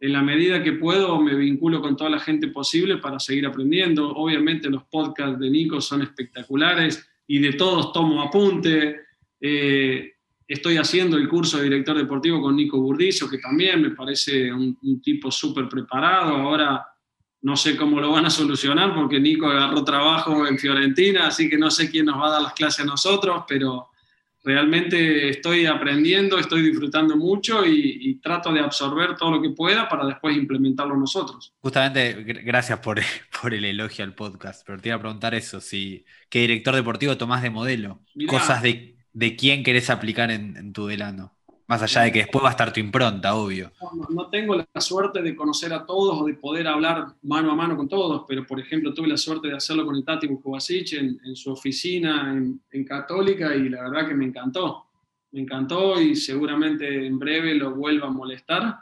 en 0.03 0.11
la 0.11 0.21
medida 0.21 0.61
que 0.61 0.73
puedo 0.73 1.17
me 1.21 1.33
vinculo 1.33 1.81
con 1.81 1.95
toda 1.95 2.09
la 2.09 2.19
gente 2.19 2.49
posible 2.49 2.97
para 2.97 3.21
seguir 3.21 3.47
aprendiendo. 3.47 4.09
Obviamente 4.09 4.69
los 4.69 4.83
podcasts 4.83 5.39
de 5.39 5.49
Nico 5.49 5.79
son 5.79 6.01
espectaculares 6.01 7.09
y 7.25 7.39
de 7.39 7.53
todos 7.53 7.93
tomo 7.93 8.21
apunte. 8.21 8.97
Eh, 9.39 10.11
estoy 10.45 10.75
haciendo 10.75 11.15
el 11.15 11.29
curso 11.29 11.57
de 11.57 11.63
director 11.63 11.95
deportivo 11.95 12.41
con 12.41 12.53
Nico 12.53 12.81
Burdizo, 12.81 13.29
que 13.29 13.37
también 13.37 13.81
me 13.81 13.91
parece 13.91 14.51
un, 14.51 14.77
un 14.83 15.01
tipo 15.01 15.31
súper 15.31 15.69
preparado. 15.69 16.35
Ahora 16.35 16.85
no 17.43 17.55
sé 17.55 17.77
cómo 17.77 18.01
lo 18.01 18.11
van 18.11 18.25
a 18.25 18.29
solucionar 18.29 18.93
porque 18.93 19.21
Nico 19.21 19.47
agarró 19.47 19.85
trabajo 19.85 20.45
en 20.45 20.59
Fiorentina, 20.59 21.27
así 21.27 21.49
que 21.49 21.57
no 21.57 21.71
sé 21.71 21.89
quién 21.89 22.07
nos 22.07 22.19
va 22.19 22.27
a 22.27 22.31
dar 22.31 22.41
las 22.41 22.53
clases 22.53 22.81
a 22.81 22.89
nosotros, 22.89 23.45
pero 23.47 23.87
realmente 24.43 25.29
estoy 25.29 25.65
aprendiendo, 25.65 26.37
estoy 26.37 26.61
disfrutando 26.61 27.15
mucho 27.15 27.65
y, 27.65 28.19
trato 28.21 28.53
de 28.53 28.61
absorber 28.61 29.15
todo 29.15 29.31
lo 29.31 29.41
que 29.41 29.49
pueda 29.49 29.89
para 29.89 30.05
después 30.05 30.37
implementarlo 30.37 30.95
nosotros. 30.95 31.53
Justamente, 31.59 32.23
gracias 32.23 32.79
por, 32.79 33.01
por 33.41 33.53
el 33.53 33.65
elogio 33.65 34.05
al 34.05 34.13
podcast, 34.13 34.63
pero 34.65 34.79
te 34.79 34.89
iba 34.89 34.95
a 34.95 34.99
preguntar 34.99 35.35
eso, 35.35 35.59
si, 35.59 36.05
¿qué 36.29 36.39
director 36.39 36.75
deportivo 36.75 37.17
tomás 37.17 37.41
de 37.41 37.49
modelo? 37.49 38.01
Cosas 38.27 38.61
de, 38.61 38.95
de 39.11 39.35
quién 39.35 39.63
querés 39.63 39.89
aplicar 39.89 40.31
en, 40.31 40.55
en 40.55 40.73
tu 40.73 40.87
delano. 40.87 41.35
Más 41.67 41.81
allá 41.81 42.01
de 42.01 42.11
que 42.11 42.19
después 42.19 42.43
va 42.43 42.49
a 42.49 42.51
estar 42.51 42.73
tu 42.73 42.79
impronta, 42.79 43.35
obvio. 43.35 43.71
No, 44.09 44.29
tengo 44.29 44.55
la 44.55 44.81
suerte 44.81 45.21
de 45.21 45.35
conocer 45.35 45.71
a 45.73 45.85
todos 45.85 46.21
o 46.21 46.25
de 46.25 46.33
poder 46.33 46.67
hablar 46.67 47.15
mano 47.21 47.51
a 47.51 47.55
mano 47.55 47.77
con 47.77 47.87
todos, 47.87 48.25
pero 48.27 48.45
por 48.45 48.59
ejemplo 48.59 48.93
tuve 48.93 49.07
la 49.07 49.17
suerte 49.17 49.47
de 49.47 49.55
hacerlo 49.55 49.85
con 49.85 49.95
el 49.95 50.03
Tati 50.03 50.27
Bujovasic 50.27 50.93
en, 50.93 51.19
en, 51.23 51.35
su 51.35 51.51
oficina 51.51 52.33
en, 52.33 52.83
Católica 52.83 53.55
y 53.55 53.69
la 53.69 53.83
verdad 53.89 54.07
que 54.07 54.13
me 54.13 54.25
encantó. 54.25 54.87
Me 55.31 55.41
encantó 55.41 55.99
y 56.01 56.15
seguramente 56.15 57.07
en 57.07 57.17
breve 57.17 57.55
lo 57.55 57.73
vuelva 57.73 58.07
a 58.07 58.11
molestar 58.11 58.79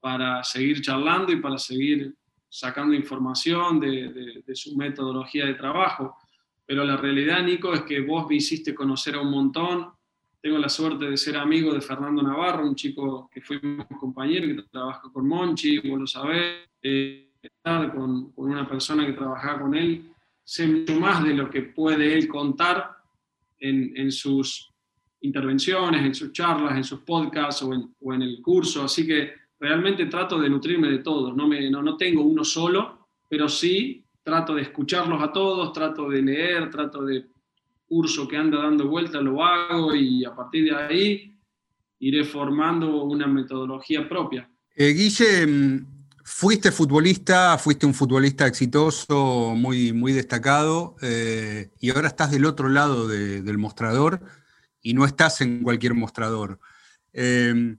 para 0.00 0.44
seguir 0.44 0.80
charlando 0.80 1.32
y 1.32 1.36
para 1.36 1.58
seguir 1.58 2.14
sacando 2.48 2.94
información 2.94 3.80
de, 3.80 4.42
de 4.46 4.54
su 4.54 4.76
metodología 4.76 5.46
de 5.46 5.54
trabajo. 5.54 6.16
Pero 6.64 6.84
la 6.84 6.96
realidad, 6.96 7.42
Nico, 7.42 7.74
es 7.74 7.82
que 7.82 8.00
vos 8.00 8.28
me 8.28 8.36
hiciste 8.36 8.74
conocer 8.74 9.16
a 9.16 9.20
un 9.20 9.30
montón, 9.30 9.92
tengo 10.42 10.58
la 10.58 10.68
suerte 10.68 11.08
de 11.08 11.16
ser 11.16 11.36
amigo 11.36 11.72
de 11.72 11.80
Fernando 11.80 12.20
Navarro, 12.20 12.66
un 12.66 12.74
chico 12.74 13.30
que 13.32 13.40
fuimos 13.40 13.86
compañeros, 14.00 14.48
que 14.48 14.68
trabaja 14.68 15.02
con 15.12 15.28
Monchi, 15.28 15.78
vos 15.88 16.00
lo 16.00 16.06
sabés, 16.06 16.68
eh, 16.82 17.30
estar 17.40 17.94
con, 17.94 18.32
una 18.34 18.68
persona 18.68 19.06
que 19.06 19.12
trabajaba 19.12 19.60
con 19.60 19.74
él, 19.76 20.10
sé 20.42 20.66
mucho 20.66 20.98
más 20.98 21.22
de 21.22 21.34
lo 21.34 21.48
que 21.48 21.62
puede 21.62 22.12
él 22.14 22.26
contar 22.26 22.96
en, 23.60 24.10
sus 24.10 24.68
intervenciones, 25.20 26.04
en 26.04 26.14
sus 26.14 26.32
charlas, 26.32 26.76
en 26.76 26.82
sus 26.82 27.02
podcasts 27.02 27.62
o 27.62 28.12
en, 28.12 28.22
el 28.22 28.42
curso, 28.42 28.82
así 28.82 29.06
que 29.06 29.34
realmente 29.60 30.06
trato 30.06 30.40
de 30.40 30.50
nutrirme 30.50 30.88
de 30.88 30.98
todos, 30.98 31.36
no, 31.36 31.46
me, 31.46 31.70
no, 31.70 31.80
no 31.80 31.96
tengo 31.96 32.22
uno 32.22 32.42
solo, 32.42 33.08
pero 33.28 33.48
sí 33.48 34.04
trato 34.24 34.56
de 34.56 34.62
escucharlos 34.62 35.22
a 35.22 35.32
todos, 35.32 35.72
trato 35.72 36.08
de 36.08 36.22
leer, 36.22 36.68
trato 36.68 37.04
de 37.04 37.26
curso 37.92 38.26
que 38.26 38.38
anda 38.38 38.56
dando 38.56 38.88
vuelta 38.88 39.20
lo 39.20 39.44
hago 39.44 39.94
y 39.94 40.24
a 40.24 40.34
partir 40.34 40.64
de 40.64 40.74
ahí 40.74 41.36
iré 41.98 42.24
formando 42.24 43.04
una 43.04 43.26
metodología 43.26 44.08
propia. 44.08 44.48
Eh, 44.74 44.94
Guille, 44.94 45.46
mm, 45.46 45.86
fuiste 46.24 46.72
futbolista, 46.72 47.58
fuiste 47.58 47.84
un 47.84 47.92
futbolista 47.92 48.46
exitoso, 48.46 49.52
muy, 49.54 49.92
muy 49.92 50.14
destacado, 50.14 50.96
eh, 51.02 51.68
y 51.80 51.90
ahora 51.90 52.08
estás 52.08 52.30
del 52.30 52.46
otro 52.46 52.70
lado 52.70 53.06
del 53.06 53.58
mostrador 53.58 54.22
y 54.80 54.94
no 54.94 55.04
estás 55.04 55.42
en 55.42 55.62
cualquier 55.62 55.92
mostrador. 55.92 56.60
Eh, 57.12 57.76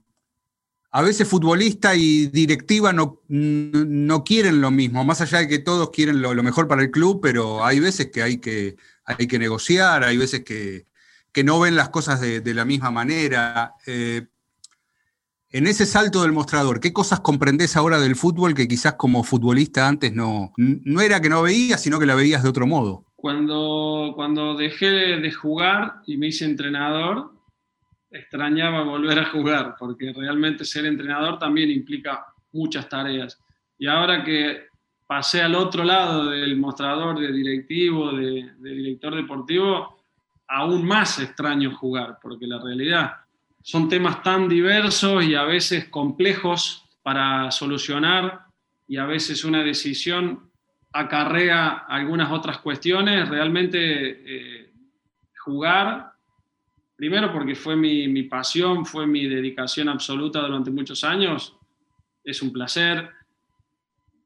a 0.92 1.02
veces 1.02 1.26
futbolista 1.26 1.96
y 1.96 2.28
directiva 2.28 2.92
no, 2.92 3.20
no, 3.26 4.22
quieren 4.22 4.60
lo 4.60 4.70
mismo, 4.70 5.02
más 5.02 5.20
allá 5.20 5.38
de 5.38 5.48
que 5.48 5.58
todos 5.58 5.90
quieren 5.90 6.22
lo, 6.22 6.40
mejor 6.44 6.68
para 6.68 6.82
el 6.82 6.92
club, 6.92 7.18
pero 7.20 7.64
hay 7.64 7.80
veces 7.80 8.12
que 8.12 8.22
hay 8.22 8.38
que, 8.38 8.76
hay 9.04 9.26
que 9.26 9.38
negociar, 9.38 10.04
hay 10.04 10.16
veces 10.16 10.44
que, 10.44 10.86
no 11.44 11.60
ven 11.60 11.76
las 11.76 11.88
cosas 11.88 12.20
de, 12.20 12.54
la 12.54 12.64
misma 12.64 12.90
manera. 12.90 13.74
Eh, 13.86 14.26
en 15.50 15.66
ese 15.66 15.86
salto 15.86 16.22
del 16.22 16.32
mostrador, 16.32 16.80
¿qué 16.80 16.92
cosas 16.92 17.20
comprendés 17.20 17.76
ahora 17.76 18.00
del 18.00 18.16
fútbol 18.16 18.54
que 18.54 18.66
quizás 18.68 18.94
como 18.94 19.22
futbolista 19.24 19.86
antes 19.86 20.12
no, 20.12 20.52
no 20.56 21.00
era 21.00 21.20
que 21.20 21.28
no 21.28 21.42
veías, 21.42 21.80
sino 21.80 21.98
que 21.98 22.06
la 22.06 22.14
veías 22.14 22.42
de 22.42 22.48
otro 22.48 22.66
modo? 22.66 23.04
Cuando, 23.14 24.12
cuando 24.16 24.54
dejé 24.56 24.90
de 24.90 25.32
jugar 25.32 25.94
y 26.06 26.16
me 26.16 26.28
hice 26.28 26.44
entrenador, 26.44 27.34
extrañaba 28.14 28.84
volver 28.84 29.18
a 29.18 29.30
jugar, 29.30 29.74
porque 29.78 30.12
realmente 30.12 30.64
ser 30.64 30.86
entrenador 30.86 31.38
también 31.38 31.70
implica 31.70 32.24
muchas 32.52 32.88
tareas. 32.88 33.38
Y 33.78 33.86
ahora 33.86 34.22
que 34.24 34.66
pasé 35.06 35.42
al 35.42 35.54
otro 35.54 35.84
lado 35.84 36.30
del 36.30 36.56
mostrador 36.56 37.18
de 37.18 37.32
directivo, 37.32 38.12
de, 38.12 38.54
director 38.58 39.14
deportivo, 39.14 40.04
aún 40.48 40.86
más 40.86 41.18
extraño 41.18 41.74
jugar, 41.76 42.18
porque 42.22 42.46
la 42.46 42.60
realidad 42.60 43.16
son 43.62 43.88
temas 43.88 44.22
tan 44.22 44.48
diversos 44.48 45.24
y 45.24 45.34
a 45.34 45.44
veces 45.44 45.88
complejos 45.88 46.84
para 47.02 47.50
solucionar 47.50 48.46
y 48.86 48.98
a 48.98 49.06
veces 49.06 49.44
una 49.44 49.62
decisión 49.62 50.50
acarrea 50.92 51.84
algunas 51.88 52.30
otras 52.30 52.58
cuestiones. 52.58 53.28
Realmente 53.28 53.78
eh, 53.80 54.72
jugar 55.38 56.14
primero 56.96 57.32
porque 57.32 57.54
fue 57.54 57.76
mi, 57.76 58.22
pasión, 58.24 58.86
fue 58.86 59.06
mi 59.06 59.26
dedicación 59.26 59.88
absoluta 59.88 60.40
durante 60.40 60.70
muchos 60.70 61.04
años, 61.04 61.56
es 62.22 62.40
un 62.42 62.52
placer, 62.52 63.10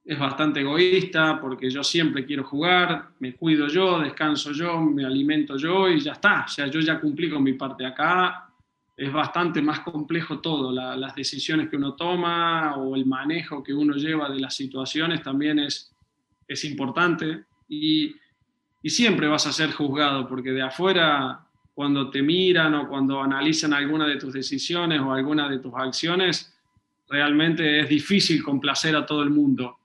es 0.09 0.19
bastante 0.19 0.61
egoísta 0.61 1.39
porque 1.39 1.69
yo 1.69 1.85
siempre 1.85 2.25
quiero 2.25 2.43
jugar, 2.43 3.11
me 3.19 3.35
cuido 3.35 3.67
yo, 3.69 4.01
descanso 4.01 4.53
yo, 4.53 4.81
me 4.81 5.05
alimento 5.05 5.59
yo 5.59 5.87
y 5.87 6.01
ya 6.01 6.13
está, 6.13 6.47
o 6.47 6.49
sea, 6.49 6.67
yo 6.67 6.81
ya 6.81 6.99
cumplí 6.99 7.29
con 7.29 7.43
mi 7.43 7.53
parte 7.53 7.85
acá. 7.85 8.51
Es 8.97 9.13
bastante 9.13 9.61
más 9.61 9.81
complejo 9.81 10.41
todo, 10.41 10.73
las 10.73 11.15
decisiones 11.15 11.69
que 11.69 11.77
uno 11.77 11.93
toma 11.93 12.75
o 12.77 12.97
el 12.97 13.05
manejo 13.05 13.63
que 13.63 13.75
uno 13.75 13.97
lleva 13.97 14.31
de 14.31 14.41
las 14.41 14.55
situaciones 14.55 15.23
también 15.23 15.59
es, 15.59 15.95
es 16.49 16.65
importante 16.65 17.45
y, 17.69 18.17
y 18.83 18.89
siempre 18.89 19.29
vas 19.29 19.47
a 19.47 19.53
ser 19.53 19.73
juzgado 19.73 20.27
porque 20.27 20.53
de 20.53 20.63
afuera 20.63 21.45
cuando 21.75 22.09
te 22.09 22.23
miran 22.23 22.75
o 22.75 22.89
cuando 22.89 23.23
analizan 23.23 23.75
alguna 23.75 24.07
de 24.07 24.17
tus 24.17 24.33
decisiones 24.33 25.03
o 25.03 25.13
alguna 25.13 25.51
de 25.51 25.59
tus 25.59 25.75
acciones, 25.75 26.59
realmente 27.11 27.81
es 27.81 27.91
difícil 27.91 28.43
complacer 28.43 28.97
a 28.97 29.05
todo 29.05 29.23
el 29.23 29.29
mundo. 29.29 29.78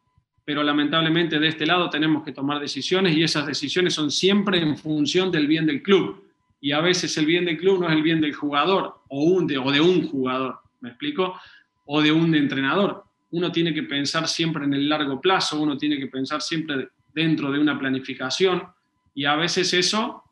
Pero 0.46 0.64
lamentablemente 0.64 1.40
de 1.40 1.48
este 1.48 1.66
lado 1.66 1.90
tenemos 1.90 2.24
que 2.24 2.32
tomar 2.32 2.60
decisiones 2.60 3.16
y 3.16 3.24
esas 3.24 3.46
decisiones 3.46 3.94
son 3.94 4.12
siempre 4.12 4.60
en 4.60 4.78
función 4.78 5.32
del 5.32 5.48
bien 5.48 5.66
del 5.66 5.82
club. 5.82 6.24
Y 6.60 6.72
a 6.72 6.82
veces 6.82 7.18
el 7.18 7.26
bien 7.26 7.46
del 7.46 7.58
club 7.58 7.80
no 7.80 7.88
es 7.88 7.94
el 7.94 8.04
bien 8.04 8.22
del 8.22 8.34
jugador 8.34 9.02
o, 9.10 9.42
de, 9.42 9.58
o 9.58 9.72
de 9.72 9.82
un 9.82 10.08
jugador, 10.08 10.60
¿me 10.82 10.90
explico? 10.90 11.40
O 11.86 12.02
de 12.02 12.12
un 12.12 12.34
entrenador. 12.36 13.04
Uno 13.32 13.52
tiene 13.52 13.74
que 13.74 13.84
pensar 13.84 14.28
siempre 14.28 14.66
en 14.66 14.74
el 14.74 14.88
largo 14.88 15.20
plazo, 15.20 15.60
uno 15.62 15.78
tiene 15.78 15.98
que 15.98 16.08
pensar 16.08 16.42
siempre 16.42 16.90
dentro 17.14 17.52
de 17.52 17.60
una 17.60 17.78
planificación 17.78 18.64
y 19.16 19.26
a 19.26 19.36
veces 19.36 19.74
eso 19.74 20.23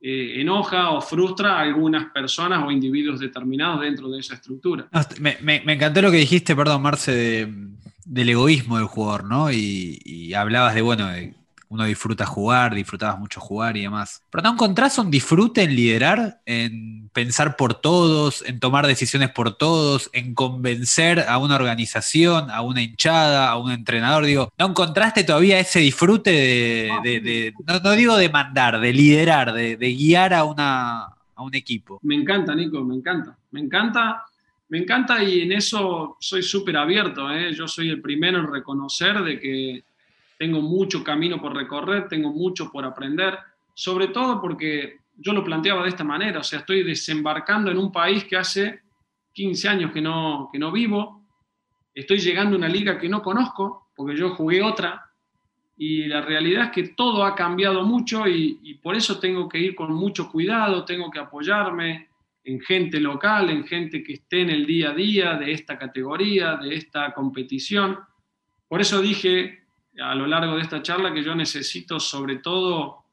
eh, 0.00 0.40
enoja 0.40 0.90
o 0.90 1.00
frustra 1.00 1.58
a 1.58 1.62
algunas 1.62 2.12
personas 2.12 2.62
o 2.64 2.70
individuos 2.70 3.18
determinados 3.18 3.80
dentro 3.80 4.10
de 4.10 4.20
esa 4.20 4.34
estructura. 4.34 4.88
me, 5.20 5.62
encantó 5.72 6.02
lo 6.02 6.10
que 6.10 6.18
dijiste, 6.18 6.54
perdón, 6.54 6.82
Marce, 6.82 7.48
del 8.04 8.28
egoísmo 8.28 8.76
del 8.76 8.86
jugador, 8.86 9.24
¿no? 9.24 9.50
Y, 9.50 10.32
hablabas 10.34 10.74
de, 10.74 10.82
bueno, 10.82 11.08
uno 11.68 11.84
disfruta 11.84 12.26
jugar, 12.26 12.74
disfrutabas 12.74 13.18
mucho 13.18 13.40
jugar 13.40 13.76
y 13.76 13.82
demás. 13.82 14.22
Pero 14.30 14.42
¿no 14.42 14.52
encontrás 14.52 14.98
un 14.98 15.10
disfrute 15.10 15.62
en 15.62 15.74
liderar, 15.74 16.40
en 16.46 17.08
pensar 17.12 17.56
por 17.56 17.74
todos, 17.74 18.44
en 18.46 18.60
tomar 18.60 18.86
decisiones 18.86 19.30
por 19.30 19.56
todos, 19.56 20.10
en 20.12 20.34
convencer 20.34 21.20
a 21.28 21.38
una 21.38 21.56
organización, 21.56 22.50
a 22.50 22.62
una 22.62 22.82
hinchada, 22.82 23.48
a 23.48 23.56
un 23.58 23.72
entrenador? 23.72 24.24
Digo, 24.24 24.52
¿no 24.58 24.66
encontraste 24.66 25.24
todavía 25.24 25.58
ese 25.58 25.80
disfrute 25.80 26.30
de, 26.30 27.52
no, 27.66 27.92
digo 27.92 28.16
de 28.16 28.28
mandar, 28.28 28.80
de 28.80 28.92
liderar, 28.92 29.52
de, 29.52 29.76
guiar 29.76 30.34
a, 30.34 30.44
una, 30.44 31.04
a 31.34 31.42
un 31.42 31.54
equipo? 31.54 31.98
Me 32.02 32.14
encanta, 32.14 32.54
Nico, 32.54 32.82
me 32.84 32.94
encanta. 32.94 33.36
Me 33.50 33.60
encanta 33.60 34.24
me 34.68 34.78
encanta 34.78 35.22
y 35.22 35.42
en 35.42 35.52
eso 35.52 36.16
soy 36.18 36.42
súper 36.42 36.76
abierto. 36.76 37.30
¿eh? 37.30 37.52
Yo 37.54 37.68
soy 37.68 37.88
el 37.88 38.00
primero 38.00 38.40
en 38.40 38.52
reconocer 38.52 39.22
de 39.22 39.38
que 39.38 39.84
tengo 40.38 40.60
mucho 40.60 41.02
camino 41.02 41.40
por 41.40 41.54
recorrer, 41.54 42.08
tengo 42.08 42.30
mucho 42.32 42.70
por 42.70 42.84
aprender, 42.84 43.38
sobre 43.74 44.08
todo 44.08 44.40
porque 44.40 45.00
yo 45.16 45.32
lo 45.32 45.44
planteaba 45.44 45.82
de 45.82 45.88
esta 45.88 46.04
manera, 46.04 46.40
o 46.40 46.42
sea, 46.42 46.60
estoy 46.60 46.82
desembarcando 46.82 47.70
en 47.70 47.78
un 47.78 47.90
país 47.90 48.24
que 48.24 48.36
hace 48.36 48.80
15 49.32 49.68
años 49.68 49.92
que 49.92 50.00
no, 50.00 50.48
que 50.52 50.58
no 50.58 50.70
vivo, 50.70 51.22
estoy 51.94 52.18
llegando 52.18 52.56
a 52.56 52.58
una 52.58 52.68
liga 52.68 52.98
que 52.98 53.08
no 53.08 53.22
conozco, 53.22 53.88
porque 53.94 54.16
yo 54.16 54.30
jugué 54.30 54.62
otra, 54.62 55.02
y 55.78 56.06
la 56.06 56.22
realidad 56.22 56.64
es 56.64 56.70
que 56.70 56.94
todo 56.94 57.24
ha 57.24 57.34
cambiado 57.34 57.84
mucho 57.84 58.26
y, 58.26 58.60
y 58.62 58.74
por 58.74 58.96
eso 58.96 59.18
tengo 59.18 59.46
que 59.48 59.58
ir 59.58 59.74
con 59.74 59.92
mucho 59.92 60.30
cuidado, 60.30 60.84
tengo 60.84 61.10
que 61.10 61.18
apoyarme, 61.18 62.08
en 62.46 62.60
gente 62.60 63.00
local, 63.00 63.50
en 63.50 63.64
gente 63.64 64.04
que 64.04 64.14
esté 64.14 64.42
en 64.42 64.50
el 64.50 64.66
día 64.66 64.90
a 64.90 64.94
día 64.94 65.34
de 65.34 65.50
esta 65.50 65.76
categoría, 65.76 66.54
de 66.56 66.76
esta 66.76 67.12
competición. 67.12 67.98
Por 68.68 68.80
eso 68.80 69.02
dije 69.02 69.65
a 70.00 70.14
lo 70.14 70.26
largo 70.26 70.56
de 70.56 70.62
esta 70.62 70.82
charla 70.82 71.12
que 71.12 71.22
yo 71.22 71.34
necesito 71.34 71.98
sobre 71.98 72.36
todo 72.36 73.06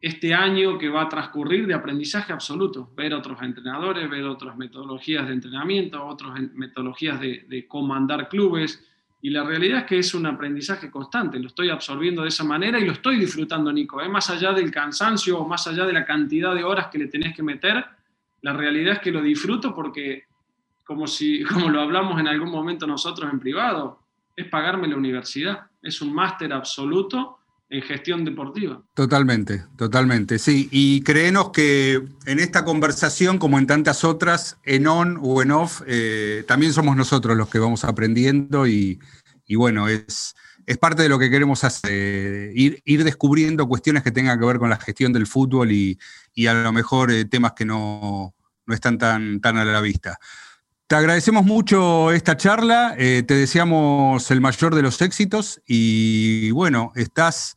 este 0.00 0.34
año 0.34 0.78
que 0.78 0.88
va 0.88 1.02
a 1.02 1.08
transcurrir 1.08 1.66
de 1.66 1.74
aprendizaje 1.74 2.32
absoluto, 2.32 2.92
ver 2.94 3.14
otros 3.14 3.40
entrenadores, 3.42 4.08
ver 4.08 4.24
otras 4.24 4.56
metodologías 4.56 5.26
de 5.26 5.32
entrenamiento, 5.32 6.04
otras 6.04 6.38
metodologías 6.54 7.18
de, 7.20 7.66
comandar 7.66 8.28
clubes, 8.28 8.84
y 9.22 9.30
la 9.30 9.42
realidad 9.42 9.80
es 9.80 9.84
que 9.86 9.98
es 9.98 10.14
un 10.14 10.26
aprendizaje 10.26 10.90
constante, 10.90 11.40
lo 11.40 11.48
estoy 11.48 11.70
absorbiendo 11.70 12.22
de 12.22 12.28
esa 12.28 12.44
manera 12.44 12.78
y 12.78 12.84
lo 12.84 12.92
estoy 12.92 13.18
disfrutando, 13.18 13.72
Nico. 13.72 14.00
¿eh? 14.00 14.08
Más 14.08 14.30
allá 14.30 14.52
del 14.52 14.70
cansancio 14.70 15.40
o 15.40 15.48
más 15.48 15.66
allá 15.66 15.84
de 15.84 15.92
la 15.92 16.04
cantidad 16.04 16.54
de 16.54 16.62
horas 16.62 16.88
que 16.88 16.98
le 16.98 17.08
tenés 17.08 17.34
que 17.34 17.42
meter, 17.42 17.84
la 18.42 18.52
realidad 18.52 18.94
es 18.94 19.00
que 19.00 19.10
lo 19.10 19.22
disfruto 19.22 19.74
porque, 19.74 20.24
como, 20.84 21.06
si, 21.06 21.42
como 21.52 21.70
lo 21.70 21.80
hablamos 21.80 22.20
en 22.20 22.28
algún 22.28 22.50
momento 22.50 22.86
nosotros 22.86 23.32
en 23.32 23.40
privado, 23.40 24.05
es 24.36 24.46
pagarme 24.48 24.86
la 24.86 24.96
universidad. 24.96 25.66
Es 25.82 26.02
un 26.02 26.14
máster 26.14 26.52
absoluto 26.52 27.38
en 27.68 27.82
gestión 27.82 28.24
deportiva. 28.24 28.80
Totalmente, 28.94 29.64
totalmente, 29.76 30.38
sí. 30.38 30.68
Y 30.70 31.00
créenos 31.02 31.50
que 31.50 32.00
en 32.26 32.38
esta 32.38 32.64
conversación, 32.64 33.38
como 33.38 33.58
en 33.58 33.66
tantas 33.66 34.04
otras, 34.04 34.58
en 34.62 34.86
on 34.86 35.18
o 35.20 35.42
en 35.42 35.50
off, 35.50 35.82
eh, 35.86 36.44
también 36.46 36.72
somos 36.72 36.96
nosotros 36.96 37.36
los 37.36 37.48
que 37.48 37.58
vamos 37.58 37.84
aprendiendo 37.84 38.66
y, 38.66 39.00
bueno, 39.56 39.88
es, 39.88 40.36
parte 40.80 41.02
de 41.02 41.08
lo 41.08 41.18
que 41.18 41.30
queremos 41.30 41.64
hacer, 41.64 42.52
ir, 42.54 42.82
ir, 42.84 43.04
descubriendo 43.04 43.66
cuestiones 43.66 44.02
que 44.02 44.12
tengan 44.12 44.38
que 44.38 44.46
ver 44.46 44.58
con 44.58 44.70
la 44.70 44.78
gestión 44.78 45.12
del 45.12 45.26
fútbol 45.26 45.72
y, 45.72 45.98
a 46.46 46.54
lo 46.54 46.72
mejor 46.72 47.10
eh, 47.10 47.24
temas 47.24 47.52
que 47.52 47.64
no, 47.64 48.34
no 48.66 48.74
están 48.74 48.98
tan, 48.98 49.40
tan 49.40 49.56
a 49.56 49.64
la 49.64 49.80
vista. 49.80 50.18
Te 50.88 50.94
agradecemos 50.94 51.44
mucho 51.44 52.12
esta 52.12 52.36
charla, 52.36 52.94
eh, 52.96 53.24
te 53.26 53.34
deseamos 53.34 54.30
el 54.30 54.40
mayor 54.40 54.72
de 54.72 54.82
los 54.82 55.02
éxitos 55.02 55.60
y 55.66 56.52
bueno, 56.52 56.92
estás 56.94 57.56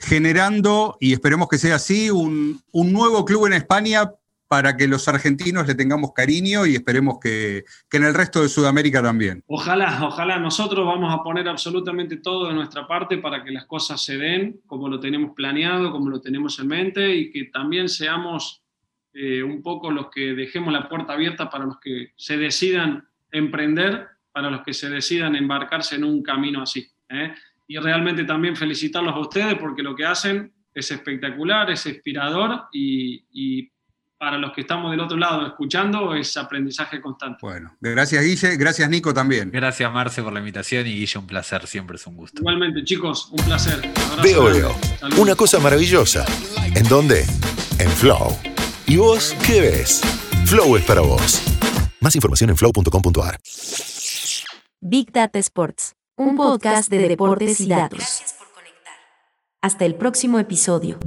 generando, 0.00 0.96
y 1.00 1.12
esperemos 1.12 1.46
que 1.48 1.58
sea 1.58 1.76
así, 1.76 2.10
un, 2.10 2.60
nuevo 2.72 3.24
club 3.24 3.46
en 3.46 3.52
España 3.52 4.10
para 4.48 4.76
que 4.76 4.88
los 4.88 5.06
argentinos 5.06 5.68
le 5.68 5.76
tengamos 5.76 6.10
cariño 6.12 6.66
y 6.66 6.74
esperemos 6.74 7.18
que, 7.20 7.64
en 7.92 8.04
el 8.04 8.14
resto 8.14 8.42
de 8.42 8.48
Sudamérica 8.48 9.00
también. 9.00 9.44
Ojalá, 9.46 10.00
ojalá 10.02 10.40
nosotros 10.40 10.84
vamos 10.84 11.14
a 11.14 11.22
poner 11.22 11.46
absolutamente 11.46 12.16
todo 12.16 12.48
de 12.48 12.54
nuestra 12.54 12.88
parte 12.88 13.18
para 13.18 13.44
que 13.44 13.52
las 13.52 13.66
cosas 13.66 14.02
se 14.02 14.18
den 14.18 14.60
como 14.66 14.88
lo 14.88 14.98
tenemos 14.98 15.36
planeado, 15.36 15.92
como 15.92 16.10
lo 16.10 16.20
tenemos 16.20 16.58
en 16.58 16.66
mente 16.66 17.14
y 17.14 17.30
que 17.30 17.44
también 17.44 17.88
seamos 17.88 18.65
eh, 19.18 19.42
un 19.42 19.62
poco 19.62 19.90
los 19.90 20.10
que 20.10 20.34
dejemos 20.34 20.70
la 20.70 20.90
puerta 20.90 21.14
abierta 21.14 21.48
para 21.48 21.64
los 21.64 21.80
que 21.80 22.12
se 22.16 22.36
decidan 22.36 23.08
emprender, 23.32 24.08
para 24.30 24.50
los 24.50 24.60
que 24.60 24.74
se 24.74 24.90
decidan 24.90 25.34
embarcarse 25.34 25.96
en 25.96 26.04
un 26.04 26.22
camino 26.22 26.60
así. 26.60 26.86
¿eh? 27.08 27.32
Y 27.66 27.78
realmente 27.78 28.24
también 28.24 28.54
felicitarlos 28.54 29.14
a 29.14 29.18
ustedes 29.18 29.54
porque 29.54 29.82
lo 29.82 29.96
que 29.96 30.04
hacen 30.04 30.52
es 30.74 30.90
espectacular, 30.90 31.70
es 31.70 31.86
inspirador 31.86 32.64
y, 32.70 33.72
para 34.18 34.36
los 34.36 34.52
que 34.52 34.62
estamos 34.62 34.90
del 34.90 35.00
otro 35.00 35.16
lado 35.16 35.46
escuchando 35.46 36.14
es 36.14 36.36
aprendizaje 36.36 37.00
constante. 37.00 37.38
Bueno, 37.40 37.74
gracias 37.80 38.22
Guille, 38.22 38.56
gracias 38.56 38.88
Nico 38.90 39.14
también. 39.14 39.50
Gracias 39.50 39.90
Marce 39.92 40.22
por 40.22 40.32
la 40.32 40.40
invitación 40.40 40.86
y 40.86 40.90
Guille, 40.90 41.18
un 41.18 41.26
placer, 41.26 41.66
siempre 41.66 41.96
es 41.96 42.06
un 42.06 42.16
gusto. 42.16 42.40
Igualmente 42.40 42.84
chicos, 42.84 43.30
un 43.30 43.44
placer. 43.44 43.80
Veo, 44.22 44.44
veo. 44.44 44.76
Una 45.18 45.34
cosa 45.34 45.58
maravillosa. 45.58 46.26
¿En 46.74 46.86
dónde? 46.88 47.24
En 47.78 47.90
Flow. 47.90 48.55
¿Y 48.88 48.98
vos 48.98 49.34
qué 49.44 49.60
ves? 49.60 50.00
Flow 50.44 50.76
es 50.76 50.84
para 50.84 51.00
vos. 51.00 51.42
Más 52.00 52.14
información 52.14 52.50
en 52.50 52.56
flow.com.ar. 52.56 53.40
Big 54.80 55.10
Data 55.10 55.40
Sports, 55.40 55.96
un 56.16 56.36
podcast 56.36 56.88
de 56.88 57.08
deportes 57.08 57.60
y 57.60 57.68
datos. 57.68 57.98
Gracias 57.98 58.34
por 58.34 58.48
conectar. 58.52 58.94
Hasta 59.60 59.86
el 59.86 59.96
próximo 59.96 60.38
episodio. 60.38 61.00